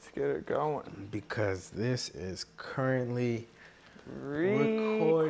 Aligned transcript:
Let's 0.00 0.12
get 0.14 0.30
it 0.30 0.46
going. 0.46 1.08
Because 1.10 1.68
this 1.68 2.08
is 2.10 2.46
currently 2.56 3.46
Recording. 4.06 5.20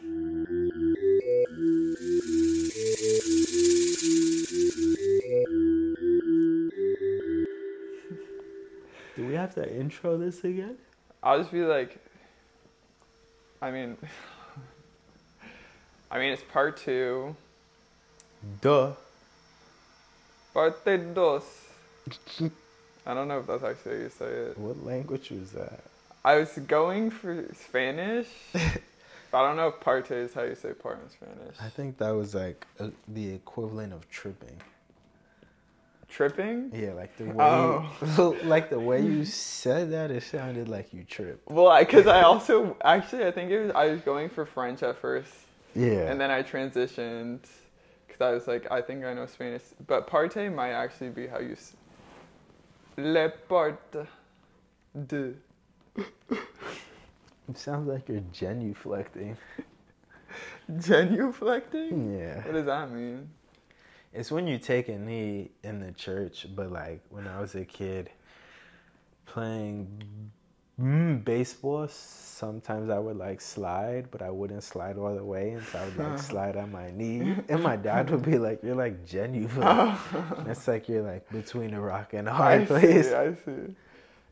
Do 9.14 9.26
we 9.28 9.34
have 9.34 9.54
to 9.54 9.72
intro 9.72 10.18
this 10.18 10.42
again? 10.42 10.76
I'll 11.22 11.38
just 11.38 11.52
be 11.52 11.62
like, 11.62 12.04
I 13.62 13.70
mean, 13.70 13.96
I 16.10 16.18
mean, 16.18 16.32
it's 16.32 16.42
part 16.42 16.78
two. 16.78 17.36
Duh. 18.60 18.94
Parte 20.52 20.96
dos. 21.14 21.44
I 23.06 23.14
don't 23.14 23.28
know 23.28 23.38
if 23.40 23.46
that's 23.46 23.64
actually 23.64 23.96
how 23.96 24.02
you 24.02 24.10
say 24.10 24.26
it. 24.26 24.58
What 24.58 24.84
language 24.84 25.30
was 25.30 25.52
that? 25.52 25.80
I 26.24 26.36
was 26.36 26.50
going 26.68 27.10
for 27.10 27.44
Spanish, 27.54 28.28
but 28.52 29.38
I 29.38 29.46
don't 29.48 29.56
know 29.56 29.68
if 29.68 29.80
parte 29.80 30.14
is 30.14 30.32
how 30.34 30.42
you 30.42 30.54
say 30.54 30.72
part 30.72 31.00
in 31.02 31.10
Spanish. 31.10 31.56
I 31.60 31.68
think 31.68 31.98
that 31.98 32.10
was 32.10 32.34
like 32.34 32.64
uh 32.78 32.88
the 33.08 33.32
equivalent 33.34 33.92
of 33.92 34.08
tripping. 34.08 34.56
Tripping? 36.08 36.70
Yeah, 36.74 36.92
like 36.92 37.16
the 37.16 37.24
way 37.24 37.34
Oh. 37.44 37.90
you, 38.18 38.36
like 38.48 38.68
the 38.70 38.78
way 38.78 39.00
you 39.00 39.24
said 39.64 39.90
that, 39.92 40.10
it 40.10 40.22
sounded 40.22 40.68
like 40.68 40.92
you 40.92 41.04
tripped. 41.04 41.50
Well, 41.50 41.76
because 41.78 42.06
I, 42.06 42.22
also 42.22 42.76
actually 42.84 43.24
I 43.26 43.30
think 43.32 43.50
it 43.50 43.60
was 43.62 43.72
I 43.74 43.86
was 43.86 44.00
going 44.02 44.28
for 44.28 44.44
French 44.46 44.82
at 44.82 44.98
first, 44.98 45.32
Yeah. 45.74 46.10
and 46.10 46.20
then 46.20 46.30
I 46.30 46.42
transitioned 46.42 47.40
because 48.06 48.20
I 48.20 48.30
was 48.30 48.46
like 48.46 48.70
I 48.70 48.82
think 48.82 49.04
I 49.04 49.14
know 49.14 49.26
Spanish, 49.26 49.62
but 49.86 50.06
parte 50.06 50.48
might 50.50 50.72
actually 50.72 51.08
be 51.10 51.26
how 51.26 51.38
you. 51.40 51.56
Le 52.96 53.28
parte 53.48 54.06
de. 54.94 55.34
it 55.96 57.56
sounds 57.56 57.88
like 57.88 58.08
you're 58.08 58.20
genuflecting. 58.32 59.36
Genuflecting? 60.70 62.18
Yeah. 62.18 62.44
What 62.44 62.52
does 62.52 62.66
that 62.66 62.90
mean? 62.90 63.28
It's 64.12 64.30
when 64.30 64.46
you 64.46 64.58
take 64.58 64.88
a 64.88 64.98
knee 64.98 65.50
in 65.62 65.80
the 65.80 65.92
church, 65.92 66.46
but 66.54 66.70
like 66.70 67.00
when 67.08 67.26
I 67.26 67.40
was 67.40 67.54
a 67.54 67.64
kid 67.64 68.10
playing 69.24 70.30
mm, 70.80 71.24
baseball, 71.24 71.88
sometimes 71.88 72.90
I 72.90 72.98
would 72.98 73.16
like 73.16 73.40
slide, 73.40 74.10
but 74.10 74.22
I 74.22 74.30
wouldn't 74.30 74.62
slide 74.62 74.96
all 74.98 75.14
the 75.14 75.24
way, 75.24 75.50
and 75.52 75.62
so 75.64 75.78
I 75.78 75.84
would 75.84 75.96
like 75.98 76.18
slide 76.32 76.56
on 76.56 76.72
my 76.72 76.90
knee. 76.90 77.36
And 77.48 77.62
my 77.62 77.76
dad 77.76 78.10
would 78.10 78.22
be 78.22 78.38
like, 78.38 78.62
You're 78.62 78.74
like 78.74 79.06
genuflecting. 79.06 80.48
It's 80.48 80.66
like 80.66 80.88
you're 80.88 81.02
like 81.02 81.28
between 81.30 81.74
a 81.74 81.80
rock 81.80 82.14
and 82.14 82.28
a 82.28 82.32
hard 82.32 82.66
place. 82.66 83.08
see. 83.08 83.14
I 83.14 83.34
see. 83.34 83.74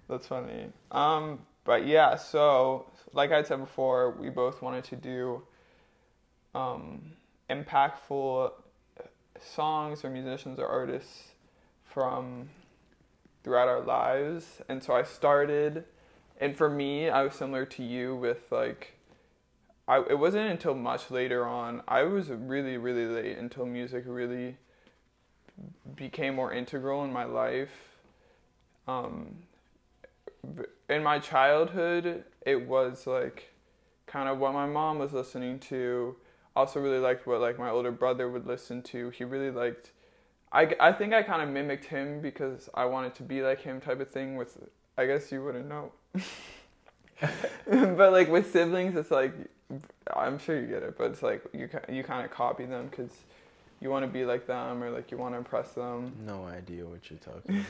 That's 0.08 0.26
funny. 0.26 0.66
Um, 0.90 1.38
but 1.64 1.86
yeah. 1.86 2.16
So, 2.16 2.86
like 3.12 3.30
I 3.32 3.42
said 3.42 3.58
before, 3.60 4.12
we 4.12 4.28
both 4.30 4.60
wanted 4.62 4.84
to 4.84 4.96
do 4.96 5.42
um, 6.54 7.12
impactful 7.48 8.52
songs 9.40 10.04
or 10.04 10.10
musicians 10.10 10.58
or 10.58 10.66
artists 10.66 11.28
from 11.84 12.48
throughout 13.42 13.68
our 13.68 13.80
lives, 13.80 14.62
and 14.68 14.82
so 14.82 14.94
I 14.94 15.02
started. 15.04 15.84
And 16.40 16.56
for 16.56 16.70
me, 16.70 17.10
I 17.10 17.22
was 17.22 17.34
similar 17.34 17.66
to 17.66 17.84
you 17.84 18.16
with 18.16 18.50
like. 18.50 18.94
I, 19.86 20.04
it 20.08 20.18
wasn't 20.18 20.50
until 20.50 20.74
much 20.74 21.10
later 21.10 21.44
on. 21.44 21.82
I 21.88 22.04
was 22.04 22.30
really, 22.30 22.76
really 22.76 23.06
late 23.06 23.38
until 23.38 23.66
music 23.66 24.04
really 24.06 24.56
became 25.96 26.36
more 26.36 26.52
integral 26.52 27.04
in 27.04 27.12
my 27.12 27.24
life. 27.24 27.70
Um, 28.86 29.34
in 30.88 31.02
my 31.02 31.18
childhood, 31.18 32.24
it 32.46 32.68
was 32.68 33.06
like 33.06 33.52
kind 34.06 34.28
of 34.28 34.38
what 34.38 34.52
my 34.52 34.66
mom 34.66 34.98
was 34.98 35.12
listening 35.12 35.58
to. 35.60 36.16
Also, 36.56 36.80
really 36.80 36.98
liked 36.98 37.26
what 37.26 37.40
like 37.40 37.58
my 37.58 37.70
older 37.70 37.92
brother 37.92 38.28
would 38.28 38.46
listen 38.46 38.82
to. 38.82 39.10
He 39.10 39.24
really 39.24 39.50
liked. 39.50 39.92
I, 40.52 40.74
I 40.80 40.92
think 40.92 41.14
I 41.14 41.22
kind 41.22 41.42
of 41.42 41.48
mimicked 41.48 41.84
him 41.84 42.20
because 42.20 42.68
I 42.74 42.84
wanted 42.86 43.14
to 43.16 43.22
be 43.22 43.42
like 43.42 43.60
him 43.60 43.80
type 43.80 44.00
of 44.00 44.10
thing. 44.10 44.36
With 44.36 44.58
I 44.98 45.06
guess 45.06 45.30
you 45.30 45.44
wouldn't 45.44 45.68
know, 45.68 45.92
but 47.66 48.12
like 48.12 48.28
with 48.28 48.50
siblings, 48.52 48.96
it's 48.96 49.10
like 49.10 49.32
I'm 50.14 50.38
sure 50.38 50.60
you 50.60 50.66
get 50.66 50.82
it, 50.82 50.96
but 50.98 51.10
it's 51.10 51.22
like 51.22 51.42
you 51.52 51.68
you 51.88 52.02
kind 52.02 52.24
of 52.24 52.30
copy 52.30 52.64
them 52.64 52.88
because 52.90 53.10
you 53.80 53.88
want 53.90 54.04
to 54.04 54.10
be 54.10 54.24
like 54.24 54.46
them 54.46 54.82
or 54.82 54.90
like 54.90 55.10
you 55.10 55.16
want 55.16 55.34
to 55.34 55.38
impress 55.38 55.72
them. 55.72 56.12
No 56.26 56.44
idea 56.44 56.84
what 56.84 57.10
you're 57.10 57.18
talking 57.20 57.64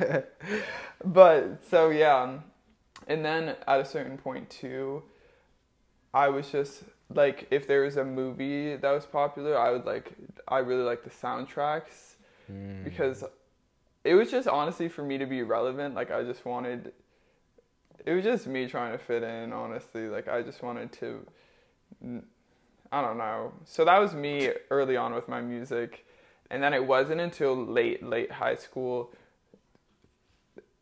about. 0.00 0.24
But 1.04 1.64
so 1.70 1.90
yeah, 1.90 2.38
and 3.06 3.24
then 3.24 3.56
at 3.66 3.80
a 3.80 3.84
certain 3.84 4.18
point 4.18 4.50
too, 4.50 5.02
I 6.12 6.28
was 6.28 6.50
just 6.50 6.82
like, 7.14 7.46
if 7.50 7.66
there 7.66 7.82
was 7.82 7.96
a 7.96 8.04
movie 8.04 8.76
that 8.76 8.90
was 8.90 9.06
popular, 9.06 9.58
I 9.58 9.70
would 9.72 9.84
like, 9.86 10.12
I 10.46 10.58
really 10.58 10.82
like 10.82 11.04
the 11.04 11.10
soundtracks 11.10 12.14
Mm. 12.50 12.82
because 12.82 13.22
it 14.02 14.14
was 14.16 14.28
just 14.28 14.48
honestly 14.48 14.88
for 14.88 15.04
me 15.04 15.18
to 15.18 15.26
be 15.26 15.42
relevant. 15.44 15.94
Like 15.94 16.10
I 16.10 16.24
just 16.24 16.44
wanted, 16.44 16.92
it 18.06 18.12
was 18.12 18.24
just 18.24 18.46
me 18.46 18.66
trying 18.66 18.92
to 18.92 18.98
fit 18.98 19.22
in. 19.22 19.52
Honestly, 19.52 20.08
like 20.08 20.28
I 20.28 20.42
just 20.42 20.62
wanted 20.62 20.92
to, 20.92 21.26
I 22.92 23.02
don't 23.02 23.18
know. 23.18 23.52
So 23.64 23.84
that 23.84 23.98
was 23.98 24.14
me 24.14 24.50
early 24.70 24.96
on 24.96 25.14
with 25.14 25.28
my 25.28 25.40
music, 25.40 26.06
and 26.50 26.62
then 26.62 26.72
it 26.74 26.86
wasn't 26.86 27.20
until 27.20 27.54
late, 27.56 28.02
late 28.02 28.32
high 28.32 28.56
school 28.56 29.12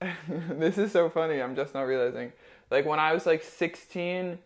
this 0.29 0.79
is 0.79 0.93
so 0.93 1.09
funny. 1.09 1.41
I'm 1.41 1.57
just 1.57 1.75
not 1.75 1.83
realizing. 1.83 2.33
Like 2.71 2.87
when 2.87 2.99
I 2.99 3.13
was 3.13 3.27
like 3.27 3.43
16, 3.43 4.39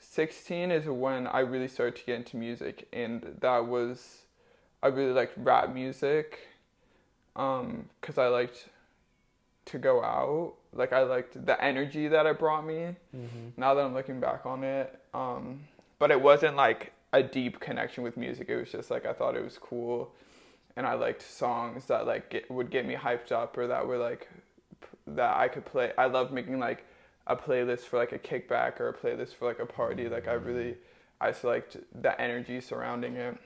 16 0.00 0.70
is 0.70 0.86
when 0.86 1.26
I 1.26 1.40
really 1.40 1.68
started 1.68 1.96
to 1.96 2.04
get 2.04 2.16
into 2.16 2.36
music, 2.36 2.88
and 2.92 3.36
that 3.40 3.66
was 3.66 4.22
I 4.82 4.88
really 4.88 5.12
liked 5.12 5.34
rap 5.36 5.72
music, 5.72 6.48
um, 7.36 7.88
cause 8.00 8.18
I 8.18 8.28
liked 8.28 8.68
to 9.66 9.78
go 9.78 10.02
out. 10.02 10.54
Like 10.72 10.92
I 10.92 11.02
liked 11.02 11.44
the 11.46 11.62
energy 11.62 12.08
that 12.08 12.26
it 12.26 12.38
brought 12.38 12.66
me. 12.66 12.96
Mhm. 13.14 13.52
Now 13.56 13.74
that 13.74 13.84
I'm 13.84 13.94
looking 13.94 14.20
back 14.20 14.44
on 14.46 14.64
it, 14.64 14.98
um, 15.14 15.64
but 15.98 16.10
it 16.10 16.20
wasn't 16.20 16.56
like 16.56 16.92
a 17.12 17.22
deep 17.22 17.60
connection 17.60 18.02
with 18.02 18.16
music. 18.16 18.48
It 18.48 18.56
was 18.56 18.70
just 18.72 18.90
like 18.90 19.06
I 19.06 19.12
thought 19.12 19.36
it 19.36 19.42
was 19.44 19.56
cool, 19.58 20.12
and 20.76 20.86
I 20.86 20.94
liked 20.94 21.22
songs 21.22 21.86
that 21.86 22.06
like 22.06 22.28
get, 22.30 22.50
would 22.50 22.70
get 22.70 22.84
me 22.86 22.94
hyped 22.94 23.30
up 23.32 23.56
or 23.56 23.66
that 23.68 23.86
were 23.86 23.98
like 23.98 24.28
p- 24.80 24.86
that 25.08 25.36
I 25.36 25.48
could 25.48 25.64
play. 25.64 25.92
I 25.96 26.06
loved 26.06 26.32
making 26.32 26.58
like 26.58 26.84
a 27.26 27.36
playlist 27.36 27.82
for 27.82 27.98
like 27.98 28.12
a 28.12 28.18
kickback 28.18 28.80
or 28.80 28.88
a 28.88 28.92
playlist 28.92 29.34
for 29.34 29.46
like 29.46 29.60
a 29.60 29.66
party. 29.66 30.08
Like 30.08 30.26
I 30.28 30.32
really, 30.34 30.76
I 31.20 31.30
just 31.30 31.44
liked 31.44 31.76
the 32.02 32.20
energy 32.20 32.60
surrounding 32.60 33.14
it. 33.16 33.38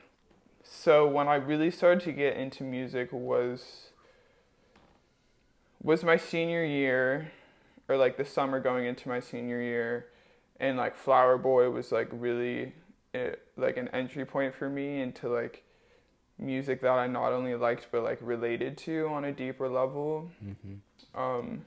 So 0.65 1.06
when 1.06 1.29
I 1.29 1.37
really 1.37 1.71
started 1.71 2.00
to 2.05 2.12
get 2.12 2.37
into 2.37 2.65
music 2.65 3.12
was 3.12 3.91
was 5.83 6.03
my 6.05 6.16
senior 6.16 6.65
year 6.65 7.31
or 7.89 7.97
like 7.97 8.16
the 8.16 8.25
summer 8.25 8.61
going 8.61 8.87
into 8.87 9.09
my 9.09 9.21
senior 9.21 9.61
year 9.61 10.06
and 10.61 10.77
like 10.77 10.97
Flower 10.97 11.39
Boy 11.39 11.71
was 11.71 11.93
like 11.93 12.09
really 12.12 12.75
eh, 13.15 13.31
like 13.56 13.77
an 13.77 13.88
entry 13.88 14.25
point 14.25 14.55
for 14.55 14.69
me 14.69 15.00
into 15.00 15.28
like 15.28 15.65
music 16.38 16.81
that 16.83 16.91
I 16.91 17.06
not 17.06 17.33
only 17.33 17.55
liked 17.55 17.88
but 17.91 18.03
like 18.03 18.19
related 18.21 18.77
to 18.78 19.09
on 19.09 19.25
a 19.25 19.33
deeper 19.33 19.69
level. 19.69 20.31
Mhm. 20.44 20.78
Um, 21.15 21.65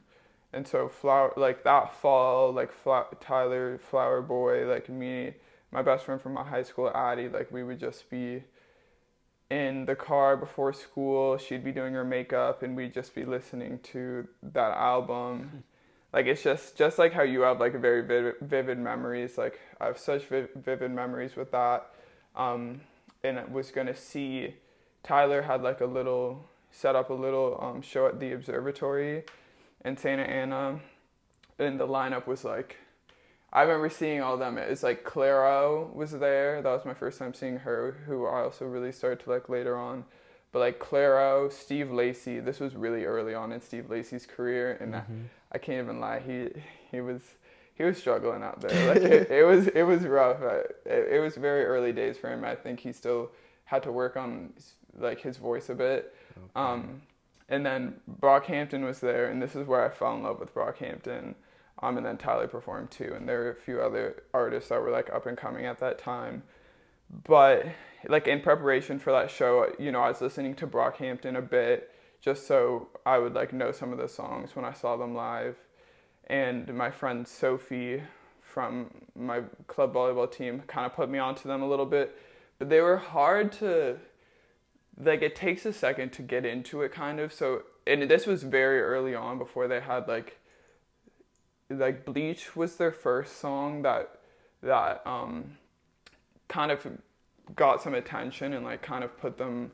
and 0.53 0.67
so 0.67 0.89
flower 0.89 1.33
like 1.37 1.63
that 1.63 1.93
fall, 1.95 2.51
like 2.51 2.71
Fla- 2.71 3.07
Tyler, 3.21 3.77
Flower 3.77 4.21
Boy, 4.21 4.65
like 4.67 4.89
me, 4.89 5.33
my 5.71 5.81
best 5.81 6.05
friend 6.05 6.21
from 6.21 6.33
my 6.33 6.43
high 6.43 6.63
school, 6.63 6.91
Addie, 6.93 7.29
like 7.29 7.51
we 7.51 7.63
would 7.63 7.79
just 7.79 8.09
be 8.09 8.43
in 9.51 9.85
the 9.85 9.95
car 9.95 10.37
before 10.37 10.71
school. 10.71 11.37
She'd 11.37 11.63
be 11.63 11.73
doing 11.73 11.93
her 11.93 12.05
makeup, 12.05 12.63
and 12.63 12.75
we'd 12.75 12.93
just 12.93 13.13
be 13.13 13.25
listening 13.25 13.79
to 13.91 14.27
that 14.41 14.71
album. 14.75 15.63
Like 16.13 16.25
it's 16.25 16.43
just 16.43 16.75
just 16.75 16.99
like 16.99 17.13
how 17.13 17.21
you 17.21 17.39
have 17.43 17.61
like 17.61 17.73
very 17.79 18.01
vivid, 18.01 18.35
vivid 18.41 18.77
memories. 18.77 19.37
Like 19.37 19.61
I 19.79 19.85
have 19.85 19.97
such 19.97 20.25
vi- 20.25 20.49
vivid 20.57 20.91
memories 20.91 21.37
with 21.37 21.51
that. 21.51 21.89
Um, 22.35 22.81
and 23.23 23.39
I 23.39 23.45
was 23.45 23.71
gonna 23.71 23.95
see 23.95 24.55
Tyler 25.03 25.43
had 25.43 25.61
like 25.63 25.79
a 25.79 25.85
little 25.85 26.49
set 26.69 26.97
up 26.97 27.11
a 27.11 27.13
little 27.13 27.57
um, 27.61 27.81
show 27.81 28.07
at 28.07 28.19
the 28.19 28.33
observatory 28.33 29.23
in 29.85 29.95
Santa 29.95 30.23
Ana, 30.23 30.81
and 31.57 31.79
the 31.79 31.87
lineup 31.87 32.27
was 32.27 32.43
like, 32.43 32.75
I 33.53 33.63
remember 33.63 33.89
seeing 33.89 34.21
all 34.21 34.35
of 34.35 34.39
them. 34.39 34.57
It's 34.57 34.83
like 34.83 35.03
Clairo 35.03 35.93
was 35.93 36.11
there. 36.11 36.61
That 36.61 36.71
was 36.71 36.85
my 36.85 36.93
first 36.93 37.19
time 37.19 37.33
seeing 37.33 37.57
her, 37.57 37.97
who 38.07 38.25
I 38.25 38.41
also 38.43 38.65
really 38.65 38.91
started 38.91 39.19
to 39.25 39.29
like 39.29 39.49
later 39.49 39.77
on. 39.77 40.05
But 40.53 40.59
like 40.59 40.79
Clairo, 40.79 41.51
Steve 41.51 41.91
Lacy. 41.91 42.39
This 42.39 42.59
was 42.59 42.75
really 42.75 43.03
early 43.05 43.33
on 43.33 43.51
in 43.51 43.61
Steve 43.61 43.89
Lacy's 43.89 44.25
career, 44.25 44.77
and 44.79 44.95
I, 44.95 44.99
Mhm. 44.99 45.23
I 45.53 45.57
can't 45.57 45.83
even 45.83 45.99
lie. 45.99 46.19
He 46.19 46.49
he 46.91 47.01
was 47.01 47.21
he 47.73 47.83
was 47.83 47.97
struggling 47.97 48.43
out 48.43 48.61
there. 48.61 48.87
Like 48.93 49.03
it, 49.03 49.31
it 49.31 49.43
was 49.45 49.67
it 49.67 49.83
was 49.83 50.03
rough. 50.03 50.41
It, 50.85 51.07
it 51.15 51.19
was 51.21 51.35
very 51.35 51.65
early 51.65 51.91
days 51.93 52.17
for 52.17 52.29
him. 52.29 52.43
I 52.45 52.55
think 52.55 52.79
he 52.81 52.93
still 52.93 53.31
had 53.65 53.83
to 53.83 53.91
work 53.91 54.15
on 54.17 54.53
like 54.97 55.19
his 55.21 55.37
voice 55.37 55.69
a 55.69 55.75
bit. 55.75 56.13
Okay. 56.37 56.49
Um, 56.55 57.01
and 57.49 57.65
then 57.65 57.99
Brockhampton 58.21 58.83
was 58.85 58.99
there, 59.01 59.27
and 59.27 59.41
this 59.41 59.55
is 59.57 59.67
where 59.67 59.83
I 59.85 59.89
fell 59.89 60.15
in 60.15 60.23
love 60.23 60.39
with 60.39 60.53
Brockhampton. 60.53 61.35
Um, 61.81 61.97
and 61.97 62.05
then 62.05 62.17
Tyler 62.17 62.47
performed 62.47 62.91
too, 62.91 63.13
and 63.15 63.27
there 63.27 63.39
were 63.39 63.51
a 63.51 63.55
few 63.55 63.81
other 63.81 64.23
artists 64.33 64.69
that 64.69 64.81
were 64.81 64.91
like 64.91 65.11
up 65.11 65.25
and 65.25 65.37
coming 65.37 65.65
at 65.65 65.79
that 65.79 65.97
time. 65.97 66.43
But 67.23 67.65
like 68.07 68.27
in 68.27 68.41
preparation 68.41 68.99
for 68.99 69.11
that 69.11 69.31
show, 69.31 69.73
you 69.79 69.91
know, 69.91 70.01
I 70.01 70.09
was 70.09 70.21
listening 70.21 70.55
to 70.55 70.67
Brockhampton 70.67 71.37
a 71.37 71.41
bit 71.41 71.91
just 72.21 72.45
so 72.45 72.87
I 73.05 73.17
would 73.17 73.33
like 73.33 73.51
know 73.51 73.71
some 73.71 73.91
of 73.91 73.97
the 73.97 74.07
songs 74.07 74.55
when 74.55 74.63
I 74.63 74.73
saw 74.73 74.95
them 74.95 75.15
live. 75.15 75.57
And 76.27 76.73
my 76.75 76.91
friend 76.91 77.27
Sophie 77.27 78.03
from 78.41 78.91
my 79.15 79.41
club 79.67 79.93
volleyball 79.93 80.31
team 80.31 80.61
kind 80.67 80.85
of 80.85 80.93
put 80.93 81.09
me 81.09 81.19
onto 81.19 81.47
them 81.47 81.61
a 81.61 81.67
little 81.67 81.85
bit, 81.85 82.15
but 82.59 82.69
they 82.69 82.79
were 82.79 82.97
hard 82.97 83.51
to 83.53 83.97
like 85.03 85.21
it 85.21 85.35
takes 85.35 85.65
a 85.65 85.73
second 85.73 86.11
to 86.13 86.21
get 86.21 86.45
into 86.45 86.81
it 86.81 86.91
kind 86.91 87.19
of. 87.19 87.33
So 87.33 87.63
and 87.87 88.03
this 88.03 88.27
was 88.27 88.43
very 88.43 88.81
early 88.81 89.15
on 89.15 89.37
before 89.37 89.67
they 89.67 89.79
had 89.79 90.07
like 90.07 90.37
like 91.71 92.05
Bleach 92.05 92.55
was 92.55 92.75
their 92.75 92.91
first 92.91 93.39
song 93.39 93.81
that 93.83 94.09
that 94.61 95.01
um 95.05 95.57
kind 96.47 96.71
of 96.71 96.85
got 97.55 97.81
some 97.81 97.93
attention 97.93 98.53
and 98.53 98.65
like 98.65 98.81
kind 98.81 99.03
of 99.03 99.17
put 99.17 99.37
them 99.37 99.71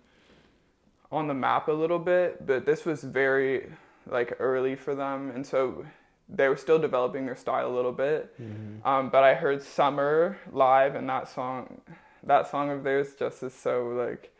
on 1.11 1.27
the 1.27 1.33
map 1.33 1.67
a 1.67 1.71
little 1.71 1.99
bit, 1.99 2.45
but 2.45 2.65
this 2.65 2.85
was 2.85 3.03
very 3.03 3.71
like 4.09 4.35
early 4.39 4.75
for 4.75 4.95
them, 4.95 5.31
and 5.31 5.45
so 5.45 5.85
they 6.29 6.47
were 6.49 6.57
still 6.57 6.79
developing 6.79 7.25
their 7.25 7.35
style 7.35 7.67
a 7.67 7.73
little 7.73 7.91
bit. 7.91 8.33
Mm-hmm. 8.41 8.87
Um, 8.87 9.09
but 9.09 9.23
I 9.23 9.33
heard 9.33 9.61
"Summer" 9.61 10.37
live, 10.51 10.95
and 10.95 11.07
that 11.09 11.27
song, 11.29 11.81
that 12.23 12.49
song 12.49 12.69
of 12.69 12.83
theirs, 12.83 13.15
just 13.17 13.43
is 13.43 13.53
so 13.53 13.87
like 13.87 14.33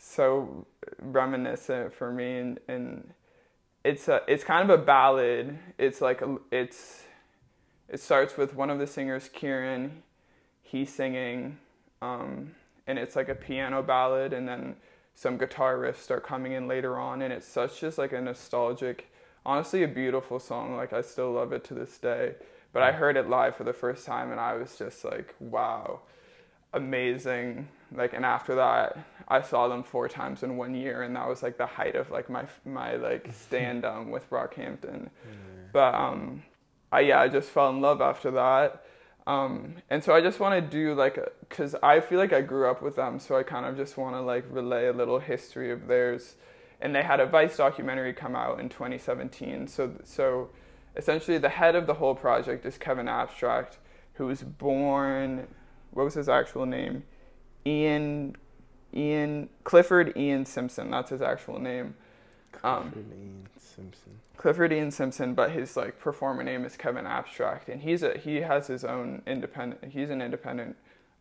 so 0.00 0.66
reminiscent 1.00 1.92
for 1.92 2.12
me, 2.12 2.38
and, 2.38 2.60
and 2.68 3.12
it's 3.88 4.06
a 4.06 4.20
it's 4.28 4.44
kind 4.44 4.70
of 4.70 4.80
a 4.80 4.82
ballad. 4.82 5.58
It's 5.78 6.00
like 6.00 6.20
a, 6.20 6.36
it's 6.50 7.04
it 7.88 8.00
starts 8.00 8.36
with 8.36 8.54
one 8.54 8.68
of 8.68 8.78
the 8.78 8.86
singers, 8.86 9.30
Kieran, 9.30 10.02
he's 10.60 10.92
singing, 10.92 11.58
um, 12.02 12.54
and 12.86 12.98
it's 12.98 13.16
like 13.16 13.30
a 13.30 13.34
piano 13.34 13.82
ballad, 13.82 14.34
and 14.34 14.46
then 14.46 14.76
some 15.14 15.38
guitar 15.38 15.78
riffs 15.78 15.96
start 15.96 16.22
coming 16.24 16.52
in 16.52 16.68
later 16.68 16.96
on 16.96 17.22
and 17.22 17.32
it's 17.32 17.48
such 17.48 17.80
just 17.80 17.98
like 17.98 18.12
a 18.12 18.20
nostalgic 18.20 19.10
honestly 19.44 19.82
a 19.82 19.88
beautiful 19.88 20.38
song 20.38 20.76
like 20.76 20.92
i 20.92 21.00
still 21.00 21.32
love 21.32 21.52
it 21.52 21.64
to 21.64 21.74
this 21.74 21.98
day. 21.98 22.36
But 22.72 22.84
i 22.84 22.92
heard 22.92 23.16
it 23.16 23.28
live 23.28 23.56
for 23.56 23.64
the 23.64 23.72
first 23.72 24.06
time 24.06 24.30
and 24.30 24.38
i 24.38 24.52
was 24.54 24.78
just 24.78 25.04
like 25.04 25.34
wow 25.40 26.02
amazing 26.72 27.66
like 27.94 28.12
and 28.12 28.24
after 28.24 28.54
that 28.54 28.98
i 29.28 29.40
saw 29.40 29.68
them 29.68 29.82
four 29.82 30.08
times 30.08 30.42
in 30.42 30.56
one 30.56 30.74
year 30.74 31.02
and 31.02 31.16
that 31.16 31.28
was 31.28 31.42
like 31.42 31.56
the 31.56 31.66
height 31.66 31.96
of 31.96 32.10
like 32.10 32.28
my 32.28 32.44
my 32.64 32.96
like 32.96 33.28
stand 33.46 33.84
um 33.84 34.10
with 34.10 34.28
brockhampton 34.30 35.08
but 35.72 35.94
um 35.94 36.42
i 36.92 37.00
yeah 37.00 37.20
i 37.20 37.28
just 37.28 37.48
fell 37.48 37.70
in 37.70 37.80
love 37.80 38.00
after 38.00 38.30
that 38.30 38.84
um, 39.28 39.74
and 39.90 40.02
so 40.02 40.14
I 40.14 40.22
just 40.22 40.40
want 40.40 40.54
to 40.54 40.62
do 40.62 40.94
like, 40.94 41.18
cause 41.50 41.74
I 41.82 42.00
feel 42.00 42.18
like 42.18 42.32
I 42.32 42.40
grew 42.40 42.66
up 42.66 42.80
with 42.80 42.96
them, 42.96 43.18
so 43.18 43.36
I 43.36 43.42
kind 43.42 43.66
of 43.66 43.76
just 43.76 43.98
want 43.98 44.16
to 44.16 44.22
like 44.22 44.46
relay 44.48 44.86
a 44.86 44.92
little 44.92 45.18
history 45.18 45.70
of 45.70 45.86
theirs. 45.86 46.36
And 46.80 46.94
they 46.94 47.02
had 47.02 47.20
a 47.20 47.26
Vice 47.26 47.58
documentary 47.58 48.14
come 48.14 48.34
out 48.34 48.58
in 48.58 48.70
2017. 48.70 49.68
So 49.68 49.92
so, 50.02 50.48
essentially, 50.96 51.36
the 51.36 51.50
head 51.50 51.76
of 51.76 51.86
the 51.86 51.92
whole 51.92 52.14
project 52.14 52.64
is 52.64 52.78
Kevin 52.78 53.06
Abstract, 53.06 53.76
who 54.14 54.26
was 54.26 54.42
born. 54.42 55.46
What 55.90 56.04
was 56.04 56.14
his 56.14 56.30
actual 56.30 56.64
name? 56.64 57.02
Ian, 57.66 58.36
Ian 58.94 59.48
Clifford 59.64 60.16
Ian 60.16 60.46
Simpson. 60.46 60.90
That's 60.90 61.10
his 61.10 61.22
actual 61.22 61.58
name. 61.58 61.94
Um, 62.64 62.90
Clifford 62.90 63.12
Ian 63.12 63.48
Simpson. 63.58 64.20
Clifford 64.36 64.72
Ian 64.72 64.90
Simpson, 64.90 65.34
but 65.34 65.50
his 65.50 65.76
like 65.76 65.98
performer 65.98 66.42
name 66.42 66.64
is 66.64 66.76
Kevin 66.76 67.06
Abstract, 67.06 67.68
and 67.68 67.82
he's 67.82 68.02
a 68.02 68.16
he 68.16 68.36
has 68.36 68.66
his 68.66 68.84
own 68.84 69.22
independent. 69.26 69.92
He's 69.92 70.10
an 70.10 70.22
independent 70.22 70.76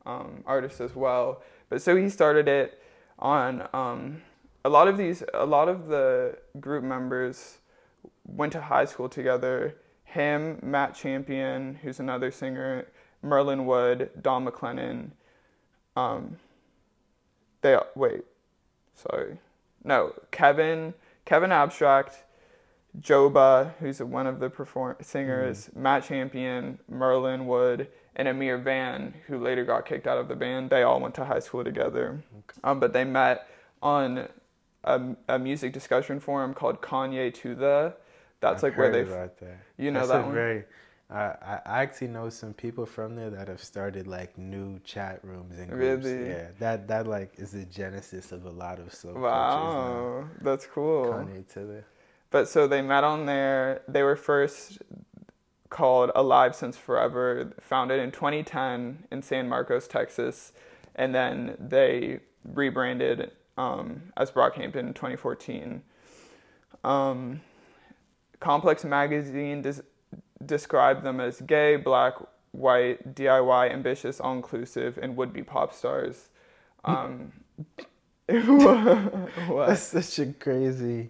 um, 0.05 0.43
artist 0.45 0.79
as 0.79 0.95
well. 0.95 1.41
But 1.69 1.81
so 1.81 1.95
he 1.95 2.09
started 2.09 2.47
it 2.47 2.81
on 3.19 3.67
um, 3.73 4.21
a 4.63 4.69
lot 4.69 4.87
of 4.87 4.97
these. 4.97 5.23
A 5.33 5.45
lot 5.45 5.67
of 5.67 5.87
the 5.87 6.37
group 6.59 6.83
members 6.83 7.57
went 8.25 8.51
to 8.53 8.61
high 8.61 8.85
school 8.85 9.09
together. 9.09 9.75
Him, 10.03 10.59
Matt 10.63 10.95
Champion, 10.95 11.79
who's 11.81 11.99
another 11.99 12.31
singer, 12.31 12.87
Merlin 13.21 13.65
Wood, 13.65 14.11
Dom 14.21 14.47
McLennon. 14.47 15.11
Um, 15.97 16.37
they 17.61 17.77
wait, 17.95 18.23
sorry, 18.95 19.37
no, 19.83 20.13
Kevin, 20.31 20.93
Kevin 21.25 21.51
Abstract 21.51 22.23
Joba, 23.01 23.73
who's 23.79 24.01
one 24.01 24.27
of 24.27 24.39
the 24.39 24.49
perform- 24.49 24.97
singers, 25.01 25.67
mm-hmm. 25.67 25.83
Matt 25.83 26.03
Champion, 26.03 26.79
Merlin 26.89 27.47
Wood, 27.47 27.87
and 28.15 28.27
Ameer 28.27 28.57
Vann, 28.57 29.13
who 29.27 29.37
later 29.37 29.63
got 29.63 29.85
kicked 29.85 30.07
out 30.07 30.17
of 30.17 30.27
the 30.27 30.35
band. 30.35 30.69
They 30.69 30.83
all 30.83 30.99
went 30.99 31.15
to 31.15 31.25
high 31.25 31.39
school 31.39 31.63
together. 31.63 32.23
Okay. 32.37 32.59
Um, 32.63 32.79
but 32.79 32.93
they 32.93 33.03
met 33.03 33.47
on 33.81 34.27
a, 34.83 35.01
a, 35.27 35.37
music 35.37 35.73
discussion 35.73 36.19
forum 36.19 36.53
called 36.53 36.81
Kanye 36.81 37.33
to 37.35 37.53
the. 37.53 37.93
That's 38.39 38.63
I've 38.63 38.71
like 38.71 38.77
where 38.77 38.91
they. 38.91 39.03
Right 39.03 39.37
there. 39.39 39.63
You 39.77 39.91
know 39.91 39.99
That's 39.99 40.11
that 40.11 40.25
one. 40.25 40.33
Very, 40.33 40.63
I, 41.09 41.59
I 41.65 41.81
actually 41.83 42.09
know 42.09 42.29
some 42.29 42.53
people 42.53 42.85
from 42.85 43.15
there 43.15 43.29
that 43.29 43.47
have 43.47 43.63
started 43.63 44.07
like 44.07 44.37
new 44.37 44.79
chat 44.79 45.19
rooms 45.23 45.57
and 45.57 45.69
groups. 45.69 46.05
Really? 46.05 46.29
Yeah, 46.29 46.47
that 46.59 46.87
that 46.89 47.07
like 47.07 47.33
is 47.37 47.51
the 47.51 47.63
genesis 47.65 48.33
of 48.33 48.45
a 48.45 48.49
lot 48.49 48.79
of 48.79 48.93
so. 48.93 49.13
Wow, 49.13 50.27
that's 50.41 50.65
cool. 50.65 51.05
Kanye 51.05 51.47
to 51.53 51.59
the. 51.61 51.83
But 52.29 52.49
so 52.49 52.67
they 52.67 52.81
met 52.81 53.05
on 53.05 53.25
there. 53.25 53.83
They 53.87 54.03
were 54.03 54.17
first 54.17 54.79
called 55.69 56.11
Alive 56.13 56.55
Since 56.55 56.77
Forever, 56.77 57.53
founded 57.61 58.01
in 58.01 58.11
2010 58.11 59.05
in 59.09 59.21
San 59.21 59.47
Marcos, 59.47 59.87
Texas, 59.87 60.51
and 60.95 61.15
then 61.15 61.55
they 61.57 62.19
rebranded 62.43 63.31
um, 63.57 64.11
as 64.17 64.31
Brockhampton 64.31 64.75
in 64.75 64.93
2014. 64.93 65.81
Um, 66.83 67.41
Complex 68.39 68.83
Magazine 68.85 69.61
des- 69.61 69.83
described 70.45 71.03
them 71.03 71.19
as 71.19 71.41
gay, 71.41 71.75
black, 71.75 72.13
white, 72.51 73.15
DIY, 73.15 73.71
ambitious, 73.71 74.19
all 74.19 74.33
inclusive, 74.33 74.97
and 75.01 75.15
would 75.17 75.33
be 75.33 75.43
pop 75.43 75.73
stars. 75.73 76.29
Um, 76.85 77.31
That's 78.27 79.83
such 79.83 80.19
a 80.19 80.33
crazy 80.33 81.09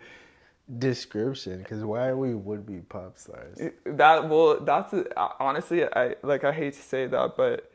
description 0.78 1.60
because 1.60 1.84
why 1.84 2.08
are 2.08 2.18
we 2.18 2.36
would 2.36 2.66
be 2.66 2.80
pop 2.80 3.18
stars? 3.18 3.58
That 3.86 4.28
well 4.28 4.60
that's 4.60 4.94
honestly 5.40 5.86
i 5.86 6.16
like 6.24 6.44
i 6.44 6.52
hate 6.52 6.74
to 6.74 6.82
say 6.82 7.08
that 7.08 7.38
but 7.38 7.72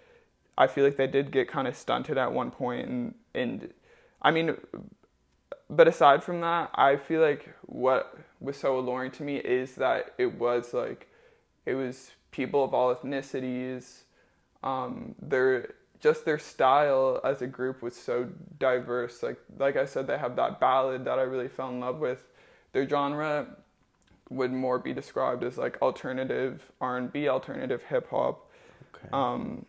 i 0.59 0.67
feel 0.67 0.85
like 0.85 0.97
they 0.97 1.07
did 1.07 1.31
get 1.31 1.49
kind 1.49 1.67
of 1.67 1.75
stunted 1.75 2.19
at 2.19 2.31
one 2.31 2.51
point 2.51 2.87
and 2.87 3.15
and 3.35 3.73
i 4.21 4.31
mean 4.31 4.59
but 5.71 5.89
aside 5.89 6.23
from 6.23 6.43
that 6.43 6.71
i 6.75 6.97
feel 6.97 7.23
like 7.23 7.49
what 7.63 8.15
was 8.41 8.59
so 8.59 8.79
alluring 8.79 9.11
to 9.13 9.23
me 9.23 9.37
is 9.39 9.77
that 9.77 10.13
it 10.19 10.39
was 10.39 10.75
like 10.75 11.09
it 11.67 11.75
was 11.75 12.11
people 12.31 12.65
of 12.65 12.75
all 12.75 12.95
ethnicities 12.95 14.03
um 14.63 15.15
their 15.21 15.75
just 16.01 16.25
their 16.25 16.39
style 16.39 17.21
as 17.25 17.43
a 17.43 17.47
group 17.47 17.83
was 17.83 17.95
so 17.95 18.29
diverse 18.59 19.23
like 19.23 19.39
like 19.59 19.77
i 19.77 19.85
said 19.85 20.07
they 20.07 20.19
have 20.19 20.37
that 20.37 20.59
ballad 20.59 21.05
that 21.05 21.19
i 21.19 21.23
really 21.23 21.49
fell 21.49 21.69
in 21.69 21.81
love 21.81 21.99
with 21.99 22.25
their 22.73 22.89
genre 22.89 23.47
would 24.33 24.53
more 24.53 24.79
be 24.79 24.93
described 24.93 25.45
as 25.45 25.59
like 25.59 25.81
alternative 25.83 26.71
R&B, 26.81 27.29
alternative 27.29 27.83
hip 27.85 28.09
hop, 28.11 28.51
okay. 28.95 29.09
um, 29.13 29.67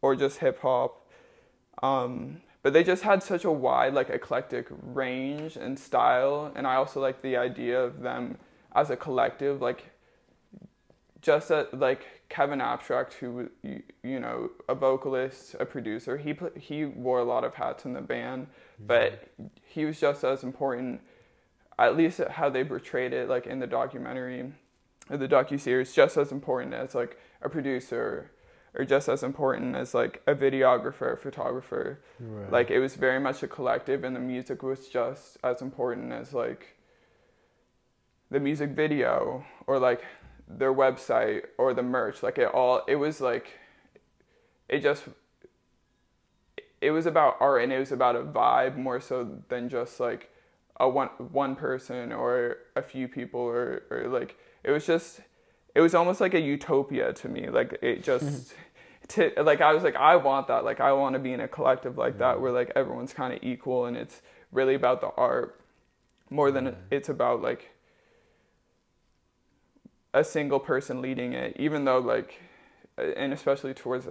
or 0.00 0.16
just 0.16 0.38
hip 0.38 0.60
hop. 0.60 1.06
Um, 1.82 2.40
but 2.62 2.72
they 2.72 2.84
just 2.84 3.02
had 3.02 3.22
such 3.22 3.44
a 3.44 3.50
wide, 3.50 3.94
like 3.94 4.10
eclectic 4.10 4.66
range 4.70 5.56
and 5.56 5.78
style, 5.78 6.52
and 6.54 6.66
I 6.66 6.76
also 6.76 7.00
like 7.00 7.22
the 7.22 7.36
idea 7.36 7.82
of 7.82 8.00
them 8.00 8.38
as 8.74 8.90
a 8.90 8.96
collective, 8.96 9.60
like 9.60 9.90
just 11.22 11.50
a, 11.50 11.68
like 11.72 12.06
Kevin 12.28 12.60
Abstract, 12.60 13.14
who 13.14 13.50
you, 13.62 13.82
you 14.02 14.20
know 14.20 14.50
a 14.68 14.74
vocalist, 14.74 15.56
a 15.58 15.66
producer. 15.66 16.16
He 16.16 16.34
he 16.58 16.84
wore 16.84 17.18
a 17.18 17.24
lot 17.24 17.44
of 17.44 17.54
hats 17.54 17.84
in 17.84 17.92
the 17.92 18.00
band, 18.00 18.46
mm-hmm. 18.46 18.86
but 18.86 19.28
he 19.64 19.84
was 19.84 20.00
just 20.00 20.24
as 20.24 20.42
important 20.42 21.00
at 21.80 21.96
least 21.96 22.20
how 22.30 22.50
they 22.50 22.62
portrayed 22.62 23.12
it 23.12 23.28
like 23.28 23.46
in 23.46 23.58
the 23.58 23.66
documentary 23.66 24.52
the 25.08 25.26
docu 25.26 25.58
series 25.58 25.92
just 25.92 26.16
as 26.16 26.30
important 26.30 26.74
as 26.74 26.94
like 26.94 27.18
a 27.42 27.48
producer 27.48 28.30
or 28.74 28.84
just 28.84 29.08
as 29.08 29.24
important 29.24 29.74
as 29.74 29.94
like 29.94 30.22
a 30.26 30.34
videographer 30.34 31.18
photographer 31.18 32.00
right. 32.20 32.52
like 32.52 32.70
it 32.70 32.78
was 32.78 32.94
very 32.94 33.18
much 33.18 33.42
a 33.42 33.48
collective 33.48 34.04
and 34.04 34.14
the 34.14 34.20
music 34.20 34.62
was 34.62 34.88
just 34.88 35.38
as 35.42 35.62
important 35.62 36.12
as 36.12 36.32
like 36.32 36.76
the 38.30 38.38
music 38.38 38.70
video 38.70 39.44
or 39.66 39.78
like 39.78 40.04
their 40.58 40.72
website 40.72 41.42
or 41.58 41.74
the 41.74 41.82
merch 41.82 42.22
like 42.22 42.38
it 42.38 42.48
all 42.48 42.82
it 42.88 42.96
was 42.96 43.20
like 43.20 43.58
it 44.68 44.80
just 44.80 45.04
it 46.80 46.90
was 46.90 47.06
about 47.06 47.36
art 47.40 47.62
and 47.62 47.72
it 47.72 47.78
was 47.78 47.92
about 47.92 48.16
a 48.16 48.22
vibe 48.22 48.76
more 48.76 49.00
so 49.00 49.42
than 49.48 49.68
just 49.68 50.00
like 50.00 50.30
a 50.78 50.88
one 50.88 51.08
one 51.30 51.54
person 51.54 52.12
or 52.12 52.56
a 52.74 52.82
few 52.82 53.06
people 53.06 53.40
or 53.40 53.82
or 53.90 54.08
like 54.08 54.36
it 54.64 54.70
was 54.70 54.86
just 54.86 55.20
it 55.74 55.80
was 55.80 55.94
almost 55.94 56.20
like 56.20 56.34
a 56.34 56.40
utopia 56.40 57.12
to 57.12 57.28
me. 57.28 57.48
Like 57.48 57.78
it 57.82 58.02
just 58.02 58.24
mm-hmm. 58.24 59.32
to 59.36 59.42
like 59.42 59.60
I 59.60 59.72
was 59.72 59.82
like 59.82 59.96
I 59.96 60.16
want 60.16 60.48
that. 60.48 60.64
Like 60.64 60.80
I 60.80 60.92
want 60.92 61.14
to 61.14 61.18
be 61.18 61.32
in 61.32 61.40
a 61.40 61.48
collective 61.48 61.98
like 61.98 62.18
that 62.18 62.34
mm-hmm. 62.34 62.42
where 62.42 62.52
like 62.52 62.72
everyone's 62.74 63.12
kind 63.12 63.32
of 63.32 63.40
equal 63.42 63.86
and 63.86 63.96
it's 63.96 64.22
really 64.52 64.74
about 64.74 65.00
the 65.00 65.10
art 65.16 65.60
more 66.30 66.50
than 66.50 66.76
it's 66.90 67.08
about 67.08 67.42
like 67.42 67.70
a 70.12 70.24
single 70.24 70.58
person 70.58 71.00
leading 71.00 71.32
it 71.32 71.56
even 71.58 71.84
though 71.84 71.98
like 71.98 72.40
and 72.98 73.32
especially 73.32 73.74
towards 73.74 74.08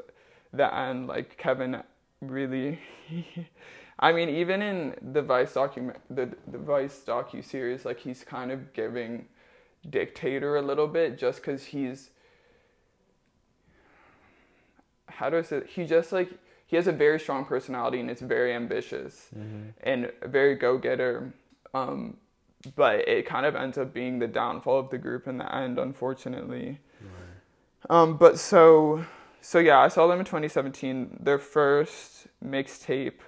the 0.53 0.73
end 0.75 1.07
like 1.07 1.37
Kevin 1.37 1.83
really 2.21 2.79
I 3.99 4.13
mean 4.13 4.29
even 4.29 4.61
in 4.61 4.95
the 5.13 5.21
Vice 5.21 5.53
document 5.53 5.99
the 6.09 6.29
the 6.47 6.57
Vice 6.57 7.03
docu 7.05 7.43
series 7.43 7.85
like 7.85 7.99
he's 7.99 8.23
kind 8.23 8.51
of 8.51 8.73
giving 8.73 9.25
dictator 9.89 10.55
a 10.57 10.61
little 10.61 10.87
bit 10.87 11.17
just 11.17 11.43
cuz 11.43 11.65
he's 11.65 12.11
how 15.07 15.29
do 15.29 15.37
I 15.37 15.41
say 15.41 15.63
he 15.67 15.85
just 15.85 16.11
like 16.11 16.29
he 16.65 16.75
has 16.75 16.87
a 16.87 16.91
very 16.91 17.19
strong 17.19 17.45
personality 17.45 17.99
and 17.99 18.11
it's 18.11 18.21
very 18.21 18.53
ambitious 18.53 19.29
and 19.81 20.11
very 20.23 20.53
go 20.53 20.77
getter. 20.77 21.33
Um, 21.73 22.17
but 22.75 23.07
it 23.07 23.25
kind 23.25 23.45
of 23.45 23.55
ends 23.55 23.77
up 23.77 23.93
being 23.93 24.19
the 24.19 24.27
downfall 24.27 24.79
of 24.79 24.89
the 24.89 24.97
group 24.97 25.27
in 25.27 25.37
the 25.37 25.55
end, 25.55 25.79
unfortunately. 25.79 26.79
Um, 27.89 28.17
but 28.17 28.37
so 28.37 29.05
so 29.41 29.59
yeah, 29.59 29.79
I 29.79 29.87
saw 29.87 30.07
them 30.07 30.19
in 30.19 30.25
2017. 30.25 31.19
Their 31.21 31.39
first 31.39 32.27
mixtape 32.43 33.21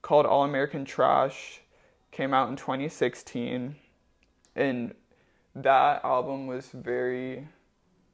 called 0.00 0.26
All 0.26 0.44
American 0.44 0.84
Trash 0.84 1.60
came 2.10 2.32
out 2.32 2.48
in 2.48 2.56
2016, 2.56 3.76
and 4.56 4.94
that 5.54 6.04
album 6.04 6.46
was 6.46 6.68
very 6.72 7.48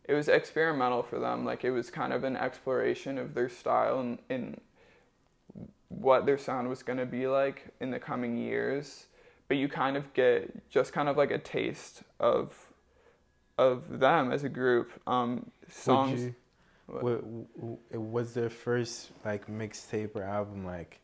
it 0.08 0.14
was 0.14 0.28
experimental 0.28 1.02
for 1.02 1.18
them. 1.18 1.44
Like 1.44 1.64
it 1.64 1.70
was 1.70 1.90
kind 1.90 2.12
of 2.12 2.24
an 2.24 2.36
exploration 2.36 3.18
of 3.18 3.34
their 3.34 3.48
style 3.48 4.00
and, 4.00 4.18
and 4.30 4.60
what 5.88 6.24
their 6.26 6.38
sound 6.38 6.68
was 6.68 6.82
going 6.82 6.98
to 6.98 7.06
be 7.06 7.28
like 7.28 7.66
in 7.80 7.90
the 7.90 7.98
coming 7.98 8.38
years. 8.38 9.06
But 9.48 9.56
you 9.56 9.68
kind 9.68 9.96
of 9.96 10.12
get 10.12 10.68
just 10.70 10.92
kind 10.92 11.08
of 11.08 11.16
like 11.16 11.30
a 11.30 11.38
taste 11.38 12.02
of 12.20 12.54
of 13.56 13.98
them 13.98 14.30
as 14.30 14.44
a 14.44 14.48
group. 14.48 14.92
Um, 15.06 15.50
songs. 15.68 16.22
You, 16.22 16.34
What? 16.86 17.02
wa- 17.02 17.10
w- 17.16 17.46
w- 17.56 17.78
was 18.12 18.34
their 18.34 18.50
first 18.50 19.10
like 19.24 19.46
mixtape 19.48 20.14
or 20.14 20.22
album 20.22 20.64
like? 20.64 21.00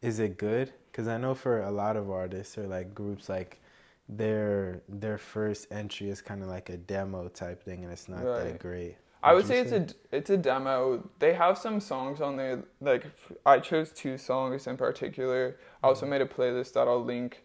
Is 0.00 0.18
it 0.20 0.36
good? 0.38 0.72
Because 0.90 1.08
I 1.08 1.16
know 1.18 1.34
for 1.34 1.62
a 1.62 1.70
lot 1.70 1.96
of 1.96 2.10
artists 2.10 2.56
or 2.58 2.66
like 2.66 2.94
groups, 2.94 3.28
like 3.28 3.60
their 4.08 4.80
their 4.88 5.18
first 5.18 5.66
entry 5.70 6.10
is 6.10 6.20
kind 6.22 6.42
of 6.42 6.48
like 6.48 6.68
a 6.70 6.76
demo 6.76 7.28
type 7.28 7.62
thing, 7.64 7.82
and 7.84 7.92
it's 7.92 8.08
not 8.08 8.24
Right. 8.24 8.44
that 8.44 8.58
great. 8.58 8.96
I 9.24 9.32
would 9.32 9.46
say 9.46 9.60
it's 9.60 9.72
a 9.72 9.86
it's 10.12 10.28
a 10.28 10.36
demo. 10.36 11.08
They 11.18 11.32
have 11.32 11.56
some 11.56 11.80
songs 11.80 12.20
on 12.20 12.36
there. 12.36 12.62
Like 12.80 13.06
I 13.46 13.58
chose 13.58 13.90
two 13.90 14.18
songs 14.18 14.66
in 14.66 14.76
particular. 14.76 15.56
I 15.82 15.88
also 15.88 16.04
made 16.04 16.20
a 16.20 16.26
playlist 16.26 16.74
that 16.74 16.86
I'll 16.86 17.02
link 17.02 17.42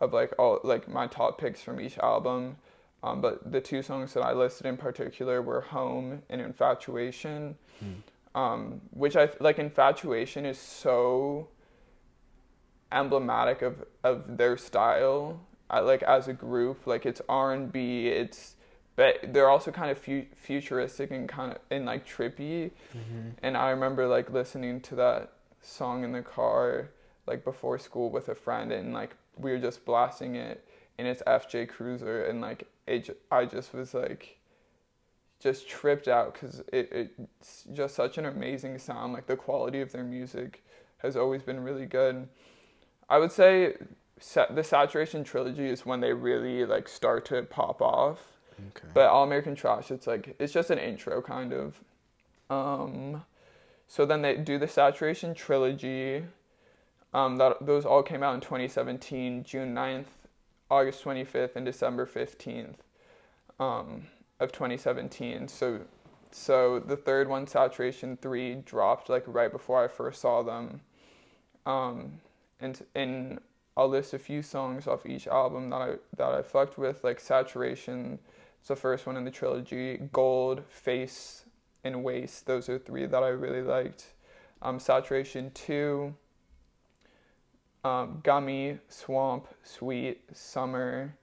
of 0.00 0.12
like 0.12 0.34
all 0.38 0.60
like 0.62 0.86
my 0.86 1.06
top 1.06 1.40
picks 1.40 1.62
from 1.62 1.80
each 1.80 1.96
album. 1.98 2.56
Um, 3.02 3.20
but 3.22 3.50
the 3.50 3.60
two 3.60 3.82
songs 3.82 4.12
that 4.14 4.22
I 4.22 4.32
listed 4.32 4.66
in 4.66 4.76
particular 4.76 5.40
were 5.40 5.62
"Home" 5.62 6.22
and 6.28 6.40
"Infatuation," 6.42 7.56
um, 8.34 8.82
which 8.90 9.16
I 9.16 9.30
like. 9.40 9.58
"Infatuation" 9.58 10.44
is 10.44 10.58
so 10.58 11.48
emblematic 12.92 13.62
of 13.62 13.84
of 14.02 14.36
their 14.36 14.58
style. 14.58 15.40
I, 15.70 15.80
like 15.80 16.02
as 16.02 16.28
a 16.28 16.34
group, 16.34 16.86
like 16.86 17.06
it's 17.06 17.22
R 17.28 17.54
and 17.54 17.72
B. 17.72 18.08
It's 18.08 18.56
but 18.96 19.32
they're 19.32 19.48
also 19.48 19.70
kind 19.70 19.90
of 19.90 19.98
fu- 19.98 20.26
futuristic 20.36 21.10
and 21.10 21.28
kind 21.28 21.52
of 21.52 21.58
and 21.70 21.86
like 21.86 22.06
trippy. 22.06 22.70
Mm-hmm. 22.96 23.30
And 23.42 23.56
I 23.56 23.70
remember 23.70 24.06
like 24.06 24.30
listening 24.30 24.80
to 24.82 24.94
that 24.96 25.32
song 25.60 26.04
in 26.04 26.12
the 26.12 26.22
car 26.22 26.90
like 27.26 27.44
before 27.44 27.78
school 27.78 28.10
with 28.10 28.28
a 28.28 28.34
friend, 28.34 28.72
and 28.72 28.92
like 28.92 29.16
we 29.38 29.50
were 29.50 29.58
just 29.58 29.84
blasting 29.84 30.36
it, 30.36 30.66
and 30.98 31.08
it's 31.08 31.22
FJ 31.26 31.68
Cruiser, 31.68 32.24
and 32.24 32.40
like 32.40 32.68
it, 32.86 33.18
I 33.30 33.46
just 33.46 33.74
was 33.74 33.94
like 33.94 34.38
just 35.40 35.68
tripped 35.68 36.08
out 36.08 36.34
because 36.34 36.60
it, 36.72 36.88
it's 36.90 37.64
just 37.72 37.94
such 37.94 38.18
an 38.18 38.26
amazing 38.26 38.78
sound. 38.78 39.12
Like 39.12 39.26
the 39.26 39.36
quality 39.36 39.80
of 39.80 39.92
their 39.92 40.04
music 40.04 40.64
has 40.98 41.16
always 41.16 41.42
been 41.42 41.60
really 41.60 41.86
good. 41.86 42.28
I 43.08 43.18
would 43.18 43.32
say 43.32 43.74
sa- 44.18 44.50
the 44.50 44.64
Saturation 44.64 45.24
trilogy 45.24 45.68
is 45.68 45.84
when 45.84 46.00
they 46.00 46.12
really 46.12 46.64
like 46.64 46.88
start 46.88 47.24
to 47.26 47.42
pop 47.42 47.82
off. 47.82 48.33
Okay. 48.58 48.88
But 48.94 49.08
All 49.08 49.24
American 49.24 49.54
Trash, 49.54 49.90
it's 49.90 50.06
like 50.06 50.36
it's 50.38 50.52
just 50.52 50.70
an 50.70 50.78
intro 50.78 51.20
kind 51.22 51.52
of. 51.52 51.80
Um, 52.50 53.24
so 53.86 54.06
then 54.06 54.22
they 54.22 54.36
do 54.36 54.58
the 54.58 54.68
Saturation 54.68 55.34
trilogy. 55.34 56.24
Um, 57.12 57.36
that 57.36 57.64
those 57.64 57.84
all 57.84 58.02
came 58.02 58.24
out 58.24 58.34
in 58.34 58.40
2017, 58.40 59.44
June 59.44 59.72
9th, 59.72 60.06
August 60.68 61.04
25th, 61.04 61.54
and 61.54 61.64
December 61.64 62.06
15th, 62.06 62.74
um, 63.60 64.08
of 64.40 64.50
2017. 64.50 65.46
So, 65.46 65.80
so 66.32 66.80
the 66.80 66.96
third 66.96 67.28
one, 67.28 67.46
Saturation 67.46 68.16
Three, 68.16 68.56
dropped 68.56 69.08
like 69.08 69.22
right 69.26 69.52
before 69.52 69.84
I 69.84 69.88
first 69.88 70.20
saw 70.20 70.42
them. 70.42 70.80
Um, 71.66 72.20
and 72.60 72.84
and 72.94 73.40
I'll 73.76 73.88
list 73.88 74.14
a 74.14 74.18
few 74.18 74.42
songs 74.42 74.86
off 74.86 75.06
each 75.06 75.26
album 75.26 75.70
that 75.70 75.76
I 75.82 75.94
that 76.16 76.34
I 76.34 76.42
fucked 76.42 76.78
with, 76.78 77.04
like 77.04 77.20
Saturation. 77.20 78.18
It's 78.64 78.70
the 78.70 78.76
first 78.76 79.04
one 79.04 79.18
in 79.18 79.26
the 79.26 79.30
trilogy. 79.30 79.98
Gold, 80.10 80.62
Face, 80.70 81.44
and 81.84 82.02
Waste. 82.02 82.46
Those 82.46 82.70
are 82.70 82.78
three 82.78 83.04
that 83.04 83.22
I 83.22 83.28
really 83.28 83.60
liked. 83.60 84.14
Um, 84.62 84.80
Saturation 84.80 85.50
Two. 85.50 86.14
Um, 87.84 88.20
Gummy, 88.22 88.78
Swamp, 88.88 89.48
Sweet, 89.62 90.22
Summer. 90.32 91.14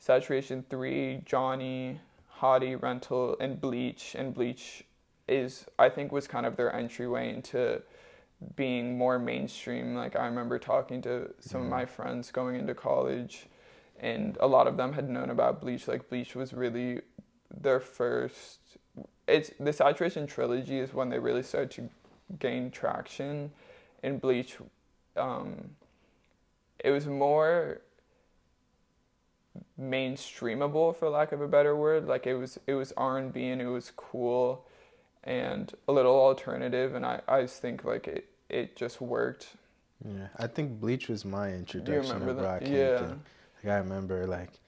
Saturation 0.00 0.66
Three, 0.68 1.22
Johnny, 1.24 1.98
Hottie, 2.40 2.76
Rental, 2.76 3.38
and 3.40 3.58
Bleach. 3.58 4.14
And 4.14 4.34
Bleach 4.34 4.84
is 5.26 5.64
I 5.78 5.88
think 5.88 6.12
was 6.12 6.28
kind 6.28 6.44
of 6.44 6.56
their 6.58 6.76
entryway 6.76 7.32
into 7.32 7.80
being 8.54 8.98
more 8.98 9.18
mainstream. 9.18 9.94
Like 9.94 10.14
I 10.14 10.26
remember 10.26 10.58
talking 10.58 11.00
to 11.00 11.32
some 11.40 11.62
of 11.62 11.68
my 11.68 11.86
friends 11.86 12.30
going 12.30 12.56
into 12.56 12.74
college, 12.74 13.46
and 14.02 14.36
a 14.40 14.46
lot 14.46 14.66
of 14.66 14.76
them 14.76 14.92
had 14.92 15.08
known 15.08 15.30
about 15.30 15.60
Bleach. 15.60 15.88
Like 15.88 16.10
Bleach 16.10 16.34
was 16.34 16.52
really 16.52 17.00
their 17.56 17.80
first. 17.80 18.58
It's 19.26 19.52
the 19.58 19.72
Saturation 19.72 20.26
trilogy 20.26 20.80
is 20.80 20.92
when 20.92 21.08
they 21.08 21.18
really 21.18 21.44
started 21.44 21.70
to 21.70 21.88
gain 22.38 22.70
traction. 22.70 23.52
and 24.02 24.20
Bleach, 24.20 24.56
um, 25.16 25.70
it 26.84 26.90
was 26.90 27.06
more 27.06 27.80
mainstreamable 29.80 30.96
for 30.96 31.08
lack 31.08 31.32
of 31.32 31.40
a 31.40 31.48
better 31.48 31.76
word 31.76 32.06
like 32.06 32.26
it 32.26 32.34
was 32.34 32.58
it 32.66 32.74
was 32.74 32.92
r&b 32.96 33.48
and 33.48 33.60
it 33.60 33.66
was 33.66 33.92
cool 33.96 34.66
and 35.24 35.74
a 35.88 35.92
little 35.92 36.14
alternative 36.14 36.94
and 36.94 37.04
i, 37.04 37.20
I 37.28 37.42
just 37.42 37.60
think 37.60 37.84
like 37.84 38.06
it, 38.06 38.28
it 38.48 38.76
just 38.76 39.00
worked 39.00 39.48
Yeah, 40.04 40.28
I 40.38 40.46
think 40.46 40.80
Bleach 40.80 41.08
was 41.08 41.24
my 41.24 41.50
introduction 41.50 42.26
that? 42.26 42.62
Brockhampton. 42.62 42.70
Yeah. 42.70 43.14
Like 43.62 43.72
I 43.72 43.76
remember 43.78 44.26
like 44.26 44.60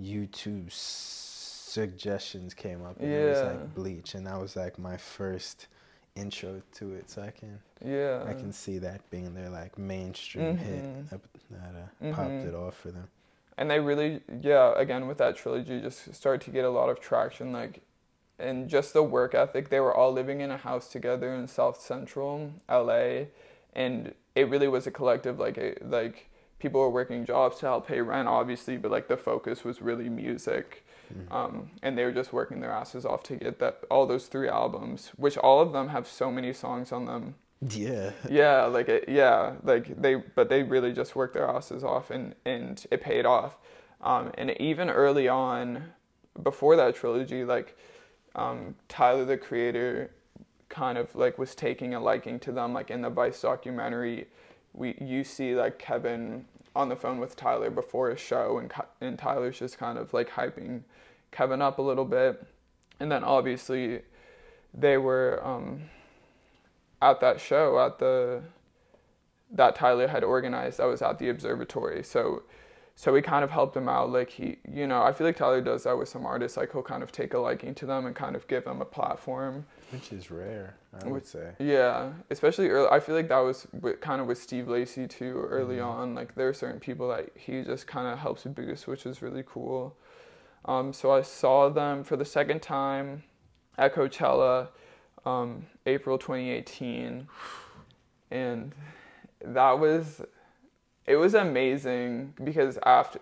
YouTube 0.00 0.70
suggestions 0.70 2.54
came 2.54 2.84
up 2.84 3.00
and 3.00 3.12
it 3.12 3.28
was 3.28 3.42
like 3.42 3.74
Bleach 3.74 4.14
and 4.14 4.26
that 4.26 4.40
was 4.40 4.56
like 4.56 4.78
my 4.78 4.96
first 4.96 5.68
intro 6.14 6.60
to 6.74 6.92
it. 6.94 7.08
So 7.10 7.22
I 7.22 7.30
can 7.30 7.58
yeah 7.84 8.22
I 8.26 8.32
can 8.34 8.52
see 8.52 8.78
that 8.78 9.08
being 9.10 9.34
their 9.34 9.48
like 9.48 9.78
mainstream 9.78 10.56
hit 10.56 10.84
Mhm. 10.84 11.08
that, 11.10 11.20
that 11.50 11.74
uh, 12.10 12.14
popped 12.14 12.44
Mhm. 12.44 12.48
it 12.48 12.54
off 12.54 12.76
for 12.76 12.90
them. 12.90 13.08
and 13.58 13.70
they 13.70 13.80
really 13.80 14.20
yeah 14.40 14.72
again 14.76 15.06
with 15.08 15.18
that 15.18 15.36
trilogy 15.36 15.80
just 15.80 16.14
started 16.14 16.40
to 16.42 16.50
get 16.50 16.64
a 16.64 16.70
lot 16.70 16.88
of 16.88 17.00
traction 17.00 17.52
like 17.52 17.80
and 18.38 18.68
just 18.68 18.92
the 18.92 19.02
work 19.02 19.34
ethic 19.34 19.68
they 19.68 19.78
were 19.80 19.94
all 19.94 20.10
living 20.12 20.40
in 20.40 20.50
a 20.50 20.56
house 20.56 20.88
together 20.88 21.34
in 21.34 21.46
south 21.46 21.78
central 21.80 22.50
la 22.68 23.24
and 23.74 24.14
it 24.34 24.48
really 24.48 24.68
was 24.68 24.86
a 24.86 24.90
collective 24.90 25.38
like 25.38 25.58
a, 25.58 25.74
like 25.98 26.28
people 26.62 26.80
were 26.80 26.90
working 26.90 27.26
jobs 27.26 27.58
to 27.58 27.66
help 27.66 27.88
pay 27.88 28.00
rent 28.00 28.28
obviously 28.28 28.76
but 28.76 28.90
like 28.90 29.08
the 29.08 29.16
focus 29.16 29.64
was 29.64 29.82
really 29.82 30.08
music. 30.08 30.84
Um, 31.30 31.70
and 31.82 31.98
they 31.98 32.04
were 32.04 32.12
just 32.12 32.32
working 32.32 32.60
their 32.60 32.70
asses 32.70 33.04
off 33.04 33.22
to 33.24 33.36
get 33.36 33.58
that 33.58 33.80
all 33.90 34.06
those 34.06 34.28
three 34.28 34.48
albums 34.48 35.10
which 35.16 35.36
all 35.36 35.60
of 35.60 35.72
them 35.72 35.88
have 35.88 36.06
so 36.06 36.30
many 36.30 36.54
songs 36.54 36.90
on 36.90 37.04
them. 37.04 37.34
Yeah. 37.68 38.12
yeah 38.30 38.64
like 38.64 38.88
it, 38.88 39.08
yeah 39.08 39.56
like 39.62 40.00
they 40.00 40.14
but 40.14 40.48
they 40.48 40.62
really 40.62 40.92
just 40.92 41.14
worked 41.14 41.34
their 41.34 41.46
asses 41.46 41.84
off 41.84 42.10
and 42.10 42.34
and 42.46 42.86
it 42.90 43.02
paid 43.02 43.26
off. 43.26 43.58
Um 44.00 44.32
and 44.38 44.52
even 44.58 44.88
early 44.88 45.28
on 45.28 45.92
before 46.42 46.76
that 46.76 46.94
trilogy 46.94 47.44
like 47.44 47.76
um 48.34 48.74
tyler 48.88 49.26
the 49.26 49.36
creator 49.36 50.10
kind 50.70 50.96
of 50.96 51.14
like 51.14 51.36
was 51.38 51.54
taking 51.54 51.92
a 51.94 52.00
liking 52.00 52.40
to 52.40 52.52
them 52.52 52.72
like 52.72 52.90
in 52.90 53.02
the 53.02 53.10
vice 53.10 53.42
documentary 53.42 54.26
we 54.72 54.96
you 55.00 55.22
see 55.22 55.54
like 55.54 55.78
kevin 55.78 56.46
on 56.74 56.88
the 56.88 56.96
phone 56.96 57.18
with 57.18 57.36
Tyler 57.36 57.70
before 57.70 58.10
a 58.10 58.16
show, 58.16 58.58
and 58.58 58.72
and 59.00 59.18
Tyler's 59.18 59.58
just 59.58 59.78
kind 59.78 59.98
of 59.98 60.12
like 60.12 60.30
hyping 60.30 60.82
Kevin 61.30 61.62
up 61.62 61.78
a 61.78 61.82
little 61.82 62.04
bit, 62.04 62.44
and 63.00 63.10
then 63.10 63.24
obviously 63.24 64.02
they 64.74 64.96
were 64.96 65.40
um, 65.44 65.82
at 67.00 67.20
that 67.20 67.40
show 67.40 67.78
at 67.78 67.98
the 67.98 68.42
that 69.50 69.76
Tyler 69.76 70.08
had 70.08 70.24
organized. 70.24 70.80
I 70.80 70.86
was 70.86 71.02
at 71.02 71.18
the 71.18 71.28
observatory, 71.28 72.02
so 72.02 72.42
so 72.94 73.12
we 73.12 73.22
kind 73.22 73.42
of 73.42 73.50
helped 73.50 73.76
him 73.76 73.88
out. 73.88 74.10
Like 74.10 74.30
he, 74.30 74.58
you 74.70 74.86
know, 74.86 75.02
I 75.02 75.12
feel 75.12 75.26
like 75.26 75.36
Tyler 75.36 75.60
does 75.60 75.84
that 75.84 75.96
with 75.96 76.08
some 76.08 76.26
artists. 76.26 76.56
Like 76.56 76.72
he'll 76.72 76.82
kind 76.82 77.02
of 77.02 77.10
take 77.10 77.34
a 77.34 77.38
liking 77.38 77.74
to 77.76 77.86
them 77.86 78.06
and 78.06 78.14
kind 78.14 78.36
of 78.36 78.46
give 78.48 78.64
them 78.64 78.80
a 78.80 78.84
platform, 78.84 79.66
which 79.90 80.12
is 80.12 80.30
rare, 80.30 80.76
I 81.02 81.08
would 81.08 81.26
say. 81.26 81.52
Yeah, 81.58 82.12
especially 82.30 82.68
early. 82.68 82.88
I 82.90 83.00
feel 83.00 83.14
like 83.14 83.28
that 83.28 83.38
was 83.38 83.66
with, 83.80 84.00
kind 84.00 84.20
of 84.20 84.26
with 84.26 84.38
Steve 84.38 84.68
Lacy 84.68 85.06
too. 85.06 85.46
Early 85.48 85.76
mm-hmm. 85.76 85.88
on, 85.88 86.14
like 86.14 86.34
there 86.34 86.48
are 86.48 86.54
certain 86.54 86.80
people 86.80 87.08
that 87.08 87.30
he 87.34 87.62
just 87.62 87.86
kind 87.86 88.06
of 88.06 88.18
helps 88.18 88.44
boost, 88.44 88.86
which 88.86 89.06
is 89.06 89.22
really 89.22 89.44
cool. 89.46 89.96
Um, 90.64 90.92
so 90.92 91.10
I 91.10 91.22
saw 91.22 91.68
them 91.70 92.04
for 92.04 92.16
the 92.16 92.24
second 92.24 92.62
time 92.62 93.24
at 93.78 93.94
Coachella, 93.94 94.68
um, 95.24 95.66
April 95.86 96.18
2018, 96.18 97.26
and 98.30 98.72
that 99.44 99.78
was 99.78 100.22
it 101.06 101.16
was 101.16 101.34
amazing 101.34 102.34
because 102.42 102.78
after 102.84 103.20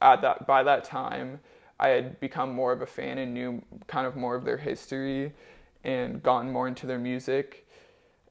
at 0.00 0.20
that 0.22 0.46
by 0.46 0.62
that 0.62 0.84
time 0.84 1.40
I 1.82 1.88
had 1.88 2.20
become 2.20 2.52
more 2.52 2.72
of 2.72 2.80
a 2.80 2.86
fan 2.86 3.18
and 3.18 3.34
knew 3.34 3.62
kind 3.86 4.06
of 4.06 4.14
more 4.14 4.36
of 4.36 4.44
their 4.44 4.58
history 4.58 5.32
and 5.82 6.22
gotten 6.22 6.52
more 6.52 6.68
into 6.68 6.86
their 6.86 6.98
music. 6.98 7.66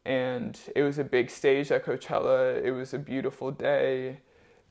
And 0.06 0.58
it 0.74 0.84
was 0.84 0.98
a 0.98 1.04
big 1.04 1.30
stage 1.30 1.70
at 1.72 1.86
Coachella. 1.86 2.64
It 2.64 2.72
was 2.72 2.94
a 2.94 2.98
beautiful 2.98 3.52
day. 3.52 4.20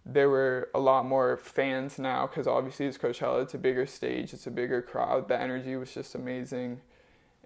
There 0.07 0.31
were 0.31 0.71
a 0.75 0.81
lot 0.81 1.05
more 1.05 1.37
fans 1.37 1.99
now 1.99 2.27
because 2.27 2.47
obviously 2.47 2.87
it's 2.87 2.97
Coachella. 2.97 3.43
It's 3.43 3.55
a 3.55 3.59
bigger 3.59 3.87
stage. 3.87 4.33
It's 4.33 4.47
a 4.47 4.51
bigger 4.51 4.81
crowd. 4.81 5.29
The 5.29 5.39
energy 5.39 5.77
was 5.77 5.93
just 5.93 6.15
amazing, 6.15 6.81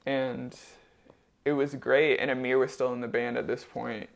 and 0.07 0.57
it 1.45 1.53
was 1.53 1.75
great. 1.75 2.19
And 2.19 2.31
Ameer 2.31 2.59
was 2.59 2.73
still 2.73 2.93
in 2.93 3.01
the 3.01 3.09
band 3.09 3.37
at 3.37 3.49
this 3.49 3.65
point 3.65 4.09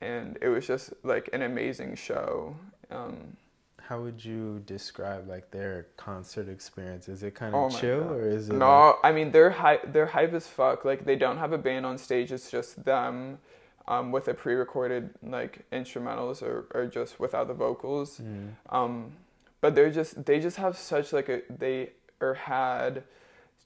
and 0.00 0.38
it 0.40 0.48
was 0.48 0.66
just 0.66 0.92
like 1.02 1.30
an 1.32 1.42
amazing 1.42 1.94
show. 1.94 2.56
Um, 2.90 3.36
How 3.80 4.00
would 4.00 4.24
you 4.24 4.62
describe 4.66 5.28
like 5.28 5.50
their 5.50 5.88
concert 5.96 6.48
experience? 6.48 7.08
Is 7.08 7.22
it 7.22 7.34
kind 7.34 7.54
of 7.54 7.72
oh 7.72 7.78
chill 7.78 8.02
or 8.12 8.28
is 8.28 8.48
it? 8.48 8.54
No, 8.54 8.86
like... 8.86 8.96
I 9.04 9.12
mean 9.12 9.30
they're 9.30 9.50
hype. 9.50 9.92
They're 9.92 10.06
hype 10.06 10.32
as 10.34 10.46
fuck. 10.46 10.84
Like 10.84 11.04
they 11.04 11.16
don't 11.16 11.38
have 11.38 11.52
a 11.52 11.58
band 11.58 11.86
on 11.86 11.98
stage. 11.98 12.32
It's 12.32 12.50
just 12.50 12.84
them. 12.84 13.38
Um, 13.86 14.12
with 14.12 14.28
a 14.28 14.32
pre-recorded 14.32 15.10
like 15.22 15.66
instrumentals 15.70 16.40
or, 16.40 16.64
or 16.72 16.86
just 16.86 17.20
without 17.20 17.48
the 17.48 17.52
vocals 17.52 18.18
mm. 18.18 18.48
um, 18.70 19.12
but 19.60 19.74
they're 19.74 19.90
just 19.90 20.24
they 20.24 20.40
just 20.40 20.56
have 20.56 20.78
such 20.78 21.12
like 21.12 21.28
a 21.28 21.42
they 21.50 21.90
or 22.18 22.32
had 22.32 23.02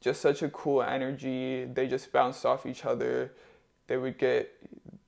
just 0.01 0.21
such 0.21 0.43
a 0.43 0.49
cool 0.49 0.83
energy 0.83 1.67
they 1.67 1.87
just 1.87 2.11
bounced 2.11 2.45
off 2.45 2.67
each 2.67 2.85
other 2.85 3.33
they 3.87 3.97
would 3.97 4.19
get 4.19 4.53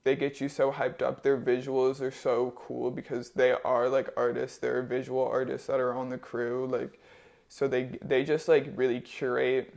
they 0.05 0.17
get 0.17 0.41
you 0.41 0.49
so 0.49 0.73
hyped 0.73 1.03
up. 1.03 1.23
Their 1.23 1.39
visuals 1.39 2.01
are 2.01 2.11
so 2.11 2.53
cool 2.57 2.91
because 2.91 3.31
they 3.31 3.53
are 3.53 3.89
like 3.89 4.09
artists. 4.17 4.59
They're 4.59 4.83
visual 4.83 5.27
artists 5.27 5.67
that 5.67 5.79
are 5.81 5.95
on 5.95 6.09
the 6.09 6.19
crew. 6.19 6.67
Like, 6.67 7.01
so 7.49 7.69
they 7.69 7.99
they 8.03 8.25
just 8.25 8.49
like 8.49 8.73
really 8.77 9.01
curate 9.01 9.75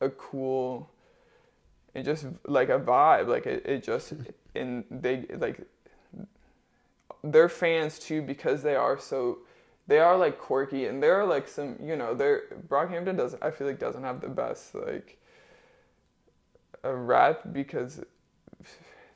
a 0.00 0.08
cool 0.10 0.90
and 1.94 2.04
just 2.04 2.26
like 2.46 2.68
a 2.70 2.78
vibe. 2.78 3.28
Like 3.28 3.46
it, 3.46 3.66
it 3.66 3.82
just 3.82 4.14
and 4.54 4.84
they 4.90 5.26
like 5.38 5.60
they're 7.22 7.48
fans 7.48 7.98
too 7.98 8.22
because 8.22 8.62
they 8.62 8.74
are 8.74 8.98
so 8.98 9.38
they 9.86 9.98
are 9.98 10.16
like 10.16 10.38
quirky 10.38 10.86
and 10.86 11.02
they're 11.02 11.24
like 11.24 11.46
some 11.48 11.76
you 11.82 11.96
know 11.96 12.14
they're 12.14 12.44
Brockhampton 12.68 13.16
doesn't 13.16 13.42
I 13.42 13.50
feel 13.50 13.66
like 13.66 13.78
doesn't 13.78 14.02
have 14.02 14.20
the 14.20 14.28
best 14.28 14.74
like 14.74 15.18
a 16.84 16.94
rap 16.94 17.40
because 17.52 18.00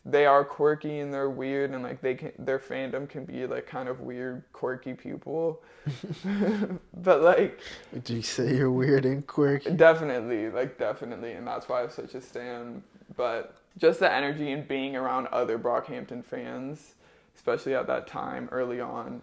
they 0.04 0.24
are 0.24 0.44
quirky 0.44 1.00
and 1.00 1.12
they're 1.12 1.28
weird 1.28 1.70
and 1.70 1.82
like 1.82 2.00
they 2.00 2.14
can 2.14 2.32
their 2.38 2.58
fandom 2.58 3.08
can 3.08 3.24
be 3.24 3.46
like 3.46 3.66
kind 3.66 3.88
of 3.88 4.00
weird 4.00 4.42
quirky 4.52 4.94
people. 4.94 5.62
But 7.02 7.22
like 7.22 7.60
would 7.92 8.08
you 8.08 8.22
say 8.22 8.56
you're 8.56 8.70
weird 8.70 9.04
and 9.04 9.26
quirky? 9.26 9.70
Definitely 9.70 10.50
like 10.50 10.78
definitely 10.78 11.32
and 11.32 11.46
that's 11.46 11.68
why 11.68 11.78
i 11.78 11.80
have 11.82 11.92
such 11.92 12.14
a 12.14 12.20
stand 12.20 12.82
but 13.16 13.56
just 13.78 14.00
the 14.00 14.12
energy 14.12 14.52
and 14.52 14.66
being 14.68 14.96
around 14.96 15.26
other 15.28 15.58
brockhampton 15.58 16.24
fans 16.24 16.94
especially 17.34 17.74
at 17.74 17.86
that 17.86 18.06
time 18.06 18.48
early 18.52 18.80
on 18.80 19.22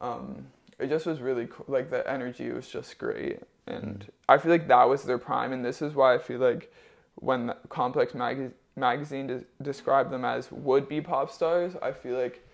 um, 0.00 0.46
it 0.78 0.88
just 0.88 1.06
was 1.06 1.20
really 1.20 1.46
cool 1.50 1.64
like 1.68 1.90
the 1.90 2.08
energy 2.10 2.50
was 2.50 2.68
just 2.68 2.98
great. 2.98 3.40
And 3.66 4.00
mm. 4.00 4.08
i 4.28 4.38
feel 4.38 4.50
like 4.50 4.68
that 4.68 4.88
was 4.88 5.04
their 5.04 5.18
prime 5.18 5.52
and 5.52 5.64
this 5.64 5.80
is 5.82 5.94
why 5.94 6.14
i 6.14 6.18
feel 6.18 6.40
like 6.40 6.72
when 7.16 7.52
complex 7.68 8.14
magazine 8.14 8.52
magazine 8.76 9.26
de- 9.26 9.44
described 9.62 10.10
them 10.10 10.24
as 10.24 10.52
would 10.52 10.88
be 10.88 11.00
pop 11.00 11.30
stars, 11.30 11.74
I 11.82 11.92
feel 11.92 12.18
like 12.18 12.46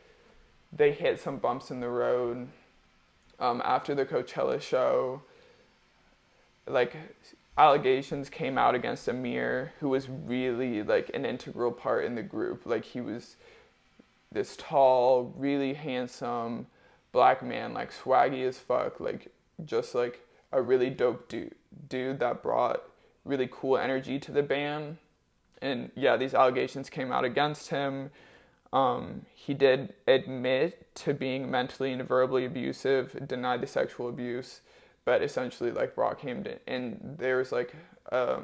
they 0.72 0.92
hit 0.92 1.20
some 1.20 1.36
bumps 1.36 1.70
in 1.70 1.80
the 1.80 1.88
road 1.88 2.48
um, 3.38 3.60
after 3.64 3.94
the 3.94 4.06
Coachella 4.06 4.60
show. 4.60 5.22
Like 6.66 6.96
allegations 7.58 8.30
came 8.30 8.56
out 8.56 8.74
against 8.74 9.08
Ameer, 9.08 9.70
who 9.80 9.88
was 9.88 10.08
really 10.08 10.82
like 10.82 11.10
an 11.12 11.24
integral 11.24 11.72
part 11.72 12.04
in 12.04 12.14
the 12.14 12.22
group. 12.22 12.64
Like 12.64 12.84
he 12.84 13.00
was 13.00 13.36
this 14.30 14.56
tall, 14.56 15.34
really 15.36 15.74
handsome 15.74 16.66
black 17.10 17.42
man, 17.42 17.74
like 17.74 17.92
swaggy 17.92 18.46
as 18.46 18.58
fuck, 18.58 19.00
like 19.00 19.30
just 19.66 19.94
like 19.94 20.20
a 20.52 20.62
really 20.62 20.88
dope 20.88 21.28
dude, 21.28 21.54
dude 21.88 22.20
that 22.20 22.42
brought 22.42 22.82
really 23.24 23.48
cool 23.50 23.76
energy 23.76 24.18
to 24.18 24.32
the 24.32 24.42
band 24.42 24.96
and 25.62 25.90
yeah, 25.94 26.16
these 26.16 26.34
allegations 26.34 26.90
came 26.90 27.12
out 27.12 27.24
against 27.24 27.68
him. 27.68 28.10
Um, 28.72 29.26
he 29.34 29.54
did 29.54 29.94
admit 30.06 30.94
to 30.96 31.14
being 31.14 31.50
mentally 31.50 31.92
and 31.92 32.06
verbally 32.06 32.44
abusive, 32.44 33.26
denied 33.26 33.60
the 33.60 33.66
sexual 33.66 34.08
abuse, 34.08 34.60
but 35.04 35.22
essentially 35.22 35.70
like 35.70 35.94
Brockhampton. 35.94 36.58
And 36.66 37.16
there's 37.18 37.52
like 37.52 37.74
uh, 38.10 38.40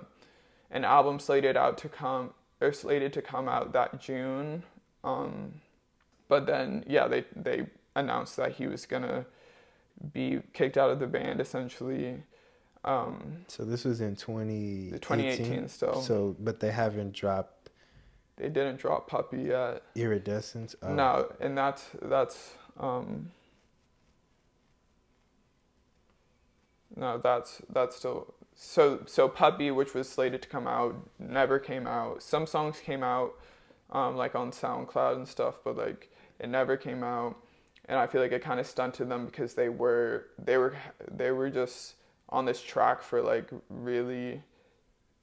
an 0.70 0.84
album 0.84 1.18
slated 1.18 1.56
out 1.56 1.78
to 1.78 1.88
come 1.88 2.30
or 2.60 2.72
slated 2.72 3.12
to 3.14 3.22
come 3.22 3.48
out 3.48 3.72
that 3.72 4.00
June. 4.00 4.62
Um, 5.02 5.54
but 6.28 6.46
then 6.46 6.84
yeah, 6.86 7.08
they 7.08 7.24
they 7.34 7.66
announced 7.96 8.36
that 8.36 8.52
he 8.52 8.66
was 8.66 8.86
gonna 8.86 9.26
be 10.12 10.40
kicked 10.52 10.76
out 10.76 10.90
of 10.90 11.00
the 11.00 11.06
band 11.06 11.40
essentially. 11.40 12.22
Um, 12.88 13.44
so 13.48 13.64
this 13.66 13.84
was 13.84 14.00
in 14.00 14.16
2018? 14.16 14.98
2018 14.98 15.68
still. 15.68 16.00
So, 16.00 16.34
but 16.40 16.58
they 16.58 16.70
haven't 16.70 17.12
dropped. 17.12 17.68
They 18.36 18.48
didn't 18.48 18.78
drop 18.78 19.08
Puppy 19.08 19.42
yet. 19.42 19.82
Iridescence. 19.94 20.74
Oh. 20.82 20.94
No, 20.94 21.32
and 21.38 21.56
that's 21.56 21.90
that's. 22.00 22.54
Um, 22.80 23.32
no, 26.96 27.18
that's 27.18 27.60
that's 27.68 27.96
still 27.96 28.32
so 28.54 29.02
so 29.04 29.28
Puppy, 29.28 29.70
which 29.70 29.92
was 29.92 30.08
slated 30.08 30.40
to 30.42 30.48
come 30.48 30.66
out, 30.66 30.96
never 31.18 31.58
came 31.58 31.86
out. 31.86 32.22
Some 32.22 32.46
songs 32.46 32.80
came 32.80 33.02
out, 33.02 33.34
um, 33.90 34.16
like 34.16 34.34
on 34.34 34.50
SoundCloud 34.50 35.16
and 35.16 35.28
stuff, 35.28 35.56
but 35.62 35.76
like 35.76 36.10
it 36.38 36.48
never 36.48 36.78
came 36.78 37.04
out, 37.04 37.36
and 37.84 37.98
I 37.98 38.06
feel 38.06 38.22
like 38.22 38.32
it 38.32 38.42
kind 38.42 38.58
of 38.58 38.66
stunted 38.66 39.10
them 39.10 39.26
because 39.26 39.52
they 39.54 39.68
were 39.68 40.28
they 40.42 40.56
were 40.56 40.74
they 41.06 41.32
were 41.32 41.50
just 41.50 41.96
on 42.28 42.44
this 42.44 42.62
track 42.62 43.02
for 43.02 43.22
like 43.22 43.50
really 43.68 44.42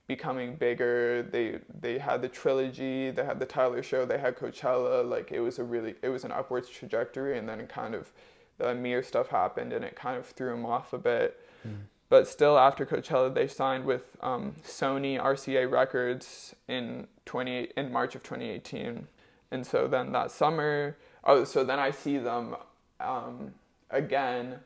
becoming 0.08 0.56
bigger. 0.56 1.24
They 1.24 1.60
they 1.80 1.98
had 1.98 2.22
the 2.22 2.30
trilogy, 2.30 3.12
they 3.12 3.26
had 3.26 3.40
the 3.40 3.46
Tyler 3.46 3.84
show, 3.84 4.06
they 4.06 4.18
had 4.18 4.38
Coachella. 4.38 5.08
Like 5.08 5.32
it 5.32 5.40
was 5.40 5.60
a 5.60 5.64
really 5.64 5.96
it 6.02 6.10
was 6.10 6.24
an 6.24 6.32
upwards 6.32 6.70
trajectory, 6.70 7.38
and 7.38 7.48
then 7.48 7.60
it 7.60 7.70
kind 7.70 7.96
of 7.96 8.12
the 8.58 8.66
Ameer 8.66 9.04
stuff 9.04 9.28
happened, 9.30 9.74
and 9.74 9.84
it 9.84 9.96
kind 9.96 10.18
of 10.18 10.26
threw 10.26 10.54
him 10.54 10.66
off 10.66 10.94
a 10.94 10.98
bit. 10.98 11.40
Mm. 11.68 11.76
But 12.08 12.28
still, 12.28 12.58
after 12.58 12.86
Coachella, 12.86 13.34
they 13.34 13.48
signed 13.48 13.84
with 13.84 14.16
um, 14.22 14.56
Sony 14.64 15.20
RCA 15.20 15.70
Records 15.70 16.56
in 16.68 17.08
twenty 17.26 17.70
in 17.76 17.92
March 17.92 18.16
of 18.16 18.24
2018, 18.24 19.08
and 19.52 19.66
so 19.66 19.88
then 19.88 20.12
that 20.12 20.32
summer, 20.32 20.98
oh, 21.24 21.44
so 21.44 21.64
then 21.64 21.80
I 21.80 21.92
see 21.92 22.18
them 22.18 22.56
um, 23.00 23.54
again 23.90 24.60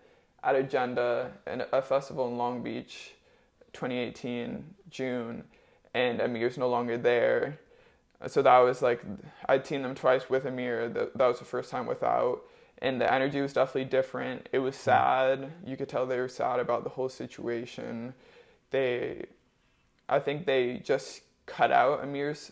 at 0.43 0.55
Agenda, 0.55 1.31
and 1.45 1.65
a 1.71 1.81
festival 1.81 2.27
in 2.27 2.37
Long 2.37 2.63
Beach, 2.63 3.11
2018 3.73 4.63
June, 4.89 5.43
and 5.93 6.19
Ameer's 6.19 6.57
no 6.57 6.69
longer 6.69 6.97
there. 6.97 7.59
So 8.27 8.41
that 8.41 8.57
was 8.59 8.81
like 8.81 9.01
I'd 9.47 9.65
seen 9.65 9.81
them 9.81 9.95
twice 9.95 10.29
with 10.29 10.45
Ameer. 10.45 10.89
That 10.89 11.17
that 11.17 11.27
was 11.27 11.39
the 11.39 11.45
first 11.45 11.71
time 11.71 11.85
without, 11.85 12.41
and 12.81 12.99
the 12.99 13.11
energy 13.11 13.41
was 13.41 13.53
definitely 13.53 13.85
different. 13.85 14.49
It 14.51 14.59
was 14.59 14.75
hmm. 14.75 14.81
sad. 14.81 15.51
You 15.65 15.77
could 15.77 15.89
tell 15.89 16.05
they 16.05 16.19
were 16.19 16.27
sad 16.27 16.59
about 16.59 16.83
the 16.83 16.89
whole 16.89 17.09
situation. 17.09 18.13
They, 18.71 19.25
I 20.07 20.19
think 20.19 20.45
they 20.45 20.81
just 20.83 21.21
cut 21.45 21.71
out 21.71 22.03
Ameer's 22.03 22.51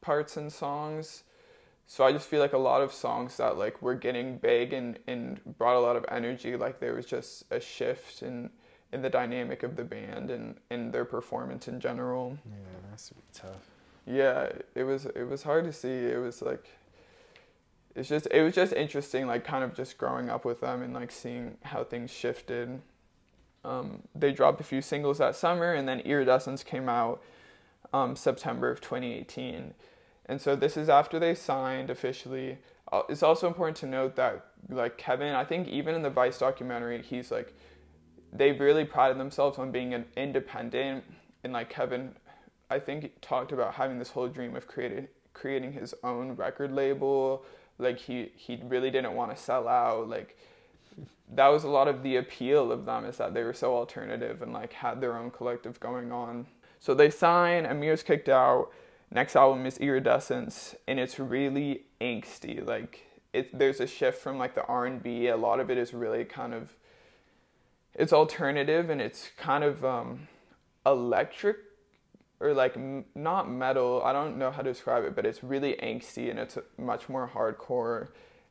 parts 0.00 0.36
and 0.36 0.52
songs, 0.52 1.24
so 1.90 2.04
I 2.04 2.12
just 2.12 2.28
feel 2.28 2.40
like 2.40 2.52
a 2.52 2.58
lot 2.58 2.82
of 2.82 2.92
songs 2.92 3.38
that 3.38 3.56
like 3.56 3.80
were 3.80 3.94
getting 3.94 4.36
big 4.36 4.74
and, 4.74 4.98
and 5.06 5.40
brought 5.56 5.74
a 5.74 5.80
lot 5.80 5.96
of 5.96 6.04
energy, 6.10 6.54
like 6.54 6.80
there 6.80 6.94
was 6.94 7.06
just 7.06 7.44
a 7.50 7.58
shift 7.58 8.22
in 8.22 8.50
in 8.92 9.02
the 9.02 9.10
dynamic 9.10 9.62
of 9.62 9.76
the 9.76 9.84
band 9.84 10.30
and, 10.30 10.56
and 10.70 10.92
their 10.92 11.04
performance 11.04 11.68
in 11.68 11.78
general. 11.80 12.38
Yeah, 12.46 12.56
that's 12.90 13.12
tough. 13.34 13.68
Yeah, 14.06 14.50
it 14.74 14.84
was 14.84 15.06
it 15.06 15.24
was 15.28 15.42
hard 15.42 15.64
to 15.64 15.72
see. 15.72 15.88
It 15.88 16.20
was 16.20 16.42
like 16.42 16.68
it's 17.96 18.10
just 18.10 18.28
it 18.30 18.42
was 18.42 18.54
just 18.54 18.74
interesting, 18.74 19.26
like 19.26 19.44
kind 19.44 19.64
of 19.64 19.74
just 19.74 19.96
growing 19.96 20.28
up 20.28 20.44
with 20.44 20.60
them 20.60 20.82
and 20.82 20.92
like 20.92 21.10
seeing 21.10 21.56
how 21.62 21.84
things 21.84 22.10
shifted. 22.10 22.82
Um, 23.64 24.02
they 24.14 24.30
dropped 24.32 24.60
a 24.60 24.64
few 24.64 24.82
singles 24.82 25.16
that 25.18 25.36
summer, 25.36 25.72
and 25.72 25.88
then 25.88 26.00
Iridescence 26.00 26.62
came 26.62 26.88
out 26.90 27.22
um, 27.94 28.14
September 28.14 28.70
of 28.70 28.82
2018. 28.82 29.72
And 30.28 30.40
so 30.40 30.54
this 30.54 30.76
is 30.76 30.88
after 30.88 31.18
they 31.18 31.34
signed 31.34 31.90
officially. 31.90 32.58
Uh, 32.92 33.02
it's 33.08 33.22
also 33.22 33.46
important 33.46 33.76
to 33.78 33.86
note 33.86 34.16
that 34.16 34.46
like 34.68 34.98
Kevin, 34.98 35.34
I 35.34 35.44
think 35.44 35.68
even 35.68 35.94
in 35.94 36.02
the 36.02 36.10
Vice 36.10 36.38
documentary, 36.38 37.02
he's 37.02 37.30
like 37.30 37.54
they 38.32 38.52
really 38.52 38.84
prided 38.84 39.18
themselves 39.18 39.58
on 39.58 39.70
being 39.70 39.94
an 39.94 40.04
independent 40.16 41.02
and 41.44 41.52
like 41.52 41.70
Kevin 41.70 42.14
I 42.70 42.78
think 42.78 43.12
talked 43.22 43.52
about 43.52 43.74
having 43.74 43.98
this 43.98 44.10
whole 44.10 44.28
dream 44.28 44.54
of 44.54 44.66
creating 44.66 45.08
creating 45.32 45.72
his 45.72 45.94
own 46.02 46.32
record 46.32 46.72
label. 46.72 47.44
Like 47.78 47.98
he 47.98 48.32
he 48.36 48.60
really 48.64 48.90
didn't 48.90 49.14
want 49.14 49.34
to 49.34 49.42
sell 49.42 49.68
out. 49.68 50.08
Like 50.08 50.36
that 51.34 51.48
was 51.48 51.64
a 51.64 51.68
lot 51.68 51.88
of 51.88 52.02
the 52.02 52.16
appeal 52.16 52.72
of 52.72 52.84
them 52.84 53.04
is 53.04 53.18
that 53.18 53.34
they 53.34 53.42
were 53.42 53.54
so 53.54 53.74
alternative 53.74 54.42
and 54.42 54.52
like 54.52 54.72
had 54.72 55.00
their 55.00 55.16
own 55.16 55.30
collective 55.30 55.78
going 55.80 56.12
on. 56.12 56.46
So 56.80 56.94
they 56.94 57.10
sign, 57.10 57.66
Ameer's 57.66 58.02
kicked 58.02 58.28
out. 58.28 58.70
Next 59.10 59.36
album 59.36 59.64
is 59.64 59.78
Iridescence, 59.78 60.74
and 60.86 61.00
it's 61.00 61.18
really 61.18 61.84
angsty. 62.00 62.66
Like 62.66 63.06
it, 63.32 63.58
there's 63.58 63.80
a 63.80 63.86
shift 63.86 64.20
from 64.20 64.38
like 64.38 64.54
the 64.54 64.64
R 64.64 64.86
and 64.86 65.02
B. 65.02 65.28
A 65.28 65.36
lot 65.36 65.60
of 65.60 65.70
it 65.70 65.78
is 65.78 65.94
really 65.94 66.24
kind 66.24 66.52
of 66.52 66.74
it's 67.94 68.12
alternative 68.12 68.90
and 68.90 69.00
it's 69.00 69.30
kind 69.36 69.64
of 69.64 69.84
um, 69.84 70.28
electric 70.86 71.56
or 72.40 72.54
like 72.54 72.76
m- 72.76 73.04
not 73.14 73.50
metal. 73.50 74.02
I 74.04 74.12
don't 74.12 74.38
know 74.38 74.50
how 74.50 74.62
to 74.62 74.70
describe 74.70 75.04
it, 75.04 75.16
but 75.16 75.26
it's 75.26 75.42
really 75.42 75.74
angsty 75.82 76.30
and 76.30 76.38
it's 76.38 76.58
much 76.76 77.08
more 77.08 77.28
hardcore. 77.34 78.08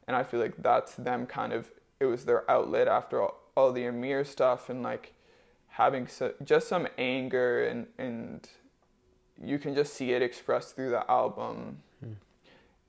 And 0.08 0.16
I 0.16 0.24
feel 0.24 0.40
like 0.40 0.56
that's 0.58 0.96
them 0.96 1.26
kind 1.26 1.54
of. 1.54 1.70
It 2.00 2.06
was 2.06 2.26
their 2.26 2.50
outlet 2.50 2.88
after 2.88 3.22
all, 3.22 3.40
all 3.56 3.72
the 3.72 3.86
Ameer 3.86 4.26
stuff 4.26 4.70
and 4.70 4.84
like 4.84 5.14
having 5.70 6.08
so, 6.08 6.34
just 6.44 6.68
some 6.68 6.88
anger 6.98 7.66
and 7.66 7.88
and 7.98 8.48
you 9.42 9.60
can 9.60 9.76
just 9.76 9.94
see 9.94 10.12
it 10.12 10.22
expressed 10.22 10.76
through 10.76 10.92
the 10.92 11.10
album. 11.10 11.78
Hmm. 12.00 12.14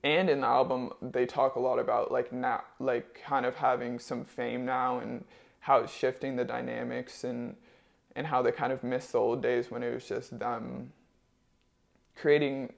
And 0.03 0.29
in 0.29 0.41
the 0.41 0.47
album, 0.47 0.91
they 1.01 1.25
talk 1.25 1.55
a 1.55 1.59
lot 1.59 1.79
about 1.79 2.11
like 2.11 2.31
now, 2.31 2.63
like 2.79 3.21
kind 3.23 3.45
of 3.45 3.55
having 3.55 3.99
some 3.99 4.23
fame 4.23 4.65
now 4.65 4.99
and 4.99 5.25
how 5.59 5.79
it's 5.79 5.93
shifting 5.93 6.35
the 6.35 6.45
dynamics 6.45 7.23
and 7.23 7.55
and 8.15 8.27
how 8.27 8.41
they 8.41 8.51
kind 8.51 8.73
of 8.73 8.83
miss 8.83 9.11
the 9.11 9.17
old 9.17 9.41
days 9.41 9.69
when 9.69 9.83
it 9.83 9.93
was 9.93 10.07
just 10.07 10.39
them 10.39 10.91
creating 12.15 12.73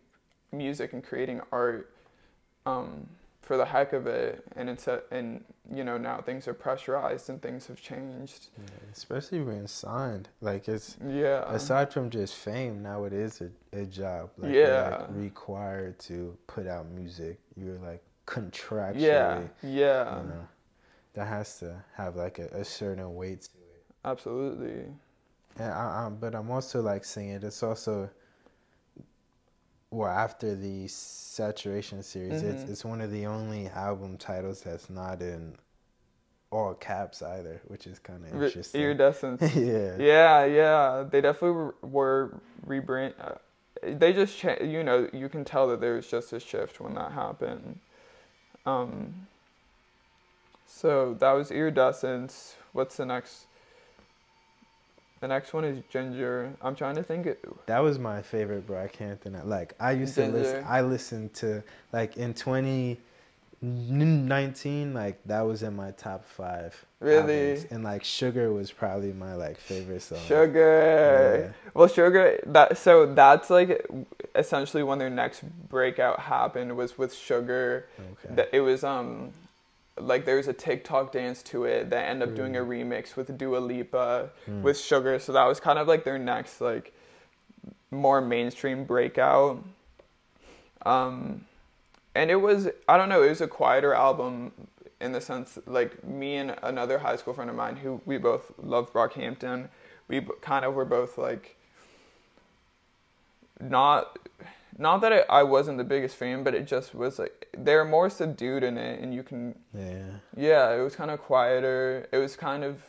music 0.52 0.94
and 0.94 1.04
creating 1.04 1.42
art 1.52 1.94
um, 2.66 3.08
for 3.52 3.58
the 3.58 3.66
heck 3.66 3.92
of 3.92 4.08
it 4.08 4.46
and 4.56 4.70
it's 4.70 4.88
a, 4.88 5.02
and 5.12 5.44
you 5.76 5.84
know 5.84 5.98
now 5.98 6.22
things 6.22 6.48
are 6.48 6.54
pressurized 6.54 7.30
and 7.30 7.42
things 7.42 7.68
have 7.68 7.82
changed. 7.82 8.48
Yeah, 8.58 8.64
especially 8.94 9.42
when 9.42 9.68
signed. 9.68 10.30
Like 10.40 10.70
it's 10.70 10.96
yeah. 11.06 11.44
aside 11.52 11.92
from 11.92 12.10
just 12.10 12.36
fame 12.36 12.82
now 12.82 13.04
it 13.04 13.12
is 13.12 13.42
a, 13.42 13.50
a 13.78 13.84
job. 13.84 14.30
Like 14.38 14.54
yeah 14.54 15.00
like 15.02 15.08
required 15.10 16.00
to 16.08 16.38
put 16.48 16.66
out 16.66 16.90
music. 16.92 17.42
You're 17.58 17.78
like 17.80 18.02
contractually 18.26 19.02
yeah 19.02 19.42
yeah. 19.62 20.22
you 20.22 20.28
know 20.30 20.48
that 21.16 21.28
has 21.28 21.60
to 21.60 21.76
have 21.98 22.16
like 22.16 22.40
a, 22.40 22.48
a 22.58 22.64
certain 22.64 23.14
weight 23.16 23.42
to 23.42 23.50
it. 23.50 23.84
Absolutely. 24.06 24.86
And 25.60 25.74
I, 25.74 26.06
I, 26.06 26.10
but 26.10 26.36
I'm 26.36 26.50
also 26.52 26.82
like 26.82 27.04
saying 27.04 27.42
it's 27.44 27.64
also 27.64 28.10
well 29.92 30.10
after 30.10 30.56
the 30.56 30.88
saturation 30.88 32.02
series 32.02 32.42
mm-hmm. 32.42 32.52
it's 32.52 32.70
it's 32.70 32.86
one 32.86 33.02
of 33.02 33.12
the 33.12 33.26
only 33.26 33.68
album 33.70 34.18
titles 34.18 34.62
that's 34.62 34.90
not 34.90 35.22
in 35.22 35.54
all 36.52 36.74
caps 36.74 37.22
either 37.22 37.62
which 37.68 37.88
is 37.88 38.00
kind 38.00 38.26
of 38.26 38.34
interesting 38.34 38.82
iridescence 38.82 39.42
yeah 39.56 39.96
yeah 39.98 40.46
yeah 40.46 41.06
they 41.10 41.22
definitely 41.22 41.72
were 41.82 42.34
rebrand 42.68 43.14
uh, 43.22 43.36
they 43.84 44.12
just 44.12 44.38
cha- 44.38 44.62
you 44.62 44.84
know 44.84 45.08
you 45.14 45.30
can 45.30 45.46
tell 45.46 45.68
that 45.68 45.80
there 45.80 45.96
was 45.96 46.08
just 46.08 46.34
a 46.34 46.40
shift 46.40 46.80
when 46.82 46.94
that 46.96 47.12
happened 47.12 47.80
um 48.66 49.14
so 50.72 51.16
that 51.20 51.34
was 51.34 51.52
iridescence. 51.52 52.56
What's 52.72 52.98
the 52.98 53.06
next? 53.06 53.46
The 55.22 55.28
next 55.28 55.54
one 55.54 55.64
is 55.64 55.82
ginger. 55.88 56.52
I'm 56.64 56.76
trying 56.76 56.96
to 56.96 57.04
think. 57.04 57.28
It, 57.28 57.46
that 57.68 57.78
was 57.80 58.00
my 58.00 58.24
favorite 58.24 58.68
Brockhampton. 58.68 59.46
Like 59.46 59.76
I 59.80 59.92
used 59.92 60.16
ginger. 60.16 60.32
to 60.32 60.38
listen. 60.38 60.66
I 60.68 60.82
listened 60.82 61.36
to 61.36 61.62
like 61.94 62.18
in 62.18 62.34
2019. 62.34 64.94
Like 64.96 65.24
that 65.26 65.42
was 65.42 65.62
in 65.62 65.76
my 65.76 65.92
top 65.92 66.26
five. 66.26 66.84
Really. 67.00 67.52
Albums. 67.52 67.68
And 67.70 67.84
like 67.84 68.04
sugar 68.04 68.52
was 68.52 68.72
probably 68.72 69.14
my 69.14 69.36
like 69.36 69.60
favorite 69.60 70.02
song. 70.02 70.18
Sugar. 70.28 71.46
Yeah. 71.46 71.52
Well, 71.76 71.88
sugar. 71.88 72.40
That 72.48 72.80
so 72.80 73.14
that's 73.14 73.52
like 73.52 73.86
essentially 74.34 74.82
when 74.82 74.98
their 74.98 75.12
next 75.12 75.44
breakout 75.70 76.22
happened 76.22 76.76
was 76.76 76.98
with 76.98 77.14
sugar. 77.14 77.86
Okay. 78.00 78.34
That 78.34 78.50
it 78.54 78.62
was 78.62 78.84
um 78.84 79.34
like 80.00 80.26
there's 80.26 80.48
a 80.48 80.54
TikTok 80.54 81.12
dance 81.12 81.44
to 81.44 81.66
it 81.66 81.90
that 81.90 82.10
end 82.10 82.24
up 82.24 82.30
mm. 82.30 82.36
doing 82.36 82.56
a 82.56 82.60
mm. 82.60 82.68
remix 82.68 83.16
with 83.16 83.38
Dua 83.38 83.58
Lipa 83.58 84.30
mm. 84.48 84.62
with 84.62 84.80
Sugar. 84.80 85.20
So 85.20 85.34
that 85.34 85.46
was 85.46 85.60
kind 85.60 85.78
of 85.78 85.88
like 85.88 86.04
their 86.04 86.18
next 86.18 86.62
like 86.62 86.94
more 87.90 88.22
mainstream 88.22 88.86
breakout. 88.86 89.64
Um, 90.86 91.46
and 92.16 92.32
it 92.32 92.38
was 92.38 92.70
I 92.88 92.98
don't 92.98 93.10
know 93.10 93.24
it 93.24 93.30
was 93.30 93.42
a 93.42 93.48
quieter 93.48 93.94
album 93.94 94.52
in 95.00 95.12
the 95.12 95.22
sense 95.22 95.58
like 95.66 96.04
me 96.04 96.36
and 96.38 96.56
another 96.64 97.00
high 97.00 97.16
school 97.16 97.34
friend 97.34 97.50
of 97.50 97.56
mine 97.56 97.76
who 97.76 98.02
we 98.06 98.18
both 98.18 98.52
love 98.62 98.92
Brockhampton. 98.94 99.70
We 100.08 100.22
kind 100.42 100.66
of 100.66 100.74
were 100.74 100.86
both 100.86 101.18
like 101.18 101.58
not 103.60 104.18
not 104.78 105.02
that 105.02 105.12
it, 105.12 105.26
I 105.30 105.44
wasn't 105.44 105.78
the 105.78 105.84
biggest 105.84 106.16
fan, 106.16 106.44
but 106.44 106.54
it 106.54 106.66
just 106.66 106.94
was 106.96 107.20
like 107.20 107.48
they're 107.58 107.86
more 107.86 108.10
subdued 108.10 108.64
in 108.64 108.78
it, 108.78 109.02
and 109.02 109.14
you 109.14 109.24
can. 109.24 109.56
Yeah. 109.74 110.04
Yeah, 110.36 110.74
it 110.74 110.82
was 110.82 110.96
kind 110.96 111.12
of 111.12 111.22
quieter. 111.22 112.08
It 112.12 112.18
was 112.18 112.36
kind 112.36 112.64
of. 112.64 112.82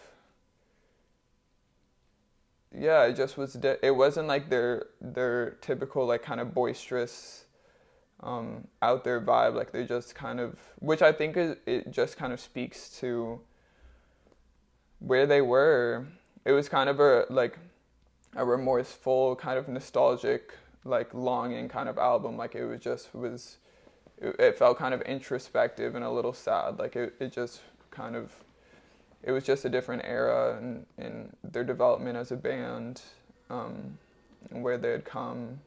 Yeah, 2.75 3.05
it 3.05 3.17
just 3.17 3.37
was. 3.37 3.55
Di- 3.55 3.79
it 3.83 3.91
wasn't 3.91 4.29
like 4.29 4.49
their 4.49 4.87
their 5.01 5.51
typical 5.61 6.07
like 6.07 6.23
kind 6.23 6.41
of 6.41 6.55
boisterous, 6.55 7.45
um, 8.23 8.69
out 8.81 9.05
there 9.05 9.21
vibe. 9.21 9.55
Like 9.55 9.73
they 9.73 9.85
just 9.85 10.15
kind 10.15 10.41
of, 10.41 10.59
which 10.79 11.03
I 11.03 11.13
think 11.13 11.37
is 11.37 11.57
it 11.67 11.91
just 11.91 12.17
kind 12.17 12.33
of 12.33 12.41
speaks 12.41 12.91
to. 13.01 13.41
Where 15.01 15.27
they 15.27 15.41
were, 15.41 16.07
it 16.45 16.53
was 16.53 16.69
kind 16.69 16.89
of 16.89 17.01
a 17.01 17.27
like, 17.29 17.59
a 18.37 18.45
remorseful 18.45 19.35
kind 19.35 19.59
of 19.59 19.67
nostalgic 19.67 20.55
like 20.85 21.13
longing 21.15 21.69
kind 21.69 21.89
of 21.89 21.99
album. 21.99 22.37
Like 22.37 22.55
it 22.55 22.65
was 22.65 22.81
just 22.81 23.15
was 23.15 23.59
it, 24.19 24.37
it 24.39 24.59
felt 24.59 24.79
kind 24.79 24.95
of 24.95 25.03
introspective 25.03 25.95
and 25.95 26.05
a 26.05 26.11
little 26.11 26.33
sad. 26.33 26.79
Like 26.79 26.97
it, 26.97 27.15
it 27.21 27.33
just 27.33 27.61
kind 27.91 28.17
of 28.17 28.33
it 29.23 29.33
was 29.33 29.45
just 29.45 29.65
a 29.65 29.69
different 29.69 30.03
era 30.05 30.59
in, 30.59 30.87
in 30.99 31.33
their 31.45 31.65
development 31.65 32.17
as 32.17 32.33
a 32.33 32.37
band, 32.37 33.03
um, 33.51 33.99
where 34.51 34.77
they 34.77 34.91
had 34.91 35.05
come, 35.05 35.61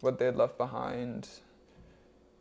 what 0.00 0.18
they 0.18 0.24
had 0.24 0.36
left 0.36 0.56
behind. 0.56 1.28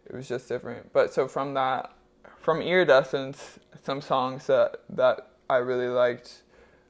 It 0.06 0.16
was 0.16 0.28
just 0.28 0.48
different. 0.48 0.94
But 0.94 1.14
so 1.14 1.28
from 1.28 1.54
that, 1.56 1.92
from 2.40 2.62
Iridescence, 2.62 3.60
some 3.84 4.02
songs 4.02 4.48
that 4.48 4.82
that 4.90 5.28
I 5.50 5.58
really 5.58 5.88
liked. 5.88 6.42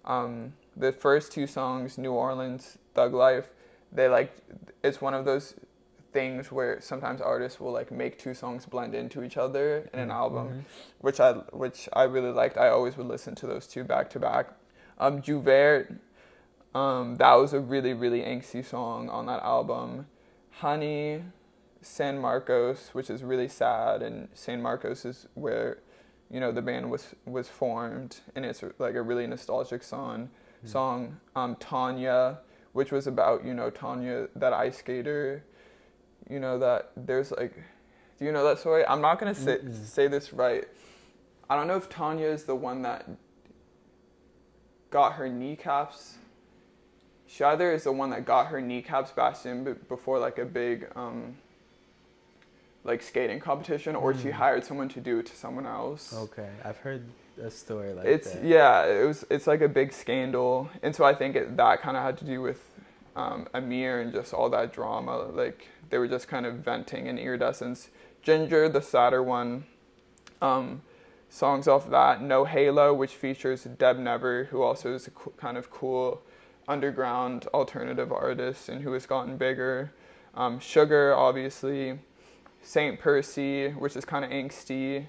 Um, 0.06 0.54
the 0.76 0.92
first 0.92 1.32
two 1.32 1.48
songs, 1.48 1.98
New 1.98 2.12
Orleans, 2.12 2.78
Thug 2.94 3.14
Life, 3.14 3.50
they 3.94 4.08
like 4.08 4.36
it's 4.84 5.00
one 5.02 5.14
of 5.14 5.26
those 5.26 5.56
things 6.14 6.52
where 6.52 6.80
sometimes 6.80 7.20
artists 7.20 7.60
will 7.60 7.72
like 7.72 7.92
make 7.92 8.20
two 8.20 8.34
songs 8.34 8.66
blend 8.66 8.94
into 8.94 9.24
each 9.24 9.38
other 9.38 9.90
in 9.94 10.00
an 10.00 10.10
mm-hmm. 10.10 10.18
album, 10.18 10.48
mm-hmm. 10.48 10.60
which 11.00 11.20
I 11.20 11.34
which 11.52 11.90
I 11.94 12.04
really 12.04 12.32
liked. 12.32 12.58
I 12.58 12.70
always 12.70 12.96
would 12.98 13.08
listen 13.08 13.36
to 13.36 13.48
those 13.48 13.68
two 13.68 13.84
back 13.84 14.10
to 14.12 14.20
back. 14.20 14.50
Um, 15.00 15.22
Jouvert, 15.22 15.98
um, 16.76 17.16
that 17.16 17.34
was 17.34 17.54
a 17.54 17.60
really 17.60 17.94
really 17.94 18.22
angsty 18.22 18.64
song 18.64 19.10
on 19.10 19.26
that 19.26 19.42
album. 19.44 20.08
Honey, 20.52 21.24
San 21.82 22.20
Marcos, 22.20 22.90
which 22.94 23.10
is 23.10 23.24
really 23.24 23.48
sad, 23.48 24.04
and 24.04 24.28
San 24.34 24.62
Marcos 24.62 25.04
is 25.04 25.28
where 25.34 25.80
you 26.30 26.40
know 26.40 26.52
the 26.52 26.62
band 26.62 26.90
was 26.90 27.16
was 27.26 27.50
formed, 27.50 28.18
and 28.36 28.46
it's 28.46 28.64
like 28.78 28.96
a 28.96 29.02
really 29.02 29.28
nostalgic 29.28 29.84
song. 29.84 30.30
Mm-hmm. 30.60 30.68
Song, 30.68 31.18
um, 31.36 31.58
Tanya 31.58 32.40
which 32.74 32.92
was 32.92 33.08
about 33.08 33.46
you 33.46 33.54
know 33.54 33.70
Tanya, 33.70 34.28
that 34.36 34.54
ice 34.54 34.78
skater. 34.78 35.44
You 36.30 36.40
know 36.40 36.58
that 36.60 36.92
there's 36.96 37.32
like 37.32 37.54
Do 38.20 38.26
you 38.26 38.32
know 38.32 38.44
that 38.44 38.60
story? 38.60 38.86
I'm 38.86 39.02
not 39.02 39.20
gonna 39.20 39.36
say 39.36 39.58
Mm-mm. 39.58 39.86
say 39.86 40.08
this 40.08 40.34
right. 40.34 40.66
I 41.50 41.56
don't 41.56 41.68
know 41.68 41.76
if 41.78 41.90
Tanya 41.90 42.28
is 42.28 42.44
the 42.46 42.56
one 42.56 42.82
that 42.84 43.08
got 44.90 45.14
her 45.14 45.28
kneecaps. 45.30 46.18
She 47.28 47.44
either 47.44 47.72
is 47.74 47.84
the 47.84 47.92
one 47.92 48.10
that 48.12 48.26
got 48.26 48.48
her 48.48 48.62
kneecaps 48.62 49.12
bashed 49.12 49.46
in 49.46 49.64
before 49.90 50.20
like 50.20 50.38
a 50.38 50.46
big 50.46 50.88
um, 50.96 51.36
like 52.84 53.02
skating 53.02 53.40
competition, 53.40 53.96
or 53.96 54.14
she 54.14 54.28
Mm. 54.30 54.34
hired 54.34 54.64
someone 54.66 54.88
to 54.90 55.00
do 55.02 55.20
it 55.20 55.26
to 55.28 55.36
someone 55.36 55.66
else. 55.66 56.14
Okay, 56.14 56.50
I've 56.64 56.78
heard 56.78 57.04
a 57.42 57.50
story 57.50 57.94
like 57.94 58.06
it's 58.06 58.34
that. 58.34 58.44
yeah, 58.44 58.86
it 58.86 59.06
was 59.06 59.26
it's 59.30 59.48
like 59.48 59.62
a 59.62 59.70
big 59.70 59.94
scandal, 59.94 60.70
and 60.82 60.96
so 60.96 61.04
I 61.04 61.14
think 61.14 61.36
it, 61.36 61.58
that 61.58 61.82
kind 61.82 61.98
of 61.98 62.04
had 62.04 62.18
to 62.20 62.26
do 62.26 62.42
with 62.42 62.62
um, 63.16 63.48
Ameer 63.54 64.02
and 64.02 64.12
just 64.12 64.34
all 64.34 64.50
that 64.50 64.74
drama. 64.74 65.18
Like 65.34 65.68
they 65.90 65.98
were 65.98 66.08
just 66.08 66.28
kind 66.28 66.46
of 66.46 66.56
venting 66.56 67.08
in 67.08 67.18
iridescence. 67.18 67.90
Ginger, 68.22 68.70
the 68.70 68.82
sadder 68.82 69.22
one, 69.22 69.66
um, 70.42 70.82
songs 71.30 71.68
off 71.68 71.90
that. 71.90 72.22
No 72.22 72.46
Halo, 72.46 72.94
which 72.94 73.14
features 73.14 73.64
Deb 73.64 73.98
Never, 73.98 74.46
who 74.46 74.62
also 74.62 74.94
is 74.94 75.08
a 75.08 75.12
co- 75.12 75.34
kind 75.38 75.58
of 75.58 75.70
cool 75.70 76.22
underground 76.68 77.48
alternative 77.54 78.12
artist 78.12 78.70
and 78.70 78.82
who 78.82 78.94
has 78.94 79.06
gotten 79.06 79.38
bigger. 79.38 79.92
Um, 80.36 80.60
Sugar, 80.60 81.14
obviously. 81.14 82.00
Saint 82.62 83.00
Percy, 83.00 83.70
which 83.72 83.96
is 83.98 84.06
kind 84.06 84.24
of 84.24 84.32
angsty. 84.32 85.08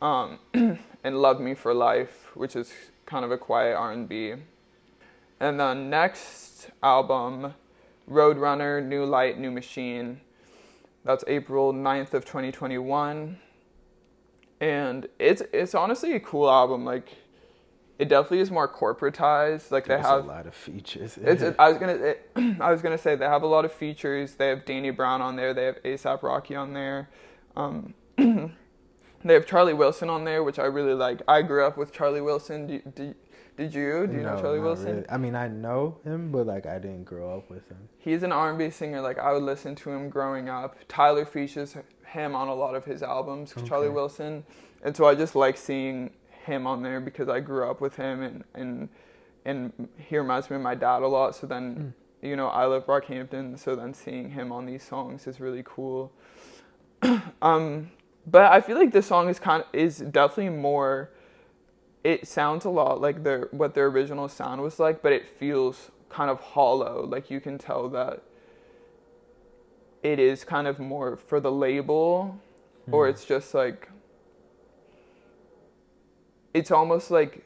Um, 0.00 0.38
and 1.06 1.22
Love 1.22 1.40
Me 1.40 1.54
for 1.54 1.72
Life, 1.72 2.32
which 2.34 2.56
is 2.56 2.72
kind 3.06 3.24
of 3.24 3.30
a 3.30 3.38
quiet 3.38 3.76
R&B. 3.76 4.34
And 5.38 5.60
then 5.60 5.88
next 5.88 6.70
album, 6.82 7.54
Roadrunner, 8.10 8.84
New 8.84 9.04
Light, 9.04 9.38
New 9.38 9.52
Machine. 9.52 10.20
That's 11.04 11.22
April 11.28 11.72
9th 11.72 12.12
of 12.12 12.24
2021. 12.24 13.38
And 14.60 15.06
it's 15.20 15.42
it's 15.52 15.74
honestly 15.76 16.14
a 16.14 16.20
cool 16.20 16.50
album. 16.50 16.84
Like 16.84 17.08
it 18.00 18.08
definitely 18.08 18.40
is 18.40 18.50
more 18.50 18.66
corporatized. 18.66 19.70
Like 19.70 19.86
they 19.86 19.98
have 19.98 20.24
a 20.24 20.26
lot 20.26 20.46
of 20.46 20.54
features. 20.56 21.18
it's, 21.22 21.42
it, 21.42 21.54
I 21.58 21.68
was 21.68 21.78
gonna 21.78 21.92
it, 21.92 22.30
I 22.60 22.72
was 22.72 22.82
gonna 22.82 22.98
say 22.98 23.14
they 23.14 23.26
have 23.26 23.42
a 23.42 23.46
lot 23.46 23.64
of 23.64 23.72
features. 23.72 24.34
They 24.34 24.48
have 24.48 24.64
Danny 24.64 24.90
Brown 24.90 25.20
on 25.22 25.36
there. 25.36 25.54
They 25.54 25.66
have 25.66 25.80
ASAP 25.84 26.22
Rocky 26.24 26.56
on 26.56 26.72
there. 26.72 27.10
Um, 27.54 27.94
they 29.26 29.34
have 29.34 29.46
Charlie 29.46 29.74
Wilson 29.74 30.10
on 30.10 30.24
there, 30.24 30.42
which 30.42 30.58
I 30.58 30.66
really 30.66 30.94
like. 30.94 31.22
I 31.28 31.42
grew 31.42 31.64
up 31.64 31.76
with 31.76 31.92
Charlie 31.92 32.20
Wilson. 32.20 32.66
Do, 32.66 32.82
do, 32.94 33.14
did 33.56 33.74
you? 33.74 34.06
Do 34.06 34.14
you 34.14 34.22
know 34.22 34.38
Charlie 34.40 34.60
Wilson? 34.60 34.96
really. 34.96 35.10
I 35.10 35.16
mean, 35.16 35.34
I 35.34 35.48
know 35.48 35.98
him, 36.04 36.30
but 36.30 36.46
like 36.46 36.66
I 36.66 36.78
didn't 36.78 37.04
grow 37.04 37.36
up 37.36 37.48
with 37.50 37.68
him. 37.68 37.88
He's 37.98 38.22
an 38.22 38.32
R&B 38.32 38.70
singer. 38.70 39.00
Like 39.00 39.18
I 39.18 39.32
would 39.32 39.42
listen 39.42 39.74
to 39.76 39.90
him 39.90 40.10
growing 40.10 40.48
up. 40.48 40.76
Tyler 40.88 41.24
features 41.24 41.76
him 42.06 42.34
on 42.34 42.48
a 42.48 42.54
lot 42.54 42.74
of 42.74 42.84
his 42.84 43.02
albums. 43.02 43.54
Charlie 43.66 43.88
Wilson, 43.88 44.44
and 44.82 44.96
so 44.96 45.06
I 45.06 45.14
just 45.14 45.34
like 45.34 45.56
seeing 45.56 46.10
him 46.44 46.66
on 46.66 46.82
there 46.82 47.00
because 47.00 47.28
I 47.28 47.40
grew 47.40 47.68
up 47.68 47.80
with 47.80 47.96
him 47.96 48.22
and 48.22 48.44
and 48.54 48.88
and 49.46 49.88
he 49.96 50.18
reminds 50.18 50.50
me 50.50 50.56
of 50.56 50.62
my 50.62 50.74
dad 50.74 51.02
a 51.02 51.06
lot. 51.06 51.34
So 51.36 51.46
then, 51.46 51.94
you 52.20 52.36
know, 52.36 52.48
I 52.48 52.66
live 52.66 52.84
Brockhampton, 52.84 53.58
so 53.58 53.76
then 53.76 53.94
seeing 53.94 54.30
him 54.30 54.50
on 54.52 54.66
these 54.66 54.82
songs 54.82 55.26
is 55.26 55.40
really 55.40 55.62
cool. 55.64 56.12
um, 57.42 57.90
but 58.26 58.50
I 58.52 58.60
feel 58.60 58.76
like 58.76 58.92
this 58.92 59.06
song 59.06 59.28
is 59.28 59.38
kind 59.38 59.62
of 59.62 59.68
is 59.74 59.98
definitely 59.98 60.50
more. 60.50 61.10
It 62.04 62.26
sounds 62.28 62.64
a 62.64 62.70
lot 62.70 63.00
like 63.00 63.24
their 63.24 63.48
what 63.50 63.74
their 63.74 63.86
original 63.86 64.28
sound 64.28 64.62
was 64.62 64.78
like, 64.78 65.02
but 65.02 65.12
it 65.12 65.28
feels 65.28 65.90
kind 66.08 66.30
of 66.30 66.40
hollow. 66.40 67.06
Like 67.06 67.30
you 67.30 67.40
can 67.40 67.58
tell 67.58 67.88
that 67.90 68.22
it 70.02 70.18
is 70.18 70.44
kind 70.44 70.66
of 70.68 70.78
more 70.78 71.16
for 71.16 71.40
the 71.40 71.50
label, 71.52 72.38
or 72.92 73.06
Hmm. 73.06 73.10
it's 73.10 73.24
just 73.24 73.54
like 73.54 73.88
it's 76.54 76.70
almost 76.70 77.10
like 77.10 77.44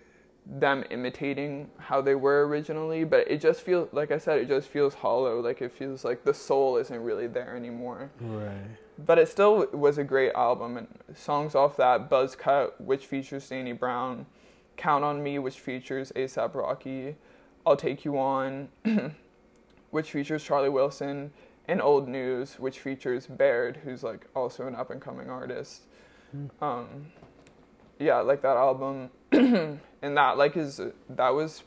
them 0.50 0.84
imitating 0.90 1.70
how 1.78 2.00
they 2.00 2.14
were 2.14 2.46
originally, 2.46 3.04
but 3.04 3.30
it 3.30 3.40
just 3.40 3.60
feels 3.60 3.88
like 3.92 4.10
I 4.10 4.18
said, 4.18 4.38
it 4.38 4.48
just 4.48 4.68
feels 4.68 4.94
hollow. 4.94 5.40
Like 5.40 5.62
it 5.62 5.72
feels 5.72 6.04
like 6.04 6.24
the 6.24 6.34
soul 6.34 6.76
isn't 6.76 7.02
really 7.02 7.28
there 7.28 7.56
anymore. 7.56 8.10
Right. 8.20 8.76
But 8.98 9.18
it 9.18 9.28
still 9.28 9.66
was 9.72 9.96
a 9.96 10.04
great 10.04 10.32
album, 10.34 10.76
and 10.76 10.88
songs 11.14 11.54
off 11.54 11.76
that 11.76 12.10
Buzz 12.10 12.36
Cut, 12.36 12.80
which 12.80 13.06
features 13.06 13.48
Danny 13.48 13.72
Brown, 13.72 14.26
Count 14.76 15.04
on 15.04 15.22
Me, 15.22 15.38
which 15.38 15.58
features 15.58 16.12
ASAP 16.16 16.54
Rocky, 16.54 17.16
I'll 17.64 17.76
Take 17.76 18.04
You 18.04 18.18
On, 18.18 18.68
which 19.90 20.10
features 20.10 20.44
Charlie 20.44 20.68
Wilson, 20.68 21.32
and 21.66 21.80
Old 21.80 22.08
News, 22.08 22.58
which 22.58 22.80
features 22.80 23.26
Baird, 23.26 23.78
who's 23.84 24.02
like 24.02 24.26
also 24.34 24.66
an 24.66 24.74
up 24.74 24.90
and 24.90 25.00
coming 25.00 25.30
artist. 25.30 25.82
Um, 26.60 27.06
yeah, 27.98 28.18
like 28.18 28.42
that 28.42 28.56
album, 28.56 29.10
and 30.02 30.16
that 30.16 30.38
like 30.38 30.56
is 30.56 30.80
that 31.08 31.30
was 31.30 31.62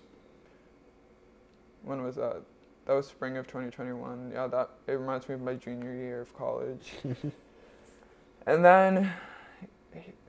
when 1.84 2.04
was 2.04 2.15
that? 2.15 2.41
That 2.86 2.93
was 2.93 3.08
spring 3.08 3.38
of 3.38 3.48
2021. 3.48 4.32
Yeah, 4.34 4.48
that 4.48 4.69
it 4.88 4.93
reminds 4.93 5.28
me 5.30 5.36
of 5.36 5.41
my 5.41 5.54
junior 5.56 5.93
year 5.93 6.22
of 6.22 6.36
college. 6.36 6.93
and 8.46 8.65
then, 8.65 9.12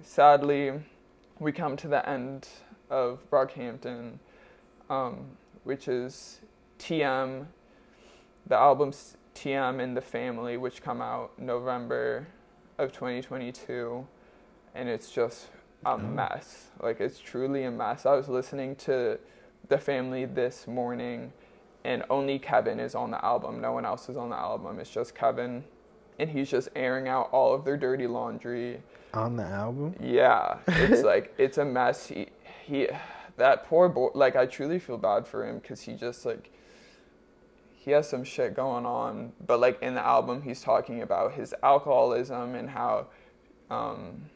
sadly, 0.02 0.72
we 1.38 1.52
come 1.52 1.76
to 1.78 1.88
the 1.88 2.08
end 2.08 2.48
of 2.90 3.28
Brockhampton, 3.30 4.18
um, 4.88 5.26
which 5.64 5.88
is 5.88 6.40
TM, 6.78 7.46
the 8.46 8.56
albums 8.56 9.16
TM 9.34 9.82
and 9.82 9.96
The 9.96 10.00
Family, 10.00 10.56
which 10.56 10.82
come 10.82 11.00
out 11.00 11.36
November 11.38 12.28
of 12.78 12.92
2022, 12.92 14.06
and 14.74 14.88
it's 14.88 15.10
just 15.10 15.48
a 15.86 15.98
mess. 15.98 16.68
Like 16.80 17.00
it's 17.00 17.18
truly 17.18 17.64
a 17.64 17.70
mess. 17.70 18.06
I 18.06 18.14
was 18.14 18.28
listening 18.28 18.76
to 18.76 19.18
The 19.68 19.78
Family 19.78 20.24
this 20.24 20.66
morning 20.66 21.32
and 21.84 22.02
only 22.08 22.38
Kevin 22.38 22.80
is 22.80 22.94
on 22.94 23.10
the 23.10 23.22
album. 23.24 23.60
No 23.60 23.72
one 23.72 23.84
else 23.84 24.08
is 24.08 24.16
on 24.16 24.30
the 24.30 24.36
album. 24.36 24.78
It's 24.80 24.90
just 24.90 25.14
Kevin, 25.14 25.64
and 26.18 26.30
he's 26.30 26.50
just 26.50 26.70
airing 26.74 27.08
out 27.08 27.28
all 27.30 27.54
of 27.54 27.64
their 27.64 27.76
dirty 27.76 28.06
laundry. 28.06 28.80
On 29.12 29.36
the 29.36 29.44
album. 29.44 29.94
Yeah, 30.00 30.58
it's 30.66 31.02
like 31.04 31.34
it's 31.38 31.58
a 31.58 31.64
mess. 31.64 32.06
He 32.06 32.28
he, 32.64 32.88
that 33.36 33.64
poor 33.66 33.88
boy. 33.88 34.08
Like 34.14 34.34
I 34.34 34.46
truly 34.46 34.78
feel 34.78 34.96
bad 34.96 35.26
for 35.26 35.46
him 35.46 35.58
because 35.58 35.82
he 35.82 35.94
just 35.94 36.24
like 36.24 36.50
he 37.74 37.90
has 37.90 38.08
some 38.08 38.24
shit 38.24 38.56
going 38.56 38.86
on. 38.86 39.32
But 39.46 39.60
like 39.60 39.80
in 39.82 39.94
the 39.94 40.04
album, 40.04 40.42
he's 40.42 40.62
talking 40.62 41.02
about 41.02 41.34
his 41.34 41.54
alcoholism 41.62 42.54
and 42.54 42.70
how. 42.70 43.08
Um, 43.70 44.30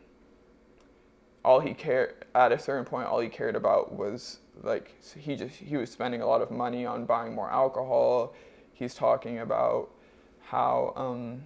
all 1.44 1.60
he 1.60 1.74
cared 1.74 2.26
at 2.34 2.52
a 2.52 2.58
certain 2.58 2.84
point 2.84 3.06
all 3.06 3.20
he 3.20 3.28
cared 3.28 3.56
about 3.56 3.92
was 3.92 4.38
like 4.62 4.94
he 5.16 5.36
just 5.36 5.56
he 5.56 5.76
was 5.76 5.90
spending 5.90 6.20
a 6.20 6.26
lot 6.26 6.42
of 6.42 6.50
money 6.50 6.84
on 6.84 7.04
buying 7.04 7.34
more 7.34 7.50
alcohol. 7.50 8.34
He's 8.72 8.94
talking 8.94 9.38
about 9.38 9.90
how 10.40 10.92
um 10.96 11.42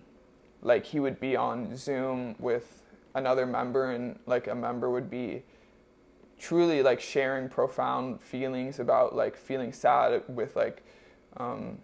like 0.62 0.85
he 0.85 1.00
would 1.00 1.18
be 1.20 1.37
on 1.37 1.76
zoom 1.76 2.37
with 2.38 2.83
another 3.14 3.46
member 3.46 3.90
and 3.92 4.18
like 4.26 4.46
a 4.46 4.55
member 4.55 4.90
would 4.90 5.11
be 5.11 5.42
truly 6.38 6.83
like 6.83 7.00
sharing 7.00 7.48
profound 7.48 8.20
feelings 8.20 8.78
about 8.78 9.14
like 9.14 9.37
feeling 9.37 9.72
sad 9.72 10.22
with 10.28 10.57
like 10.57 10.83
um 11.37 11.78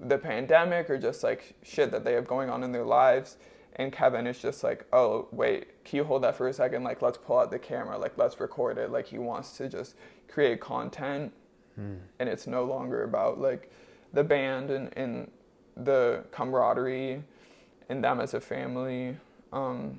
the 0.00 0.16
pandemic 0.16 0.88
or 0.88 0.98
just 0.98 1.22
like 1.22 1.54
shit 1.62 1.90
that 1.90 2.04
they 2.04 2.14
have 2.14 2.26
going 2.26 2.48
on 2.48 2.62
in 2.62 2.72
their 2.72 2.84
lives. 2.84 3.36
And 3.76 3.92
Kevin 3.92 4.26
is 4.26 4.40
just 4.40 4.64
like, 4.64 4.84
oh, 4.92 5.28
wait, 5.30 5.79
can 5.90 5.96
you 5.96 6.04
hold 6.04 6.22
that 6.22 6.36
for 6.36 6.46
a 6.46 6.52
second? 6.52 6.84
Like, 6.84 7.02
let's 7.02 7.18
pull 7.18 7.38
out 7.40 7.50
the 7.50 7.58
camera, 7.58 7.98
like, 7.98 8.16
let's 8.16 8.38
record 8.38 8.78
it. 8.78 8.92
Like, 8.92 9.06
he 9.06 9.18
wants 9.18 9.56
to 9.56 9.68
just 9.68 9.96
create 10.28 10.60
content, 10.60 11.32
and 12.20 12.28
it's 12.28 12.46
no 12.46 12.62
longer 12.62 13.02
about 13.02 13.40
like 13.40 13.72
the 14.12 14.22
band 14.22 14.70
and, 14.70 14.96
and 14.96 15.28
the 15.76 16.24
camaraderie 16.30 17.24
and 17.88 18.04
them 18.04 18.20
as 18.20 18.34
a 18.34 18.40
family. 18.40 19.16
Um, 19.52 19.98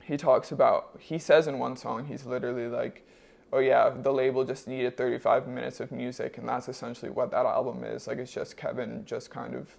he 0.00 0.16
talks 0.16 0.52
about, 0.52 0.96
he 1.00 1.18
says 1.18 1.48
in 1.48 1.58
one 1.58 1.76
song, 1.76 2.06
he's 2.06 2.24
literally 2.24 2.68
like, 2.68 3.04
oh, 3.52 3.58
yeah, 3.58 3.90
the 3.90 4.12
label 4.12 4.44
just 4.44 4.68
needed 4.68 4.96
35 4.96 5.48
minutes 5.48 5.80
of 5.80 5.90
music, 5.90 6.38
and 6.38 6.48
that's 6.48 6.68
essentially 6.68 7.10
what 7.10 7.32
that 7.32 7.46
album 7.46 7.82
is. 7.82 8.06
Like, 8.06 8.18
it's 8.18 8.32
just 8.32 8.56
Kevin 8.56 9.04
just 9.04 9.30
kind 9.30 9.56
of 9.56 9.76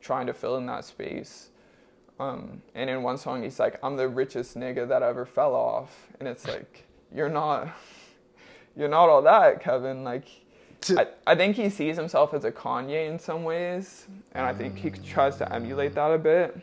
trying 0.00 0.26
to 0.28 0.32
fill 0.32 0.56
in 0.56 0.64
that 0.64 0.86
space. 0.86 1.50
Um, 2.20 2.62
and 2.74 2.90
in 2.90 3.02
one 3.02 3.16
song, 3.16 3.42
he's 3.42 3.58
like, 3.60 3.78
"I'm 3.82 3.96
the 3.96 4.08
richest 4.08 4.56
nigga 4.56 4.88
that 4.88 5.02
ever 5.02 5.24
fell 5.24 5.54
off," 5.54 6.08
and 6.18 6.28
it's 6.28 6.46
like, 6.46 6.84
you're 7.14 7.28
not, 7.28 7.68
you're 8.76 8.88
not 8.88 9.08
all 9.08 9.22
that, 9.22 9.62
Kevin. 9.62 10.02
Like, 10.04 10.26
I, 10.90 11.06
I 11.26 11.34
think 11.34 11.56
he 11.56 11.70
sees 11.70 11.96
himself 11.96 12.34
as 12.34 12.44
a 12.44 12.50
Kanye 12.50 13.08
in 13.08 13.18
some 13.18 13.44
ways, 13.44 14.06
and 14.32 14.44
I 14.44 14.52
think 14.52 14.76
he 14.76 14.90
tries 14.90 15.36
to 15.36 15.52
emulate 15.52 15.94
that 15.94 16.10
a 16.10 16.18
bit. 16.18 16.56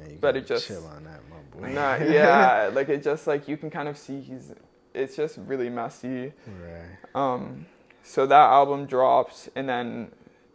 Yeah, 0.00 0.08
you 0.10 0.18
But 0.20 0.36
it 0.36 0.46
just- 0.46 0.66
chill 0.66 0.86
on 0.86 1.04
that, 1.04 1.20
my 1.30 1.68
boy. 1.68 1.72
Nah, 1.74 1.96
yeah, 1.96 2.70
like 2.74 2.88
it 2.88 3.02
just 3.02 3.26
like 3.26 3.46
you 3.48 3.56
can 3.56 3.70
kind 3.70 3.88
of 3.88 3.98
see 3.98 4.20
he's, 4.20 4.52
it's 4.94 5.16
just 5.16 5.38
really 5.46 5.68
messy. 5.68 6.32
Right. 6.46 6.96
Um, 7.14 7.66
so 8.02 8.26
that 8.26 8.34
album 8.50 8.86
dropped, 8.86 9.50
and 9.54 9.68
then 9.68 10.12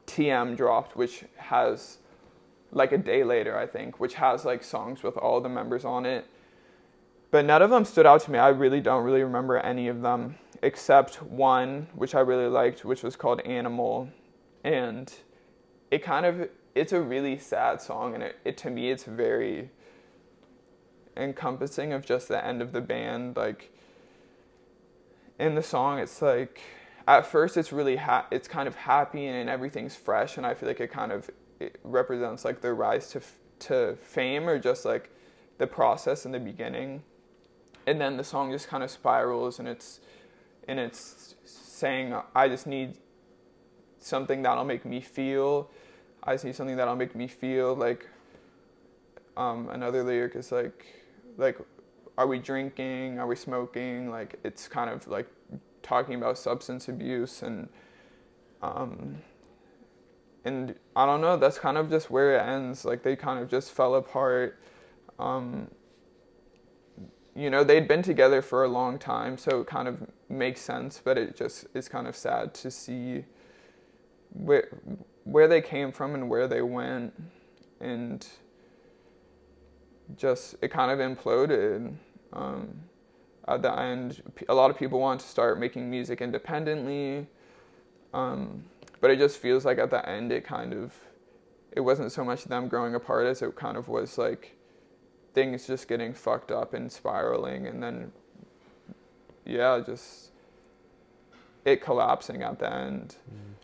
TM 0.08 0.56
dropped, 0.58 0.96
which 0.96 1.24
has 1.38 1.98
like 2.74 2.92
a 2.92 2.98
day 2.98 3.24
later, 3.24 3.58
I 3.58 3.68
think, 3.68 4.00
which 4.00 4.16
has 4.16 4.46
like 4.46 4.64
songs 4.64 5.04
with 5.04 5.18
all 5.18 5.42
the 5.42 5.50
members 5.50 5.86
on 5.86 6.06
it. 6.06 6.26
But 7.32 7.46
none 7.46 7.62
of 7.62 7.70
them 7.70 7.86
stood 7.86 8.06
out 8.06 8.22
to 8.24 8.32
me. 8.32 8.38
I 8.38 8.50
really 8.50 8.82
don't 8.82 9.04
really 9.04 9.24
remember 9.24 9.58
any 9.58 9.88
of 9.88 10.02
them 10.02 10.36
except 10.62 11.22
one, 11.22 11.88
which 11.96 12.16
I 12.16 12.20
really 12.20 12.48
liked, 12.48 12.86
which 12.86 13.04
was 13.04 13.16
called 13.16 13.42
Animal. 13.42 14.10
And 14.64 15.12
it 15.92 16.04
kind 16.04 16.26
of 16.26 16.50
it's 16.76 16.92
a 16.92 17.02
really 17.02 17.38
sad 17.38 17.82
song 17.82 18.16
and 18.16 18.24
it, 18.24 18.38
it 18.44 18.58
to 18.58 18.70
me 18.70 18.90
it's 18.90 19.04
very 19.04 19.70
encompassing 21.16 21.94
of 21.94 22.04
just 22.04 22.28
the 22.28 22.46
end 22.46 22.62
of 22.62 22.72
the 22.72 22.82
band 22.82 23.38
like 23.38 23.72
in 25.40 25.54
the 25.54 25.62
song 25.62 26.00
it's 26.00 26.20
like 26.22 26.62
at 27.08 27.26
first 27.28 27.58
it's 27.58 27.72
really 27.72 27.98
ha- 27.98 28.26
it's 28.32 28.48
kind 28.48 28.68
of 28.68 28.74
happy 28.74 29.28
and 29.28 29.50
everything's 29.50 29.96
fresh 29.96 30.38
and 30.38 30.48
i 30.48 30.54
feel 30.56 30.68
like 30.68 30.80
it 30.80 30.92
kind 30.92 31.12
of 31.12 31.30
represents 31.84 32.46
like 32.46 32.62
their 32.62 32.76
rise 32.76 33.10
to 33.10 33.20
f- 33.20 33.38
to 33.60 33.98
fame 34.02 34.48
or 34.50 34.60
just 34.60 34.86
like 34.86 35.10
the 35.58 35.68
process 35.68 36.26
in 36.26 36.32
the 36.32 36.40
beginning. 36.40 37.04
And 37.86 38.00
then 38.00 38.18
the 38.18 38.24
song 38.24 38.52
just 38.52 38.68
kind 38.68 38.84
of 38.84 38.92
spirals 38.92 39.60
and 39.60 39.68
it's 39.68 40.00
and 40.68 40.80
it's 40.80 41.36
saying 41.44 42.16
i 42.34 42.48
just 42.48 42.66
need 42.66 42.98
something 44.00 44.42
that'll 44.42 44.66
make 44.66 44.86
me 44.86 45.02
feel. 45.02 45.70
I 46.24 46.34
just 46.34 46.46
need 46.46 46.56
something 46.56 46.78
that'll 46.78 46.96
make 46.96 47.16
me 47.16 47.28
feel 47.28 47.76
like 47.76 48.08
um, 49.36 49.70
another 49.70 50.04
lyric 50.04 50.36
is 50.36 50.52
like 50.52 50.86
like 51.38 51.58
are 52.18 52.28
we 52.28 52.40
drinking? 52.40 53.20
Are 53.20 53.28
we 53.28 53.36
smoking? 53.36 54.10
Like 54.10 54.40
it's 54.44 54.68
kind 54.68 54.90
of 54.90 55.08
like 55.08 55.28
talking 55.82 56.16
about 56.16 56.38
substance 56.38 56.88
abuse 56.88 57.42
and 57.42 57.68
um, 58.62 59.18
and 60.46 60.76
I 60.96 61.06
don't 61.06 61.22
know 61.22 61.38
that's 61.38 61.58
kind 61.58 61.78
of 61.78 61.90
just 61.90 62.10
where 62.10 62.36
it 62.36 62.42
ends 62.42 62.86
like 62.86 63.04
they 63.04 63.16
kind 63.16 63.40
of 63.40 63.50
just 63.50 63.72
fell 63.72 63.96
apart 63.96 64.60
um, 65.20 65.70
you 67.36 67.50
know 67.50 67.64
they'd 67.64 67.88
been 67.88 68.02
together 68.02 68.42
for 68.42 68.64
a 68.64 68.68
long 68.68 69.00
time 69.00 69.38
so 69.38 69.62
it 69.62 69.68
kind 69.68 69.88
of 69.88 70.08
makes 70.30 70.62
sense 70.62 71.02
but 71.04 71.18
it 71.18 71.36
just 71.36 71.66
is 71.74 71.88
kind 71.88 72.08
of 72.08 72.16
sad 72.16 72.54
to 72.54 72.70
see 72.70 73.24
where 74.34 74.70
where 75.24 75.48
they 75.48 75.62
came 75.62 75.92
from 75.92 76.16
and 76.16 76.30
where 76.30 76.48
they 76.48 76.62
went 76.62 77.14
and 77.80 78.28
just 80.18 80.56
it 80.62 80.70
kind 80.70 80.92
of 80.92 81.00
imploded 81.00 81.94
um, 82.34 82.74
at 83.48 83.62
the 83.62 83.78
end. 83.78 84.22
A 84.50 84.54
lot 84.54 84.72
of 84.72 84.78
people 84.78 85.00
want 85.00 85.20
to 85.22 85.28
start 85.28 85.60
making 85.60 85.90
music 85.90 86.22
independently, 86.22 87.28
um, 88.14 88.64
but 89.04 89.12
it 89.12 89.20
just 89.20 89.38
feels 89.38 89.66
like 89.66 89.80
at 89.80 89.90
the 89.90 90.08
end 90.08 90.32
it 90.32 90.46
kind 90.46 90.72
of 90.72 90.94
it 91.74 91.82
wasn't 91.82 92.10
so 92.10 92.24
much 92.24 92.46
them 92.46 92.70
growing 92.70 92.96
apart 92.96 93.26
as 93.28 93.42
it 93.42 93.54
kind 93.54 93.76
of 93.76 93.90
was 93.90 94.18
like 94.18 94.56
things 95.34 95.68
just 95.68 95.90
getting 95.90 96.14
fucked 96.14 96.52
up 96.52 96.74
and 96.74 96.90
spiraling, 96.90 97.68
and 97.68 97.84
then 97.84 98.14
yeah, 99.46 99.82
just 99.86 100.32
it 101.66 101.82
collapsing 101.82 102.44
at 102.44 102.60
the 102.60 102.74
end. 102.74 103.18
Mm. 103.30 103.56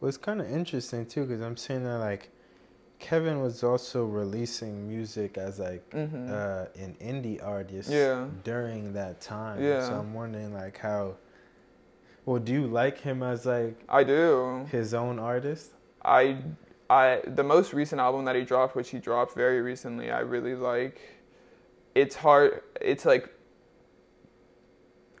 Well, 0.00 0.08
it's 0.08 0.18
kind 0.18 0.40
of 0.40 0.50
interesting 0.50 1.06
too 1.06 1.26
because 1.26 1.42
I'm 1.42 1.56
saying 1.56 1.84
that 1.84 1.98
like 1.98 2.30
Kevin 2.98 3.40
was 3.40 3.62
also 3.62 4.04
releasing 4.04 4.88
music 4.88 5.38
as 5.38 5.60
like 5.60 5.88
mm-hmm. 5.90 6.28
uh, 6.28 6.64
an 6.82 6.96
indie 7.00 7.40
artist 7.40 7.88
yeah. 7.88 8.26
during 8.42 8.94
that 8.94 9.20
time. 9.20 9.62
Yeah. 9.62 9.86
So 9.86 9.94
I'm 9.94 10.12
wondering 10.12 10.52
like 10.52 10.76
how. 10.76 11.14
Well, 12.24 12.38
do 12.38 12.52
you 12.52 12.66
like 12.66 13.00
him 13.00 13.22
as 13.22 13.46
like? 13.46 13.82
I 13.88 14.04
do. 14.04 14.66
His 14.70 14.94
own 14.94 15.18
artist. 15.18 15.72
I, 16.04 16.38
I 16.88 17.20
the 17.26 17.42
most 17.42 17.72
recent 17.72 18.00
album 18.00 18.24
that 18.26 18.36
he 18.36 18.42
dropped, 18.42 18.76
which 18.76 18.90
he 18.90 18.98
dropped 18.98 19.34
very 19.34 19.60
recently, 19.60 20.10
I 20.10 20.20
really 20.20 20.54
like. 20.54 21.00
It's 21.94 22.16
hard. 22.16 22.62
It's 22.80 23.04
like. 23.04 23.28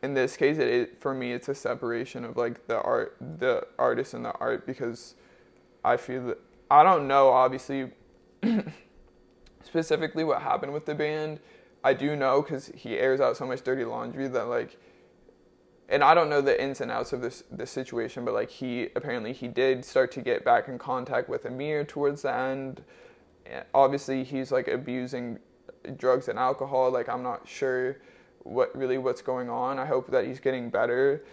In 0.02 0.14
this 0.14 0.36
case, 0.36 0.58
it, 0.58 0.68
it 0.68 1.00
for 1.00 1.14
me, 1.14 1.32
it's 1.32 1.48
a 1.48 1.54
separation 1.54 2.24
of 2.24 2.36
like 2.36 2.66
the 2.66 2.80
art, 2.80 3.16
the 3.38 3.66
artist 3.78 4.14
and 4.14 4.24
the 4.24 4.32
art 4.32 4.66
because, 4.66 5.14
I 5.84 5.96
feel 5.96 6.26
that 6.26 6.38
I 6.70 6.82
don't 6.82 7.06
know, 7.06 7.28
obviously, 7.28 7.90
specifically 9.62 10.24
what 10.24 10.40
happened 10.42 10.72
with 10.72 10.86
the 10.86 10.94
band. 10.94 11.38
I 11.84 11.94
do 11.94 12.16
know 12.16 12.42
because 12.42 12.72
he 12.74 12.96
airs 12.98 13.20
out 13.20 13.36
so 13.36 13.46
much 13.46 13.62
dirty 13.62 13.84
laundry 13.84 14.26
that 14.28 14.48
like, 14.48 14.78
and 15.92 16.02
I 16.02 16.14
don't 16.14 16.30
know 16.30 16.40
the 16.40 16.60
ins 16.60 16.80
and 16.80 16.90
outs 16.90 17.12
of 17.12 17.20
this 17.20 17.44
this 17.50 17.70
situation, 17.70 18.24
but 18.24 18.32
like 18.32 18.48
he 18.48 18.88
apparently 18.96 19.34
he 19.34 19.46
did 19.46 19.84
start 19.84 20.10
to 20.12 20.22
get 20.22 20.42
back 20.42 20.66
in 20.68 20.78
contact 20.78 21.28
with 21.28 21.44
Ameer 21.44 21.86
towards 21.86 22.22
the 22.22 22.34
end. 22.34 22.82
Obviously, 23.74 24.24
he's 24.24 24.50
like 24.50 24.68
abusing 24.68 25.38
drugs 25.98 26.28
and 26.28 26.38
alcohol. 26.38 26.90
Like 26.90 27.10
I'm 27.10 27.22
not 27.22 27.46
sure 27.46 27.98
what 28.38 28.74
really 28.74 28.96
what's 28.96 29.20
going 29.20 29.50
on. 29.50 29.78
I 29.78 29.84
hope 29.84 30.10
that 30.10 30.24
he's 30.26 30.40
getting 30.40 30.70
better. 30.70 31.24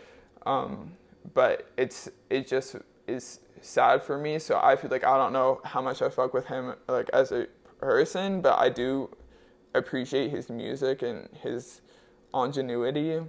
Um, 0.46 0.92
but 1.34 1.70
it's 1.78 2.10
it 2.30 2.46
just 2.46 2.76
is 3.08 3.40
sad 3.62 4.04
for 4.04 4.18
me. 4.18 4.40
So 4.40 4.60
I 4.62 4.76
feel 4.76 4.92
like 4.92 5.06
I 5.06 5.16
don't 5.16 5.32
know 5.32 5.62
how 5.64 5.82
much 5.82 6.02
I 6.02 6.10
fuck 6.10 6.34
with 6.34 6.48
him 6.48 6.76
like 6.90 7.10
as 7.14 7.32
a 7.32 7.48
person, 7.80 8.42
but 8.42 8.60
I 8.60 8.68
do 8.68 9.10
appreciate 9.74 10.32
his 10.32 10.50
music 10.50 11.02
and 11.02 11.30
his 11.42 11.80
ingenuity. 12.34 13.22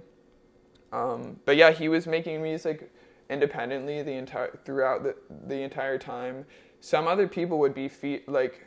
Um, 0.91 1.39
but 1.45 1.55
yeah, 1.55 1.71
he 1.71 1.87
was 1.89 2.05
making 2.05 2.41
music 2.41 2.91
independently 3.29 4.03
the 4.03 4.11
entire 4.11 4.59
throughout 4.65 5.03
the 5.03 5.15
the 5.47 5.61
entire 5.61 5.97
time. 5.97 6.45
Some 6.81 7.07
other 7.07 7.27
people 7.27 7.59
would 7.59 7.73
be 7.73 7.87
fe- 7.87 8.23
like 8.27 8.65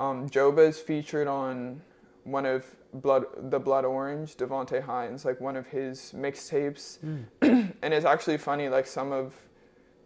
um, 0.00 0.28
Joba 0.28 0.68
is 0.68 0.78
featured 0.78 1.28
on 1.28 1.80
one 2.24 2.46
of 2.46 2.64
Blood 2.92 3.24
the 3.50 3.60
Blood 3.60 3.84
Orange 3.84 4.36
Devonté 4.36 4.82
Hynes, 4.82 5.24
like 5.24 5.40
one 5.40 5.56
of 5.56 5.68
his 5.68 6.12
mixtapes, 6.16 6.98
mm. 6.98 7.24
and 7.82 7.94
it's 7.94 8.06
actually 8.06 8.38
funny. 8.38 8.68
Like 8.68 8.86
some 8.86 9.12
of 9.12 9.34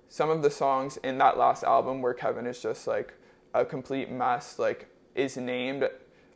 some 0.08 0.28
of 0.28 0.42
the 0.42 0.50
songs 0.50 0.98
in 0.98 1.18
that 1.18 1.38
last 1.38 1.62
album 1.64 2.02
where 2.02 2.14
Kevin 2.14 2.46
is 2.46 2.60
just 2.60 2.86
like 2.86 3.14
a 3.54 3.64
complete 3.64 4.10
mess, 4.10 4.58
like 4.58 4.88
is 5.14 5.36
named. 5.36 5.88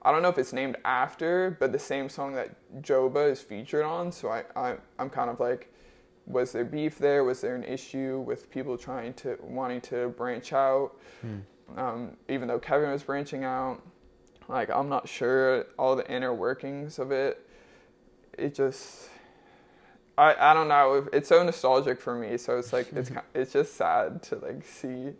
I 0.05 0.12
don't 0.12 0.23
know 0.23 0.29
if 0.29 0.38
it's 0.38 0.53
named 0.53 0.77
after, 0.85 1.57
but 1.59 1.73
the 1.73 1.79
same 1.79 2.09
song 2.09 2.35
that 2.35 2.55
Joba 2.83 3.31
is 3.31 3.40
featured 3.40 3.85
on. 3.85 4.12
So 4.12 4.29
I, 4.29 4.45
I 4.55 4.77
I'm 4.99 5.09
kind 5.09 5.31
of 5.31 5.40
like, 5.40 5.73
was 6.27 6.53
there 6.53 6.64
beef 6.64 6.99
there? 6.99 7.25
Was 7.25 7.40
there 7.40 7.55
an 7.55 7.64
issue 7.64 8.23
with 8.27 8.51
people 8.51 8.77
trying 8.77 9.14
to 9.14 9.38
wanting 9.43 9.81
to 9.83 10.09
branch 10.11 10.53
out? 10.53 10.93
Hmm. 11.23 11.79
Um, 11.79 12.17
even 12.29 12.49
though 12.49 12.59
Kevin 12.59 12.90
was 12.90 13.03
branching 13.03 13.45
out, 13.45 13.81
like 14.49 14.69
I'm 14.71 14.90
not 14.90 15.09
sure 15.09 15.64
all 15.79 15.97
the 15.97 16.11
inner 16.11 16.35
workings 16.35 16.99
of 16.99 17.11
it. 17.11 17.49
It 18.37 18.55
just 18.55 19.09
I, 20.19 20.35
I 20.38 20.55
don't 20.55 20.69
know. 20.69 21.09
It's 21.12 21.29
so 21.29 21.43
nostalgic 21.43 22.01
for 22.01 22.14
me. 22.14 22.37
So 22.37 22.59
it's 22.59 22.73
like 22.75 22.93
it's 22.93 23.11
it's 23.35 23.53
just 23.53 23.75
sad 23.77 24.23
to 24.25 24.37
like 24.37 24.64
see 24.64 25.12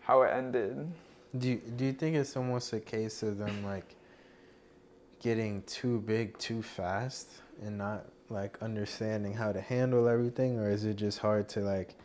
how 0.00 0.22
it 0.22 0.32
ended. 0.32 0.92
Do 1.38 1.48
you, 1.48 1.56
do 1.76 1.84
you 1.86 1.92
think 1.92 2.16
it's 2.16 2.36
almost 2.36 2.72
a 2.72 2.80
case 2.80 3.22
of 3.22 3.38
them 3.38 3.64
like 3.64 3.95
getting 5.26 5.60
too 5.62 5.98
big 6.02 6.38
too 6.38 6.62
fast 6.62 7.28
and 7.60 7.76
not 7.76 8.06
like 8.28 8.56
understanding 8.62 9.34
how 9.34 9.50
to 9.50 9.60
handle 9.60 10.06
everything, 10.06 10.56
or 10.56 10.70
is 10.70 10.84
it 10.84 10.94
just 10.94 11.18
hard 11.18 11.48
to 11.48 11.58
like 11.58 11.96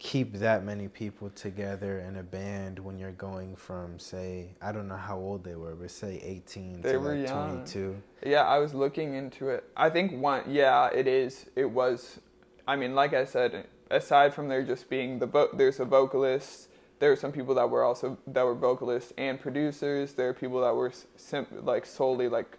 keep 0.00 0.32
that 0.32 0.64
many 0.64 0.88
people 0.88 1.30
together 1.36 2.00
in 2.00 2.16
a 2.16 2.22
band 2.24 2.80
when 2.80 2.98
you're 2.98 3.12
going 3.12 3.54
from 3.54 3.96
say 3.96 4.48
I 4.60 4.72
don't 4.72 4.88
know 4.88 4.96
how 4.96 5.18
old 5.18 5.44
they 5.44 5.54
were, 5.54 5.76
but 5.76 5.92
say 5.92 6.20
18 6.24 6.80
they 6.80 6.94
to 6.94 6.98
like 6.98 7.28
young. 7.28 7.58
22. 7.58 8.02
Yeah, 8.26 8.42
I 8.42 8.58
was 8.58 8.74
looking 8.74 9.14
into 9.14 9.48
it. 9.48 9.62
I 9.76 9.88
think 9.88 10.20
one 10.20 10.42
yeah, 10.48 10.88
it 10.88 11.06
is. 11.06 11.46
It 11.54 11.70
was 11.70 12.18
I 12.66 12.74
mean, 12.74 12.96
like 12.96 13.14
I 13.14 13.24
said, 13.24 13.68
aside 13.88 14.34
from 14.34 14.48
there 14.48 14.64
just 14.64 14.90
being 14.90 15.20
the 15.20 15.26
vo- 15.26 15.50
there's 15.54 15.78
a 15.78 15.84
vocalist, 15.84 16.70
there 17.02 17.10
are 17.10 17.16
some 17.16 17.32
people 17.32 17.52
that 17.56 17.68
were 17.68 17.82
also 17.82 18.16
that 18.28 18.44
were 18.44 18.54
vocalists 18.54 19.12
and 19.18 19.40
producers. 19.40 20.12
There 20.12 20.28
are 20.28 20.32
people 20.32 20.60
that 20.60 20.72
were 20.72 20.92
sim- 21.16 21.48
like 21.62 21.84
solely 21.84 22.28
like 22.28 22.56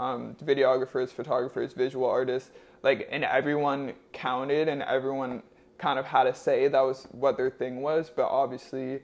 um, 0.00 0.34
videographers, 0.44 1.10
photographers, 1.10 1.74
visual 1.74 2.10
artists. 2.10 2.50
Like 2.82 3.06
and 3.12 3.22
everyone 3.22 3.92
counted 4.12 4.66
and 4.66 4.82
everyone 4.82 5.44
kind 5.78 6.00
of 6.00 6.06
had 6.06 6.26
a 6.26 6.34
say 6.34 6.66
that 6.66 6.80
was 6.80 7.06
what 7.12 7.36
their 7.36 7.50
thing 7.50 7.82
was 7.82 8.10
but 8.14 8.24
obviously 8.24 9.00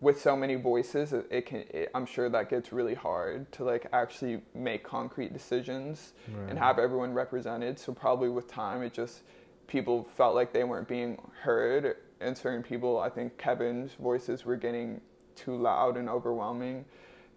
with 0.00 0.20
so 0.20 0.36
many 0.36 0.54
voices 0.54 1.12
it, 1.12 1.26
it 1.30 1.46
can 1.46 1.64
it, 1.70 1.90
i'm 1.94 2.04
sure 2.04 2.28
that 2.28 2.50
gets 2.50 2.72
really 2.72 2.94
hard 2.94 3.50
to 3.52 3.64
like 3.64 3.86
actually 3.92 4.42
make 4.54 4.84
concrete 4.84 5.32
decisions 5.32 6.12
right. 6.28 6.50
and 6.50 6.58
have 6.58 6.78
everyone 6.78 7.14
represented 7.14 7.78
so 7.78 7.92
probably 7.92 8.28
with 8.28 8.46
time 8.48 8.82
it 8.82 8.92
just 8.92 9.22
people 9.66 10.06
felt 10.16 10.34
like 10.34 10.52
they 10.52 10.62
weren't 10.62 10.88
being 10.88 11.18
heard 11.40 11.96
and 12.22 12.36
certain 12.36 12.62
people 12.62 12.98
i 12.98 13.08
think 13.08 13.36
kevin's 13.38 13.92
voices 13.94 14.44
were 14.44 14.56
getting 14.56 15.00
too 15.34 15.56
loud 15.56 15.96
and 15.96 16.08
overwhelming 16.08 16.84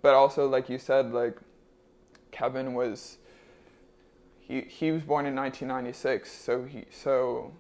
but 0.01 0.13
also 0.13 0.47
like 0.47 0.69
you 0.69 0.77
said 0.77 1.11
like 1.11 1.38
kevin 2.31 2.73
was 2.73 3.17
he 4.39 4.61
he 4.61 4.91
was 4.91 5.03
born 5.03 5.25
in 5.25 5.36
1996 5.36 6.31
so 6.31 6.63
he 6.63 6.86
so 6.91 7.51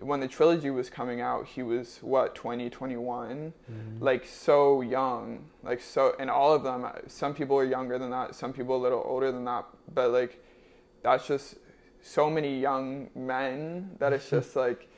when 0.00 0.20
the 0.20 0.26
trilogy 0.26 0.70
was 0.70 0.90
coming 0.90 1.20
out, 1.20 1.46
he 1.46 1.62
was 1.62 1.98
what 2.02 2.34
20, 2.34 2.68
21, 2.70 3.52
Mhm. 3.70 4.00
like 4.00 4.26
so 4.26 4.80
young, 4.80 5.44
like 5.62 5.80
so, 5.80 6.16
and 6.18 6.28
all 6.28 6.52
of 6.52 6.64
them. 6.64 6.84
Some 7.06 7.34
people 7.34 7.56
are 7.56 7.64
younger 7.64 7.98
than 7.98 8.10
that, 8.10 8.34
some 8.34 8.52
people 8.52 8.74
a 8.74 8.82
little 8.82 9.02
older 9.06 9.30
than 9.30 9.44
that, 9.44 9.64
but 9.94 10.10
like 10.10 10.42
that's 11.02 11.26
just 11.26 11.56
so 12.00 12.28
many 12.28 12.58
young 12.58 13.10
men 13.14 13.94
that 14.00 14.12
it's 14.12 14.28
just 14.36 14.56
like 14.56 14.88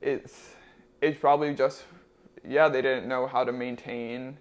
it's 0.00 0.54
it's 1.00 1.18
probably 1.18 1.54
just 1.54 1.84
yeah 2.46 2.68
they 2.68 2.82
didn't 2.82 3.08
know 3.08 3.26
how 3.26 3.44
to 3.44 3.52
maintain 3.52 4.38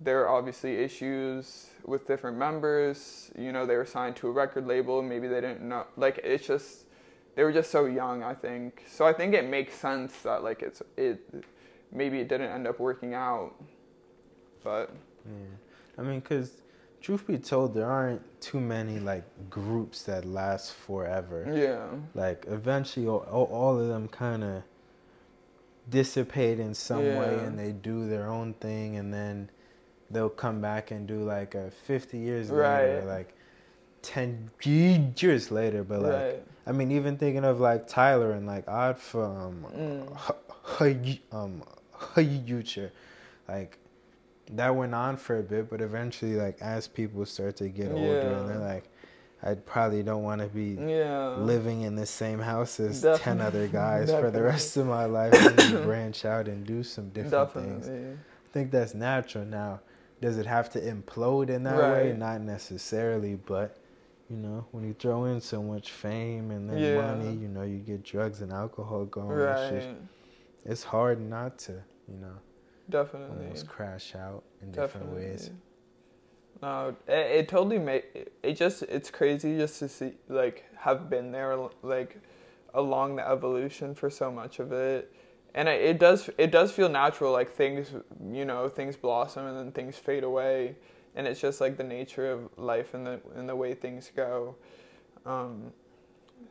there 0.00 0.26
are 0.26 0.28
obviously 0.36 0.76
issues 0.76 1.68
with 1.84 2.06
different 2.06 2.36
members. 2.36 3.30
You 3.38 3.50
know 3.52 3.64
they 3.64 3.76
were 3.76 3.86
signed 3.86 4.16
to 4.16 4.28
a 4.28 4.30
record 4.30 4.66
label. 4.66 5.02
Maybe 5.02 5.26
they 5.28 5.40
didn't 5.40 5.62
know 5.62 5.86
like 5.96 6.20
it's 6.22 6.46
just 6.46 6.84
they 7.34 7.44
were 7.44 7.52
just 7.52 7.70
so 7.70 7.86
young 7.86 8.22
i 8.22 8.34
think. 8.34 8.84
So 8.88 9.06
i 9.06 9.12
think 9.12 9.34
it 9.34 9.46
makes 9.48 9.74
sense 9.74 10.12
that 10.22 10.42
like 10.42 10.62
it's 10.62 10.82
it 10.96 11.20
maybe 11.92 12.18
it 12.20 12.28
didn't 12.28 12.50
end 12.50 12.66
up 12.66 12.78
working 12.78 13.14
out. 13.14 13.54
But 14.62 14.90
Yeah. 15.24 15.56
I 15.98 16.02
mean, 16.02 16.20
because 16.20 16.50
truth 17.00 17.26
be 17.26 17.38
told, 17.38 17.72
there 17.74 17.90
aren't 17.90 18.22
too 18.40 18.60
many 18.60 18.98
like 18.98 19.24
groups 19.48 20.02
that 20.02 20.24
last 20.26 20.74
forever. 20.74 21.46
yeah. 21.56 21.86
Like 22.14 22.44
eventually, 22.48 23.06
all, 23.06 23.26
all 23.30 23.46
all 23.46 23.80
of 23.80 23.88
them 23.88 24.08
kind 24.08 24.44
of 24.44 24.62
dissipate 25.88 26.58
in 26.58 26.74
some 26.74 27.14
way, 27.16 27.40
and 27.40 27.58
they 27.58 27.72
do 27.72 28.08
their 28.08 28.28
own 28.28 28.54
thing, 28.54 28.96
and 28.96 29.12
then 29.12 29.50
they'll 30.10 30.28
come 30.28 30.60
back 30.60 30.90
and 30.90 31.06
do 31.06 31.22
like 31.24 31.54
a 31.54 31.70
50 31.70 32.18
years 32.18 32.50
Right. 32.50 32.82
later, 32.82 33.04
like 33.06 33.34
10 34.02 34.50
years 34.62 35.50
later. 35.50 35.84
But 35.84 36.02
like, 36.02 36.12
right 36.12 36.42
I 36.66 36.72
mean, 36.72 36.90
even 36.90 37.16
thinking 37.16 37.44
of 37.44 37.60
like 37.60 37.86
Tyler 37.86 38.32
and 38.32 38.46
like 38.46 38.68
Odd 38.68 38.98
from 38.98 39.66
Mm. 39.66 41.22
um 41.32 41.62
Future, 42.14 42.92
like 43.48 43.78
that 44.52 44.74
went 44.74 44.94
on 44.94 45.16
for 45.16 45.38
a 45.38 45.42
bit, 45.42 45.68
but 45.70 45.80
eventually, 45.80 46.34
like 46.34 46.60
as 46.60 46.86
people 46.86 47.24
start 47.26 47.56
to 47.56 47.68
get 47.68 47.90
older, 47.92 48.28
and 48.28 48.48
they're 48.48 48.58
like, 48.58 48.84
I 49.42 49.54
probably 49.54 50.02
don't 50.02 50.22
want 50.22 50.40
to 50.40 50.48
be 50.48 50.78
yeah 50.80 51.36
living 51.36 51.82
in 51.82 51.96
the 51.96 52.06
same 52.06 52.38
house 52.38 52.80
as 52.80 53.02
Definitely. 53.02 53.24
ten 53.24 53.40
other 53.40 53.66
guys 53.82 54.10
for 54.10 54.30
the 54.30 54.42
rest 54.42 54.76
of 54.76 54.86
my 54.86 55.04
life. 55.04 55.34
and 55.34 55.82
branch 55.82 56.24
out 56.24 56.48
and 56.48 56.66
do 56.66 56.82
some 56.82 57.10
different 57.10 57.52
things. 57.52 57.88
I 57.88 58.16
think 58.52 58.70
that's 58.70 58.94
natural 58.94 59.44
now. 59.44 59.80
Does 60.20 60.38
it 60.38 60.46
have 60.46 60.70
to 60.70 60.80
implode 60.80 61.50
in 61.50 61.64
that 61.64 61.92
way? 61.92 62.14
Not 62.16 62.40
necessarily, 62.40 63.34
but 63.34 63.76
you 64.30 64.36
know, 64.36 64.66
when 64.72 64.84
you 64.84 64.94
throw 64.94 65.26
in 65.26 65.40
so 65.40 65.62
much 65.62 65.92
fame 65.92 66.50
and 66.50 66.68
then 66.68 66.78
Yeah. 66.80 66.94
money, 66.96 67.32
you 67.32 67.48
know, 67.48 67.62
you 67.62 67.78
get 67.78 68.02
drugs 68.02 68.40
and 68.40 68.52
alcohol 68.52 69.04
going. 69.04 69.38
It's, 69.38 69.60
right 69.60 69.70
just, 69.74 69.88
it's 70.64 70.82
hard 70.82 71.20
not 71.20 71.58
to, 71.58 71.72
you 72.08 72.16
know, 72.16 72.34
definitely 72.88 73.44
almost 73.44 73.68
crash 73.68 74.14
out 74.16 74.42
in 74.62 74.72
different 74.72 75.12
ways. 75.12 75.50
No, 76.62 76.96
it, 77.06 77.12
it 77.12 77.48
totally 77.48 77.78
made 77.78 78.04
it 78.42 78.54
just 78.54 78.82
it's 78.84 79.10
crazy 79.10 79.56
just 79.56 79.78
to 79.80 79.88
see 79.88 80.12
like 80.28 80.64
have 80.78 81.10
been 81.10 81.30
there 81.30 81.56
like 81.82 82.20
along 82.74 83.16
the 83.16 83.28
evolution 83.28 83.94
for 83.94 84.08
so 84.10 84.30
much 84.30 84.58
of 84.58 84.72
it, 84.72 85.12
and 85.54 85.68
it, 85.68 85.80
it 85.82 85.98
does 85.98 86.30
it 86.38 86.50
does 86.50 86.72
feel 86.72 86.88
natural 86.88 87.32
like 87.32 87.50
things 87.50 87.92
you 88.32 88.44
know 88.44 88.68
things 88.68 88.96
blossom 88.96 89.46
and 89.46 89.58
then 89.58 89.72
things 89.72 89.96
fade 89.96 90.24
away, 90.24 90.76
and 91.14 91.26
it's 91.26 91.40
just 91.40 91.60
like 91.60 91.76
the 91.76 91.84
nature 91.84 92.30
of 92.30 92.48
life 92.56 92.94
and 92.94 93.06
the 93.06 93.20
and 93.34 93.48
the 93.48 93.56
way 93.56 93.74
things 93.74 94.10
go. 94.14 94.56
Um, 95.26 95.72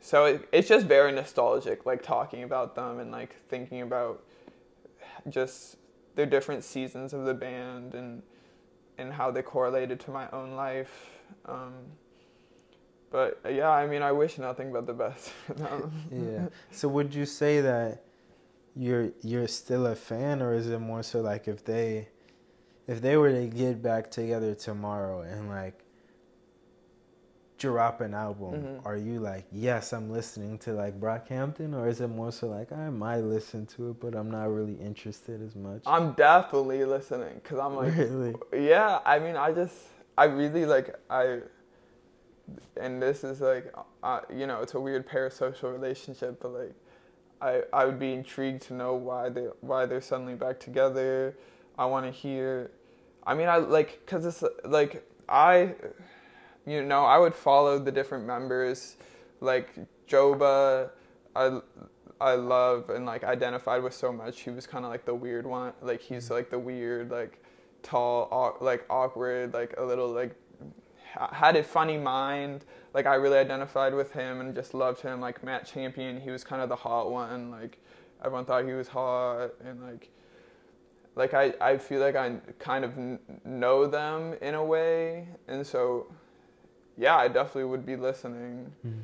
so 0.00 0.26
it, 0.26 0.48
it's 0.52 0.68
just 0.68 0.86
very 0.86 1.10
nostalgic 1.12 1.84
like 1.86 2.02
talking 2.02 2.42
about 2.44 2.74
them 2.74 3.00
and 3.00 3.10
like 3.10 3.34
thinking 3.48 3.80
about 3.82 4.22
just 5.28 5.76
the 6.14 6.26
different 6.26 6.62
seasons 6.62 7.12
of 7.12 7.24
the 7.24 7.34
band 7.34 7.94
and 7.94 8.22
and 8.98 9.12
how 9.12 9.30
they 9.30 9.42
correlated 9.42 10.00
to 10.00 10.10
my 10.10 10.28
own 10.30 10.52
life. 10.52 11.10
Um, 11.46 11.74
but 13.10 13.40
uh, 13.44 13.48
yeah, 13.48 13.70
I 13.70 13.86
mean, 13.86 14.02
I 14.02 14.12
wish 14.12 14.38
nothing 14.38 14.72
but 14.72 14.86
the 14.86 14.92
best 14.92 15.30
for 15.30 15.54
them. 15.54 15.92
Yeah. 16.10 16.48
So 16.70 16.88
would 16.88 17.14
you 17.14 17.26
say 17.26 17.60
that 17.60 18.02
you're 18.74 19.10
you're 19.22 19.48
still 19.48 19.86
a 19.86 19.94
fan, 19.96 20.42
or 20.42 20.54
is 20.54 20.68
it 20.68 20.78
more 20.78 21.02
so 21.02 21.20
like 21.20 21.48
if 21.48 21.64
they 21.64 22.08
if 22.86 23.00
they 23.00 23.16
were 23.16 23.32
to 23.32 23.46
get 23.46 23.82
back 23.82 24.10
together 24.10 24.54
tomorrow 24.54 25.22
and 25.22 25.48
like 25.48 25.82
drop 27.58 28.00
an 28.02 28.12
album, 28.14 28.52
Mhm. 28.62 28.86
are 28.86 28.96
you 28.96 29.18
like, 29.18 29.46
yes, 29.50 29.92
I'm 29.92 30.10
listening 30.10 30.58
to 30.58 30.72
like 30.72 31.00
Brockhampton, 31.00 31.74
or 31.74 31.88
is 31.88 32.00
it 32.00 32.08
more 32.08 32.30
so 32.30 32.48
like 32.48 32.70
I 32.72 32.90
might 32.90 33.20
listen 33.20 33.66
to 33.66 33.90
it, 33.90 34.00
but 34.00 34.14
I'm 34.14 34.30
not 34.30 34.50
really 34.50 34.74
interested 34.74 35.42
as 35.42 35.56
much? 35.56 35.82
I'm 35.86 36.12
definitely 36.12 36.84
listening 36.84 37.40
because 37.42 37.58
I'm 37.58 37.74
like, 37.76 37.96
really? 37.96 38.34
yeah. 38.52 39.00
I 39.04 39.18
mean, 39.18 39.36
I 39.36 39.52
just, 39.52 39.76
I 40.18 40.24
really 40.24 40.66
like, 40.66 40.94
I, 41.08 41.40
and 42.76 43.02
this 43.02 43.24
is 43.24 43.40
like, 43.40 43.72
uh, 44.02 44.20
you 44.34 44.46
know, 44.46 44.60
it's 44.60 44.74
a 44.74 44.80
weird 44.80 45.08
parasocial 45.08 45.72
relationship, 45.72 46.40
but 46.40 46.52
like, 46.52 46.74
I, 47.40 47.62
I 47.72 47.84
would 47.84 47.98
be 47.98 48.12
intrigued 48.12 48.62
to 48.62 48.74
know 48.74 48.94
why 48.94 49.28
they, 49.28 49.48
why 49.60 49.86
they're 49.86 50.00
suddenly 50.00 50.34
back 50.34 50.58
together. 50.60 51.36
I 51.78 51.86
want 51.86 52.06
to 52.06 52.12
hear, 52.12 52.70
I 53.26 53.34
mean, 53.34 53.48
I 53.48 53.56
like, 53.56 54.04
cause 54.06 54.24
it's 54.24 54.42
like 54.64 55.06
I, 55.28 55.74
you 56.66 56.82
know, 56.82 57.04
I 57.04 57.18
would 57.18 57.34
follow 57.34 57.78
the 57.78 57.92
different 57.92 58.26
members, 58.26 58.96
like 59.40 59.74
Joba. 60.08 60.90
I 61.34 61.60
I 62.20 62.34
love 62.34 62.90
and 62.90 63.06
like 63.06 63.24
identified 63.24 63.82
with 63.82 63.94
so 63.94 64.12
much. 64.12 64.40
He 64.40 64.50
was 64.50 64.66
kind 64.66 64.84
of 64.84 64.90
like 64.90 65.04
the 65.04 65.14
weird 65.14 65.46
one. 65.46 65.72
Like 65.82 66.00
he's 66.00 66.30
like 66.30 66.50
the 66.50 66.58
weird, 66.58 67.10
like 67.10 67.42
tall, 67.82 68.28
aw- 68.30 68.64
like 68.64 68.84
awkward, 68.90 69.54
like 69.54 69.74
a 69.78 69.84
little 69.84 70.08
like 70.08 70.34
had 71.32 71.56
a 71.56 71.62
funny 71.62 71.98
mind. 71.98 72.64
Like 72.94 73.06
I 73.06 73.14
really 73.16 73.38
identified 73.38 73.94
with 73.94 74.12
him 74.12 74.40
and 74.40 74.54
just 74.54 74.74
loved 74.74 75.00
him. 75.02 75.20
Like 75.20 75.44
Matt 75.44 75.66
Champion, 75.66 76.20
he 76.20 76.30
was 76.30 76.42
kind 76.42 76.62
of 76.62 76.68
the 76.68 76.76
hot 76.76 77.10
one. 77.10 77.50
Like 77.50 77.78
everyone 78.24 78.44
thought 78.44 78.64
he 78.64 78.72
was 78.72 78.88
hot 78.88 79.50
and 79.64 79.82
like 79.82 80.10
like 81.14 81.32
I, 81.32 81.54
I 81.60 81.78
feel 81.78 82.00
like 82.00 82.14
I 82.16 82.36
kind 82.58 82.84
of 82.84 82.94
kn- 82.94 83.18
know 83.44 83.86
them 83.86 84.34
in 84.42 84.54
a 84.54 84.62
way, 84.62 85.28
and 85.48 85.66
so 85.66 86.06
yeah, 86.96 87.16
I 87.16 87.28
definitely 87.28 87.64
would 87.64 87.84
be 87.86 87.96
listening. 87.96 88.72
Mhm. 88.86 89.00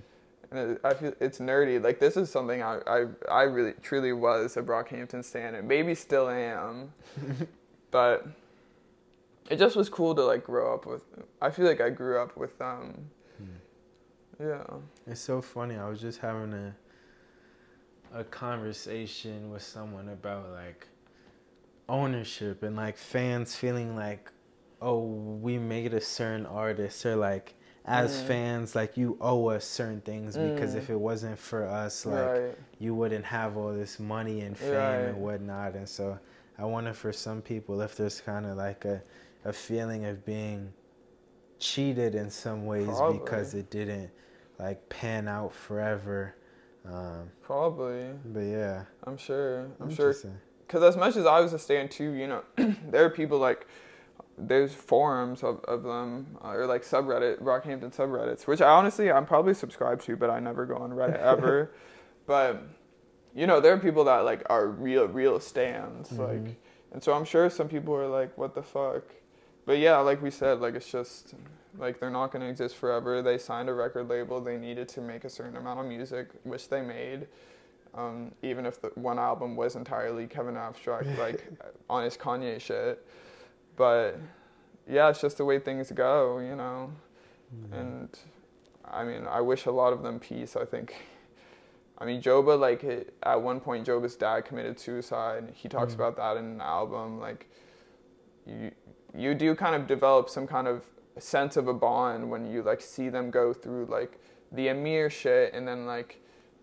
And 0.50 0.72
it, 0.72 0.80
I 0.84 0.94
feel 0.94 1.14
it's 1.20 1.38
nerdy. 1.38 1.82
Like 1.82 1.98
this 1.98 2.16
is 2.16 2.30
something 2.30 2.62
I, 2.62 2.78
I, 2.86 3.06
I 3.30 3.42
really 3.44 3.72
truly 3.82 4.12
was 4.12 4.56
a 4.56 4.62
Brockhampton 4.62 5.24
stan, 5.24 5.54
and 5.54 5.66
maybe 5.66 5.94
still 5.94 6.28
am. 6.28 6.92
but 7.90 8.26
it 9.50 9.58
just 9.58 9.76
was 9.76 9.88
cool 9.88 10.14
to 10.14 10.22
like 10.22 10.44
grow 10.44 10.74
up 10.74 10.86
with. 10.86 11.02
I 11.40 11.50
feel 11.50 11.66
like 11.66 11.80
I 11.80 11.90
grew 11.90 12.20
up 12.20 12.36
with 12.36 12.58
them. 12.58 13.10
Yeah. 14.42 14.64
It's 15.06 15.20
so 15.20 15.40
funny. 15.40 15.76
I 15.76 15.88
was 15.88 16.00
just 16.00 16.18
having 16.18 16.52
a 16.52 16.74
a 18.14 18.24
conversation 18.24 19.50
with 19.50 19.62
someone 19.62 20.08
about 20.10 20.50
like 20.50 20.86
ownership 21.88 22.62
and 22.62 22.76
like 22.76 22.96
fans 22.96 23.54
feeling 23.54 23.96
like, 23.96 24.30
oh, 24.82 25.00
we 25.00 25.58
made 25.58 25.94
a 25.94 26.00
certain 26.00 26.44
artist 26.46 27.06
or 27.06 27.16
like 27.16 27.54
as 27.84 28.12
Mm. 28.12 28.26
fans 28.26 28.74
like 28.76 28.96
you 28.96 29.16
owe 29.20 29.48
us 29.48 29.64
certain 29.64 30.00
things 30.02 30.36
because 30.36 30.74
Mm. 30.74 30.78
if 30.78 30.90
it 30.90 30.96
wasn't 31.00 31.38
for 31.38 31.64
us 31.66 32.06
like 32.06 32.14
right. 32.14 32.58
you 32.78 32.94
wouldn't 32.94 33.24
have 33.24 33.56
all 33.56 33.72
this 33.72 33.98
money 33.98 34.42
and 34.42 34.56
fame 34.56 34.72
Right. 34.78 35.08
and 35.08 35.20
whatnot 35.22 35.74
and 35.74 35.88
so 35.88 36.18
I 36.58 36.64
wonder 36.64 36.92
for 36.92 37.12
some 37.12 37.42
people 37.42 37.80
if 37.80 37.96
there's 37.96 38.20
kind 38.20 38.46
of 38.46 38.56
like 38.56 38.84
a 38.84 39.02
a 39.44 39.52
feeling 39.52 40.04
of 40.04 40.24
being 40.24 40.72
cheated 41.58 42.14
in 42.14 42.30
some 42.30 42.66
ways 42.66 42.86
because 42.86 43.54
it 43.54 43.70
didn't 43.70 44.10
like 44.58 44.88
pan 44.88 45.28
out 45.28 45.52
forever. 45.52 46.34
Um, 46.84 47.30
Probably. 47.42 48.10
but 48.24 48.40
yeah, 48.40 48.84
I'm 49.04 49.16
sure. 49.16 49.66
I'm 49.80 49.90
sure 49.94 50.14
because 50.66 50.82
as 50.82 50.96
much 50.96 51.16
as 51.16 51.26
I 51.26 51.40
was 51.40 51.52
a 51.52 51.58
stan 51.58 51.88
too, 51.88 52.12
you 52.12 52.26
know, 52.28 52.42
there 52.90 53.04
are 53.04 53.10
people 53.10 53.38
like 53.38 53.66
there's 54.38 54.72
forums 54.74 55.42
of, 55.42 55.60
of 55.64 55.82
them 55.82 56.38
uh, 56.44 56.48
or 56.48 56.66
like 56.66 56.82
subreddit 56.82 57.40
Brockhampton 57.42 57.94
subreddits, 57.94 58.46
which 58.46 58.60
I 58.60 58.68
honestly 58.70 59.10
I'm 59.10 59.26
probably 59.26 59.54
subscribed 59.54 60.02
to, 60.06 60.16
but 60.16 60.30
I 60.30 60.40
never 60.40 60.64
go 60.66 60.76
on 60.76 60.90
Reddit 60.90 61.18
ever. 61.20 61.72
but 62.26 62.62
you 63.34 63.46
know, 63.46 63.60
there 63.60 63.72
are 63.72 63.78
people 63.78 64.04
that 64.04 64.20
like 64.24 64.42
are 64.50 64.66
real 64.68 65.06
real 65.06 65.40
stands, 65.40 66.10
Mhm. 66.10 66.18
like, 66.46 66.56
and 66.92 67.02
so 67.02 67.12
I'm 67.14 67.24
sure 67.24 67.48
some 67.50 67.68
people 67.68 67.94
are 67.94 68.06
like, 68.08 68.36
what 68.36 68.54
the 68.54 68.62
fuck. 68.62 69.02
But 69.64 69.78
yeah, 69.78 69.98
like 69.98 70.20
we 70.22 70.30
said, 70.30 70.60
like 70.60 70.74
it's 70.74 70.90
just 70.90 71.34
like 71.78 71.98
they're 72.00 72.10
not 72.10 72.32
gonna 72.32 72.46
exist 72.48 72.76
forever. 72.76 73.22
They 73.22 73.38
signed 73.38 73.68
a 73.68 73.74
record 73.74 74.08
label. 74.08 74.40
They 74.40 74.58
needed 74.58 74.88
to 74.88 75.00
make 75.00 75.24
a 75.24 75.30
certain 75.30 75.56
amount 75.56 75.80
of 75.80 75.86
music, 75.86 76.28
which 76.44 76.68
they 76.68 76.80
made 76.82 77.26
um, 77.94 78.32
even 78.42 78.64
if 78.64 78.80
the 78.80 78.88
one 78.94 79.18
album 79.18 79.54
was 79.54 79.76
entirely 79.76 80.26
Kevin 80.26 80.56
Abstract, 80.56 81.06
like 81.18 81.44
honest 81.90 82.18
Kanye 82.18 82.58
shit. 82.60 83.06
But 83.76 84.18
yeah, 84.88 85.08
it's 85.10 85.20
just 85.20 85.38
the 85.38 85.44
way 85.44 85.58
things 85.58 85.90
go, 85.92 86.38
you 86.38 86.56
know. 86.56 86.92
Mm-hmm. 87.54 87.74
And 87.74 88.18
I 88.84 89.04
mean, 89.04 89.26
I 89.26 89.40
wish 89.40 89.66
a 89.66 89.70
lot 89.70 89.92
of 89.92 90.02
them 90.02 90.18
peace. 90.18 90.56
I 90.56 90.64
think, 90.64 90.94
I 91.98 92.04
mean, 92.04 92.20
Joba, 92.20 92.58
like, 92.58 92.84
it- 92.84 93.14
at 93.22 93.40
one 93.40 93.60
point, 93.60 93.86
Joba's 93.86 94.16
dad 94.16 94.44
committed 94.44 94.78
suicide. 94.78 95.52
He 95.54 95.68
talks 95.68 95.92
Mm. 95.92 95.96
about 95.96 96.16
that 96.16 96.36
in 96.36 96.44
an 96.44 96.60
album. 96.60 97.20
Like, 97.20 97.48
you, 98.46 98.70
you 99.14 99.34
do 99.34 99.54
kind 99.54 99.74
of 99.74 99.86
develop 99.86 100.28
some 100.28 100.46
kind 100.46 100.66
of 100.66 100.84
sense 101.18 101.56
of 101.56 101.68
a 101.68 101.74
bond 101.74 102.28
when 102.30 102.44
you, 102.50 102.62
like, 102.62 102.80
see 102.80 103.08
them 103.08 103.30
go 103.30 103.52
through, 103.52 103.86
like, 103.86 104.18
the 104.50 104.68
Ameer 104.68 105.08
shit 105.10 105.54
and 105.54 105.66
then, 105.66 105.86
like, 105.86 106.20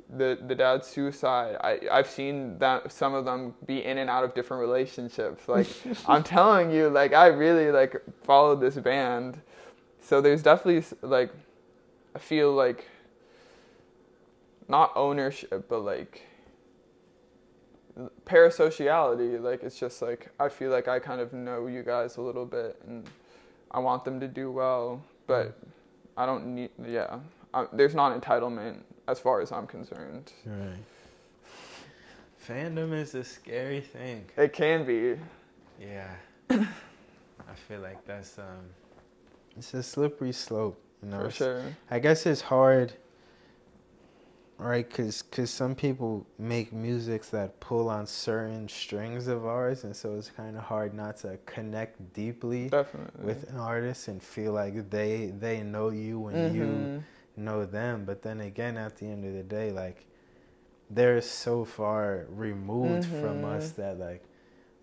the, 0.09 0.37
the 0.47 0.55
dad's 0.55 0.87
suicide. 0.87 1.57
I, 1.61 1.79
I've 1.91 2.09
seen 2.09 2.57
that 2.59 2.91
some 2.91 3.13
of 3.13 3.25
them 3.25 3.53
be 3.65 3.83
in 3.83 3.97
and 3.97 4.09
out 4.09 4.23
of 4.23 4.33
different 4.33 4.61
relationships. 4.61 5.47
Like, 5.47 5.67
I'm 6.07 6.23
telling 6.23 6.71
you, 6.71 6.89
like, 6.89 7.13
I 7.13 7.27
really, 7.27 7.71
like, 7.71 7.95
followed 8.23 8.61
this 8.61 8.75
band. 8.75 9.39
So 10.01 10.21
there's 10.21 10.41
definitely, 10.41 10.83
like, 11.01 11.31
I 12.15 12.19
feel 12.19 12.53
like 12.53 12.85
not 14.67 14.91
ownership, 14.95 15.65
but 15.67 15.79
like 15.79 16.25
parasociality. 18.25 19.41
Like 19.41 19.63
it's 19.63 19.77
just 19.77 20.01
like 20.01 20.29
I 20.39 20.47
feel 20.47 20.71
like 20.71 20.87
I 20.87 20.99
kind 20.99 21.19
of 21.19 21.33
know 21.33 21.67
you 21.67 21.83
guys 21.83 22.17
a 22.17 22.21
little 22.21 22.45
bit, 22.45 22.79
and 22.87 23.09
I 23.71 23.79
want 23.79 24.05
them 24.05 24.19
to 24.19 24.27
do 24.27 24.51
well, 24.51 25.03
but 25.27 25.59
mm. 25.59 25.69
I 26.15 26.25
don't 26.25 26.55
need. 26.55 26.69
Yeah, 26.87 27.19
I, 27.53 27.65
there's 27.73 27.95
not 27.95 28.19
entitlement 28.19 28.77
as 29.09 29.19
far 29.19 29.41
as 29.41 29.51
I'm 29.51 29.65
concerned. 29.67 30.31
Right. 30.45 30.83
Fandom 32.47 32.93
is 32.93 33.15
a 33.15 33.23
scary 33.23 33.81
thing. 33.81 34.25
It 34.37 34.53
can 34.53 34.85
be. 34.85 35.17
Yeah. 35.81 36.09
I 36.49 37.55
feel 37.67 37.79
like 37.81 38.03
that's 38.05 38.37
um 38.37 38.69
it's 39.57 39.73
a 39.73 39.83
slippery 39.83 40.31
slope, 40.31 40.79
you 41.03 41.09
know. 41.09 41.23
For 41.23 41.31
sure. 41.31 41.63
I 41.91 41.99
guess 41.99 42.25
it's 42.25 42.41
hard 42.41 42.93
right 44.57 44.89
cuz 44.89 45.21
cuz 45.21 45.49
some 45.49 45.73
people 45.73 46.25
make 46.37 46.73
musics 46.73 47.29
that 47.29 47.57
pull 47.61 47.87
on 47.89 48.05
certain 48.05 48.67
strings 48.67 49.27
of 49.27 49.45
ours 49.45 49.85
and 49.85 49.95
so 49.95 50.15
it's 50.15 50.29
kind 50.29 50.57
of 50.57 50.63
hard 50.63 50.93
not 50.93 51.15
to 51.17 51.37
connect 51.45 52.13
deeply 52.13 52.67
Definitely. 52.69 53.23
with 53.25 53.49
an 53.49 53.57
artist 53.57 54.09
and 54.09 54.21
feel 54.21 54.51
like 54.51 54.89
they 54.89 55.27
they 55.39 55.61
know 55.63 55.89
you 55.89 56.27
and 56.27 56.53
you 56.55 56.65
Mhm. 56.65 57.03
Know 57.39 57.65
them 57.65 58.05
but 58.05 58.21
then 58.21 58.41
again 58.41 58.77
at 58.77 58.97
the 58.97 59.05
end 59.05 59.25
of 59.25 59.33
the 59.33 59.43
day 59.43 59.71
like 59.71 60.05
they're 60.89 61.21
so 61.21 61.63
far 61.63 62.25
removed 62.29 63.05
from 63.05 63.45
us 63.45 63.71
that 63.71 63.99
like 63.99 64.23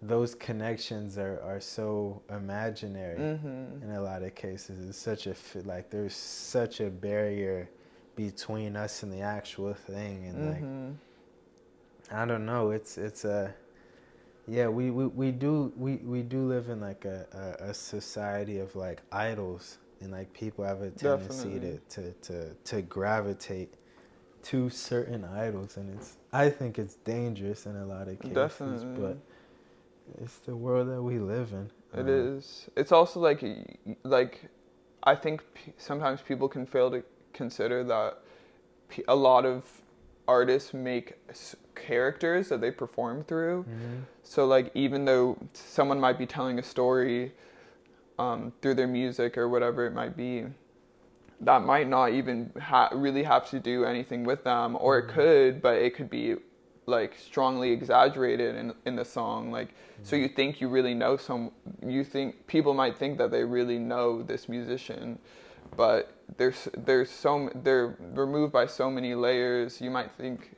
those 0.02 0.34
connections 0.34 1.18
are, 1.18 1.40
are 1.42 1.60
so 1.60 2.22
imaginary 2.30 3.18
Mhm. 3.18 3.82
in 3.82 3.90
a 3.90 4.00
lot 4.00 4.22
of 4.22 4.34
cases 4.34 4.88
it's 4.88 4.98
such 4.98 5.26
a 5.26 5.34
like 5.64 5.90
there's 5.90 6.14
such 6.14 6.80
a 6.80 6.90
barrier 6.90 7.68
between 8.14 8.76
us 8.76 9.02
and 9.02 9.12
the 9.12 9.20
actual 9.20 9.74
thing 9.74 10.26
and 10.26 10.44
like 10.46 10.62
Mhm. 10.62 10.94
I 12.10 12.24
don't 12.24 12.46
know. 12.46 12.70
It's 12.70 12.98
it's 12.98 13.24
a 13.24 13.52
yeah. 14.46 14.68
We, 14.68 14.90
we, 14.90 15.06
we 15.06 15.32
do 15.32 15.72
we, 15.76 15.96
we 15.96 16.22
do 16.22 16.46
live 16.46 16.68
in 16.68 16.80
like 16.80 17.04
a, 17.04 17.26
a, 17.60 17.70
a 17.70 17.74
society 17.74 18.58
of 18.58 18.76
like 18.76 19.02
idols 19.10 19.78
and 20.00 20.12
like 20.12 20.32
people 20.32 20.64
have 20.64 20.82
a 20.82 20.90
tendency 20.90 21.58
to, 21.60 21.78
to, 21.78 22.12
to 22.22 22.54
to 22.64 22.82
gravitate 22.82 23.74
to 24.44 24.70
certain 24.70 25.24
idols 25.24 25.76
and 25.76 25.94
it's 25.98 26.16
I 26.32 26.50
think 26.50 26.78
it's 26.78 26.94
dangerous 26.96 27.66
in 27.66 27.76
a 27.76 27.86
lot 27.86 28.08
of 28.08 28.18
cases. 28.20 28.34
Definitely. 28.34 29.02
But 29.02 30.22
it's 30.22 30.38
the 30.38 30.54
world 30.54 30.88
that 30.88 31.02
we 31.02 31.18
live 31.18 31.52
in. 31.52 31.70
It 31.94 32.00
Um, 32.02 32.08
is. 32.08 32.68
It's 32.76 32.92
also 32.92 33.20
like 33.20 33.42
like 34.04 34.48
I 35.02 35.14
think 35.14 35.42
p- 35.54 35.72
sometimes 35.78 36.20
people 36.20 36.48
can 36.48 36.66
fail 36.66 36.90
to 36.90 37.02
consider 37.32 37.82
that 37.84 38.18
p- 38.88 39.04
a 39.08 39.14
lot 39.16 39.44
of 39.46 39.82
artists 40.28 40.74
make 40.74 41.14
s- 41.30 41.56
characters 41.74 42.48
that 42.48 42.60
they 42.60 42.70
perform 42.70 43.24
through. 43.24 43.64
mhm. 43.64 44.02
So 44.22 44.46
like 44.46 44.70
even 44.74 45.04
though 45.04 45.38
someone 45.54 46.00
might 46.00 46.18
be 46.18 46.26
telling 46.26 46.58
a 46.58 46.62
story 46.62 47.32
um, 48.18 48.52
through 48.62 48.74
their 48.74 48.86
music 48.86 49.36
or 49.36 49.48
whatever 49.48 49.86
it 49.86 49.92
might 49.92 50.16
be, 50.16 50.44
that 51.40 51.62
might 51.62 51.88
not 51.88 52.12
even 52.12 52.50
ha- 52.60 52.90
really 52.92 53.22
have 53.22 53.48
to 53.50 53.60
do 53.60 53.84
anything 53.84 54.24
with 54.24 54.44
them, 54.44 54.76
or 54.80 54.98
it 54.98 55.08
mm. 55.08 55.14
could, 55.14 55.62
but 55.62 55.76
it 55.76 55.94
could 55.94 56.08
be 56.08 56.36
like 56.86 57.16
strongly 57.18 57.72
exaggerated 57.72 58.54
in 58.54 58.72
in 58.86 58.96
the 58.96 59.04
song. 59.04 59.50
Like 59.50 59.74
so 60.02 60.16
mm. 60.16 60.22
you 60.22 60.28
think 60.28 60.60
you 60.60 60.68
really 60.68 60.94
know 60.94 61.16
some, 61.16 61.50
you 61.84 62.04
think 62.04 62.46
people 62.46 62.74
might 62.74 62.96
think 62.96 63.18
that 63.18 63.30
they 63.30 63.44
really 63.44 63.78
know 63.78 64.22
this 64.22 64.48
musician, 64.48 65.18
but 65.76 66.12
there's 66.38 66.68
there's 66.76 67.10
so 67.10 67.50
they're 67.54 67.96
removed 68.00 68.52
by 68.52 68.66
so 68.66 68.90
many 68.90 69.14
layers. 69.14 69.80
You 69.80 69.90
might 69.90 70.12
think 70.12 70.56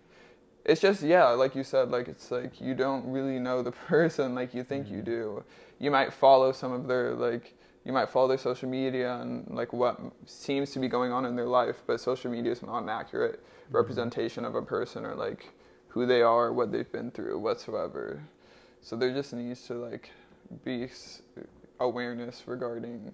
it's 0.64 0.82
just 0.82 1.02
yeah 1.02 1.28
like 1.28 1.54
you 1.54 1.64
said 1.64 1.90
like 1.90 2.09
it's 2.09 2.30
like 2.30 2.61
you 2.61 2.74
don't 2.74 3.11
really 3.11 3.38
know 3.38 3.62
the 3.62 3.72
person 3.88 4.34
like 4.34 4.54
you 4.54 4.62
think 4.62 4.88
you 4.88 4.98
mm. 4.98 5.04
do 5.04 5.44
you 5.78 5.90
might 5.90 6.12
follow 6.12 6.52
some 6.52 6.72
of 6.72 6.86
their 6.86 7.14
like 7.14 7.54
you 7.84 7.92
might 7.92 8.10
follow 8.10 8.28
their 8.28 8.38
social 8.38 8.68
media 8.68 9.16
and 9.16 9.46
like 9.50 9.72
what 9.72 10.00
seems 10.26 10.70
to 10.72 10.78
be 10.78 10.88
going 10.88 11.12
on 11.12 11.24
in 11.24 11.36
their 11.36 11.46
life 11.46 11.82
but 11.86 12.00
social 12.00 12.30
media 12.30 12.52
is 12.52 12.62
not 12.62 12.82
an 12.82 12.88
accurate 12.88 13.40
mm-hmm. 13.40 13.76
representation 13.76 14.44
of 14.44 14.54
a 14.54 14.62
person 14.62 15.04
or 15.04 15.14
like 15.14 15.50
who 15.88 16.06
they 16.06 16.22
are 16.22 16.52
what 16.52 16.70
they've 16.70 16.92
been 16.92 17.10
through 17.10 17.38
whatsoever 17.38 18.22
so 18.80 18.96
there 18.96 19.12
just 19.12 19.32
needs 19.32 19.62
to 19.66 19.74
like 19.74 20.10
be 20.64 20.88
awareness 21.80 22.44
regarding 22.46 23.12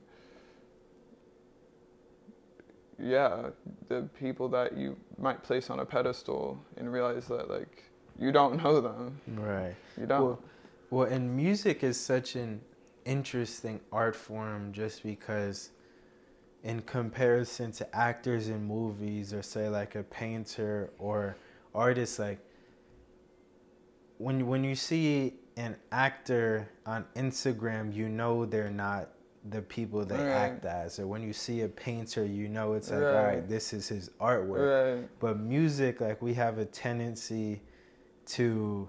yeah, 2.99 3.51
the 3.89 4.09
people 4.19 4.49
that 4.51 4.77
you 4.77 4.97
might 5.19 5.43
place 5.43 5.71
on 5.71 5.81
a 5.81 5.85
pedestal 5.85 6.59
and 6.77 6.93
realize 6.93 7.27
that 7.27 7.51
like 7.51 7.85
you 8.19 8.33
don't 8.33 8.63
know 8.63 8.81
them. 8.81 9.21
Right. 9.29 9.75
You 9.99 10.07
don't. 10.07 10.23
Well, 10.23 10.43
well, 10.95 11.09
and 11.09 11.35
music 11.37 11.83
is 11.83 11.99
such 11.99 12.37
an 12.37 12.61
interesting 13.05 13.81
art 13.91 14.15
form 14.15 14.73
just 14.73 15.03
because, 15.03 15.71
in 16.63 16.83
comparison 16.83 17.73
to 17.73 17.97
actors 17.97 18.49
in 18.49 18.65
movies 18.65 19.35
or 19.35 19.43
say 19.43 19.69
like 19.69 19.97
a 19.97 20.05
painter 20.05 20.93
or 20.99 21.37
artist, 21.75 22.21
like 22.21 22.39
when 24.19 24.47
when 24.47 24.63
you 24.63 24.77
see 24.77 25.35
an 25.57 25.77
actor 25.91 26.69
on 26.87 27.05
Instagram, 27.17 27.93
you 27.93 28.09
know 28.09 28.45
they're 28.47 28.71
not 28.71 29.09
the 29.51 29.63
people 29.63 30.05
they 30.05 30.15
Right. 30.15 30.29
act 30.29 30.65
as, 30.65 31.01
or 31.01 31.07
when 31.09 31.23
you 31.23 31.33
see 31.33 31.63
a 31.63 31.69
painter, 31.69 32.25
you 32.25 32.49
know 32.49 32.75
it's 32.75 32.91
like, 32.91 33.11
all 33.11 33.17
Right. 33.17 33.27
right, 33.39 33.49
this 33.49 33.73
is 33.73 33.89
his 33.89 34.11
artwork. 34.21 34.71
right. 35.01 35.09
But 35.19 35.39
music, 35.41 36.01
like 36.01 36.23
we 36.23 36.35
have 36.35 36.59
a 36.59 36.65
tendency 36.65 37.63
to 38.27 38.89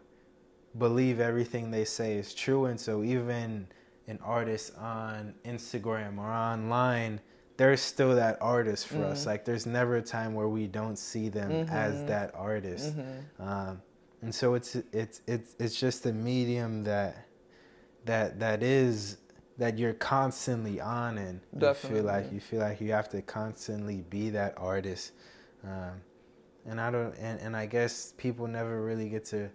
believe 0.77 1.19
everything 1.19 1.71
they 1.71 1.85
say 1.85 2.15
is 2.15 2.33
true, 2.33 2.65
and 2.65 2.79
so 2.79 3.03
even 3.03 3.67
an 4.07 4.19
artist 4.23 4.75
on 4.77 5.33
Instagram 5.45 6.17
or 6.19 6.27
online, 6.31 7.19
there's 7.57 7.81
still 7.81 8.15
that 8.15 8.37
artist 8.41 8.87
for 8.87 9.03
us. 9.05 9.23
Mhm. 9.23 9.27
Like 9.27 9.45
there's 9.45 9.65
never 9.65 9.95
a 9.97 10.01
time 10.01 10.33
where 10.33 10.49
we 10.49 10.67
don't 10.67 10.97
see 10.97 11.29
them 11.29 11.51
as 11.69 11.95
Mhm. 12.03 12.07
that 12.07 12.35
artist. 12.35 12.95
Mhm. 12.97 13.23
Um, 13.39 13.81
and 14.21 14.33
so 14.35 14.53
it's 14.55 14.75
it's 14.91 15.21
it's 15.27 15.55
it's 15.59 15.79
just 15.79 16.05
a 16.05 16.13
medium 16.13 16.83
that 16.83 17.15
that 18.05 18.39
that 18.39 18.61
is 18.63 19.17
that 19.57 19.77
you're 19.79 19.93
constantly 19.93 20.81
on 20.81 21.17
and 21.17 21.39
you 21.53 21.59
feel 21.73 22.03
like 22.03 22.25
you 22.33 22.39
feel 22.39 22.59
like 22.59 22.81
you 22.81 22.91
have 22.91 23.07
to 23.09 23.21
constantly 23.21 24.01
be 24.09 24.29
that 24.29 24.53
artist 24.57 25.13
um, 25.63 26.01
and 26.65 26.81
i 26.81 26.91
don't 26.91 27.15
and, 27.17 27.39
and 27.39 27.55
i 27.55 27.65
guess 27.65 28.13
people 28.17 28.47
never 28.47 28.83
really 28.83 29.07
get 29.09 29.23
to 29.25 29.49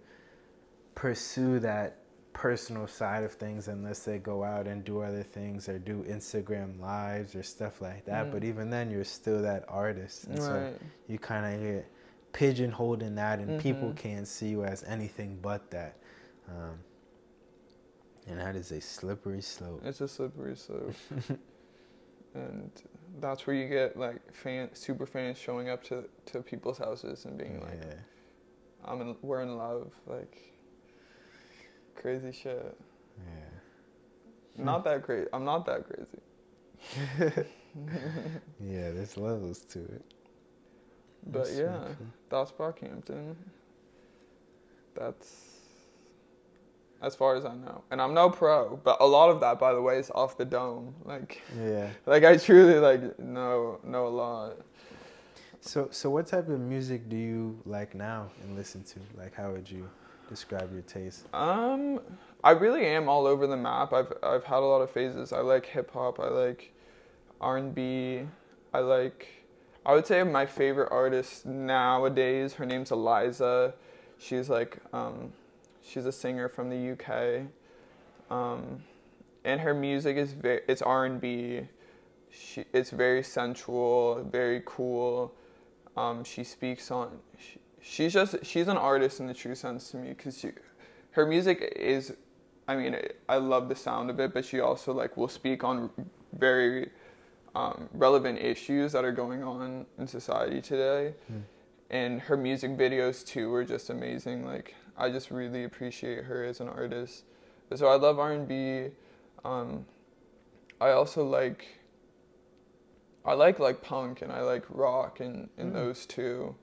pursue 1.01 1.59
that 1.59 1.97
personal 2.31 2.85
side 2.85 3.23
of 3.23 3.31
things 3.31 3.67
unless 3.67 4.05
they 4.05 4.19
go 4.19 4.43
out 4.43 4.67
and 4.67 4.85
do 4.85 5.01
other 5.01 5.23
things 5.23 5.67
or 5.67 5.79
do 5.79 6.03
instagram 6.03 6.79
lives 6.79 7.33
or 7.33 7.41
stuff 7.41 7.81
like 7.81 8.05
that 8.05 8.29
but 8.31 8.43
Mm. 8.43 8.49
even 8.49 8.69
then 8.69 8.91
you're 8.91 9.03
still 9.03 9.41
that 9.41 9.65
artist 9.67 10.25
and 10.25 10.39
so 10.39 10.67
you 11.07 11.17
kind 11.17 11.43
of 11.55 11.59
get 11.59 11.91
pigeonholed 12.33 13.01
in 13.01 13.15
that 13.15 13.39
and 13.39 13.57
people 13.57 13.89
Mhm. 13.89 13.95
can't 13.95 14.27
see 14.27 14.49
you 14.49 14.63
as 14.63 14.83
anything 14.83 15.39
but 15.41 15.71
that 15.71 15.95
um, 16.47 16.77
and 18.27 18.39
that 18.39 18.55
is 18.55 18.71
a 18.71 18.79
slippery 18.79 19.41
slope 19.41 19.81
It's 19.83 20.01
a 20.01 20.07
slippery 20.07 20.55
slope. 20.55 20.93
and 22.35 22.69
that's 23.19 23.47
where 23.47 23.55
you 23.55 23.67
get 23.67 23.97
like 23.97 24.31
fan 24.31 24.69
super 24.73 25.07
fans 25.07 25.39
showing 25.39 25.67
up 25.67 25.83
to, 25.85 26.07
to 26.27 26.43
people's 26.43 26.77
houses 26.77 27.25
and 27.25 27.39
being 27.39 27.59
like, 27.59 27.81
yeah 27.81 27.95
I'm 28.85 29.01
in, 29.01 29.15
we're 29.23 29.41
in 29.41 29.57
love, 29.57 29.91
like 30.05 30.50
crazy 32.01 32.31
shit. 32.31 32.77
yeah 33.17 34.63
Not 34.63 34.83
that 34.85 35.03
crazy. 35.03 35.27
I'm 35.33 35.45
not 35.45 35.65
that 35.65 35.85
crazy. 35.87 36.19
yeah 38.59 38.91
there's 38.91 39.15
levels 39.17 39.59
to 39.61 39.79
it 39.79 40.03
But 41.27 41.45
That's 41.45 41.57
yeah, 41.57 41.79
so 41.85 41.95
that's 42.29 42.51
Brockhampton. 42.51 43.35
That's 44.95 45.47
as 47.01 47.15
far 47.15 47.35
as 47.35 47.45
I 47.45 47.55
know, 47.55 47.83
and 47.91 48.01
I'm 48.01 48.13
no 48.13 48.29
pro, 48.29 48.77
but 48.83 48.97
a 49.01 49.05
lot 49.07 49.29
of 49.29 49.39
that, 49.41 49.59
by 49.59 49.73
the 49.73 49.81
way, 49.81 49.97
is 49.97 50.11
off 50.13 50.37
the 50.37 50.45
dome. 50.45 50.93
Like, 51.05 51.41
yeah 51.57 51.89
like 52.05 52.23
I 52.23 52.37
truly 52.37 52.79
like 52.79 53.19
know 53.19 53.79
know 53.83 54.07
a 54.07 54.09
lot. 54.23 54.57
So, 55.61 55.89
so 55.91 56.09
what 56.09 56.25
type 56.27 56.49
of 56.49 56.59
music 56.59 57.07
do 57.09 57.15
you 57.15 57.59
like 57.65 57.93
now 57.95 58.29
and 58.43 58.55
listen 58.55 58.83
to? 58.83 58.99
Like, 59.15 59.33
how 59.35 59.51
would 59.51 59.69
you 59.69 59.89
describe 60.31 60.71
your 60.71 60.81
taste? 60.83 61.25
Um, 61.33 61.99
I 62.43 62.51
really 62.51 62.85
am 62.85 63.09
all 63.09 63.27
over 63.27 63.45
the 63.45 63.57
map. 63.57 63.93
I've 63.93 64.11
I've 64.23 64.45
had 64.45 64.59
a 64.59 64.65
lot 64.65 64.81
of 64.81 64.89
phases. 64.89 65.31
I 65.33 65.41
like 65.41 65.65
hip 65.65 65.91
hop. 65.91 66.19
I 66.19 66.29
like 66.29 66.73
R 67.39 67.57
and 67.57 67.75
B. 67.75 68.21
I 68.73 68.79
like. 68.79 69.27
I 69.85 69.93
would 69.93 70.07
say 70.07 70.23
my 70.23 70.45
favorite 70.45 70.89
artist 70.91 71.45
nowadays. 71.45 72.53
Her 72.53 72.65
name's 72.65 72.91
Eliza. 72.91 73.73
She's 74.17 74.49
like, 74.49 74.77
um, 74.93 75.33
she's 75.83 76.05
a 76.05 76.11
singer 76.11 76.47
from 76.47 76.69
the 76.69 76.91
UK. 76.91 77.47
Um, 78.29 78.83
and 79.43 79.59
her 79.59 79.73
music 79.73 80.17
is 80.17 80.31
very. 80.33 80.61
It's 80.67 80.81
R 80.81 81.05
and 81.05 81.19
B. 81.19 81.67
She. 82.31 82.63
It's 82.73 82.91
very 82.91 83.23
sensual. 83.23 84.23
Very 84.31 84.63
cool. 84.65 85.33
Um, 85.97 86.23
she 86.23 86.43
speaks 86.43 86.89
on. 86.89 87.19
She, 87.37 87.59
she's 87.81 88.13
just. 88.13 88.45
She's 88.45 88.67
an 88.67 88.77
artist 88.77 89.19
in 89.19 89.27
the 89.27 89.33
true 89.33 89.55
sense 89.55 89.91
to 89.91 89.97
me 89.97 90.09
because 90.09 90.37
she, 90.39 90.51
her 91.11 91.25
music 91.25 91.73
is. 91.75 92.13
I 92.67 92.75
mean, 92.75 92.95
I 93.27 93.37
love 93.37 93.67
the 93.69 93.75
sound 93.75 94.09
of 94.09 94.19
it, 94.19 94.33
but 94.33 94.45
she 94.45 94.59
also 94.59 94.93
like 94.93 95.17
will 95.17 95.27
speak 95.27 95.63
on 95.63 95.89
very 96.37 96.89
um, 97.55 97.89
relevant 97.93 98.39
issues 98.39 98.91
that 98.93 99.03
are 99.03 99.11
going 99.11 99.43
on 99.43 99.85
in 99.97 100.07
society 100.07 100.61
today. 100.61 101.13
Mm. 101.31 101.41
And 101.89 102.21
her 102.21 102.37
music 102.37 102.71
videos 102.77 103.25
too 103.25 103.49
were 103.49 103.65
just 103.65 103.89
amazing. 103.89 104.45
Like 104.45 104.75
I 104.97 105.09
just 105.09 105.31
really 105.31 105.65
appreciate 105.65 106.23
her 106.25 106.45
as 106.45 106.61
an 106.61 106.69
artist. 106.69 107.23
So 107.75 107.87
I 107.87 107.95
love 107.95 108.19
R 108.19 108.31
and 108.33 108.47
B. 108.47 108.91
Um, 109.43 109.85
I 110.79 110.91
also 110.91 111.25
like. 111.25 111.67
I 113.23 113.33
like 113.33 113.59
like 113.59 113.81
punk 113.83 114.23
and 114.23 114.31
I 114.31 114.41
like 114.41 114.63
rock 114.69 115.19
and, 115.19 115.49
and 115.57 115.71
Mm. 115.71 115.75
those 115.75 116.05
two. 116.05 116.55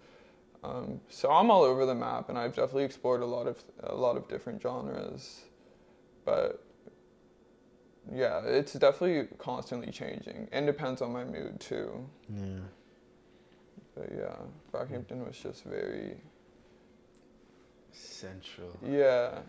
Um, 0.65 1.01
so 1.09 1.31
I'm 1.31 1.51
all 1.51 1.63
over 1.63 1.87
the 1.87 1.95
map, 1.95 2.29
and 2.29 2.37
I've 2.39 2.55
definitely 2.55 2.85
explored 2.85 3.23
a 3.23 3.27
lot 3.27 3.47
of 3.47 3.63
a 3.85 3.95
lot 3.95 4.17
of 4.17 4.29
different 4.29 4.61
genres. 4.61 5.43
But 6.25 6.63
yeah, 8.13 8.41
it's 8.45 8.73
definitely 8.73 9.29
constantly 9.39 9.93
changing, 9.93 10.49
and 10.53 10.67
depends 10.67 11.01
on 11.03 11.13
my 11.13 11.25
mood 11.25 11.61
too. 11.61 12.05
Yeah. 12.35 12.59
But 13.95 14.13
yeah, 14.17 14.35
Brockhampton 14.73 15.27
was 15.27 15.37
just 15.39 15.65
very 15.65 16.17
Central. 17.93 18.77
yeah. 18.85 19.41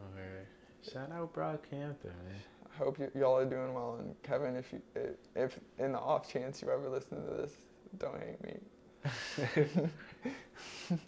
Alright. 0.00 0.46
Shout 0.92 1.12
out 1.12 1.32
Brockhampton, 1.32 2.04
man. 2.04 2.40
I 2.72 2.76
hope 2.78 2.98
y- 2.98 3.08
y'all 3.14 3.36
are 3.36 3.44
doing 3.44 3.72
well, 3.74 3.96
and 4.00 4.14
Kevin, 4.22 4.56
if 4.56 4.72
you 4.72 4.82
if, 4.94 5.10
if 5.36 5.58
in 5.78 5.92
the 5.92 5.98
off 5.98 6.30
chance 6.32 6.62
you 6.62 6.70
ever 6.70 6.88
listen 6.88 7.22
to 7.24 7.30
this, 7.36 7.52
don't 7.98 8.18
hate 8.20 8.42
me. 8.42 9.82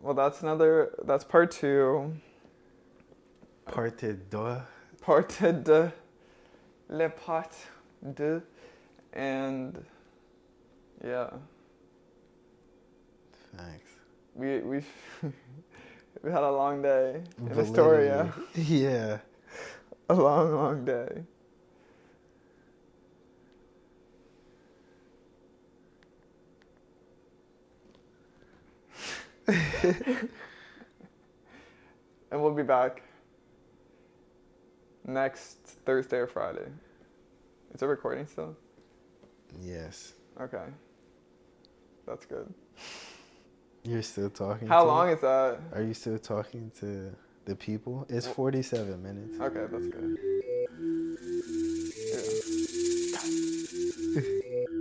Well, 0.00 0.14
that's 0.14 0.42
another. 0.42 0.92
That's 1.04 1.24
part 1.24 1.50
two. 1.50 2.14
Parte 3.66 4.16
deux. 4.30 4.62
Part 5.00 5.28
de 5.40 5.92
le 6.88 7.08
part 7.10 7.52
de, 8.14 8.42
and 9.12 9.84
yeah, 11.04 11.30
Thanks. 13.56 13.90
we 14.34 14.58
we 14.60 14.82
we 16.22 16.30
had 16.30 16.42
a 16.42 16.50
long 16.50 16.82
day 16.82 17.22
in 17.38 17.58
Astoria. 17.58 18.32
Yeah. 18.54 19.18
A 20.10 20.14
long, 20.14 20.54
long 20.54 20.84
day. 20.86 21.22
and 29.82 30.28
we'll 32.32 32.52
be 32.52 32.62
back 32.62 33.02
next 35.06 35.56
Thursday 35.86 36.18
or 36.18 36.26
Friday. 36.26 36.68
Is 37.74 37.80
it 37.80 37.86
recording 37.86 38.26
still? 38.26 38.54
Yes. 39.58 40.12
Okay. 40.38 40.64
That's 42.06 42.26
good. 42.26 42.52
You're 43.84 44.02
still 44.02 44.28
talking. 44.28 44.68
How 44.68 44.84
long 44.84 45.08
is 45.08 45.20
that? 45.22 45.60
Are 45.72 45.82
you 45.82 45.94
still 45.94 46.18
talking 46.18 46.70
to 46.80 47.14
the 47.46 47.56
people? 47.56 48.06
It's 48.10 48.26
47 48.26 49.02
minutes. 49.02 49.40
Okay, 49.40 49.64
that's 49.70 49.86
good. 49.86 50.18
Yeah. 54.14 54.64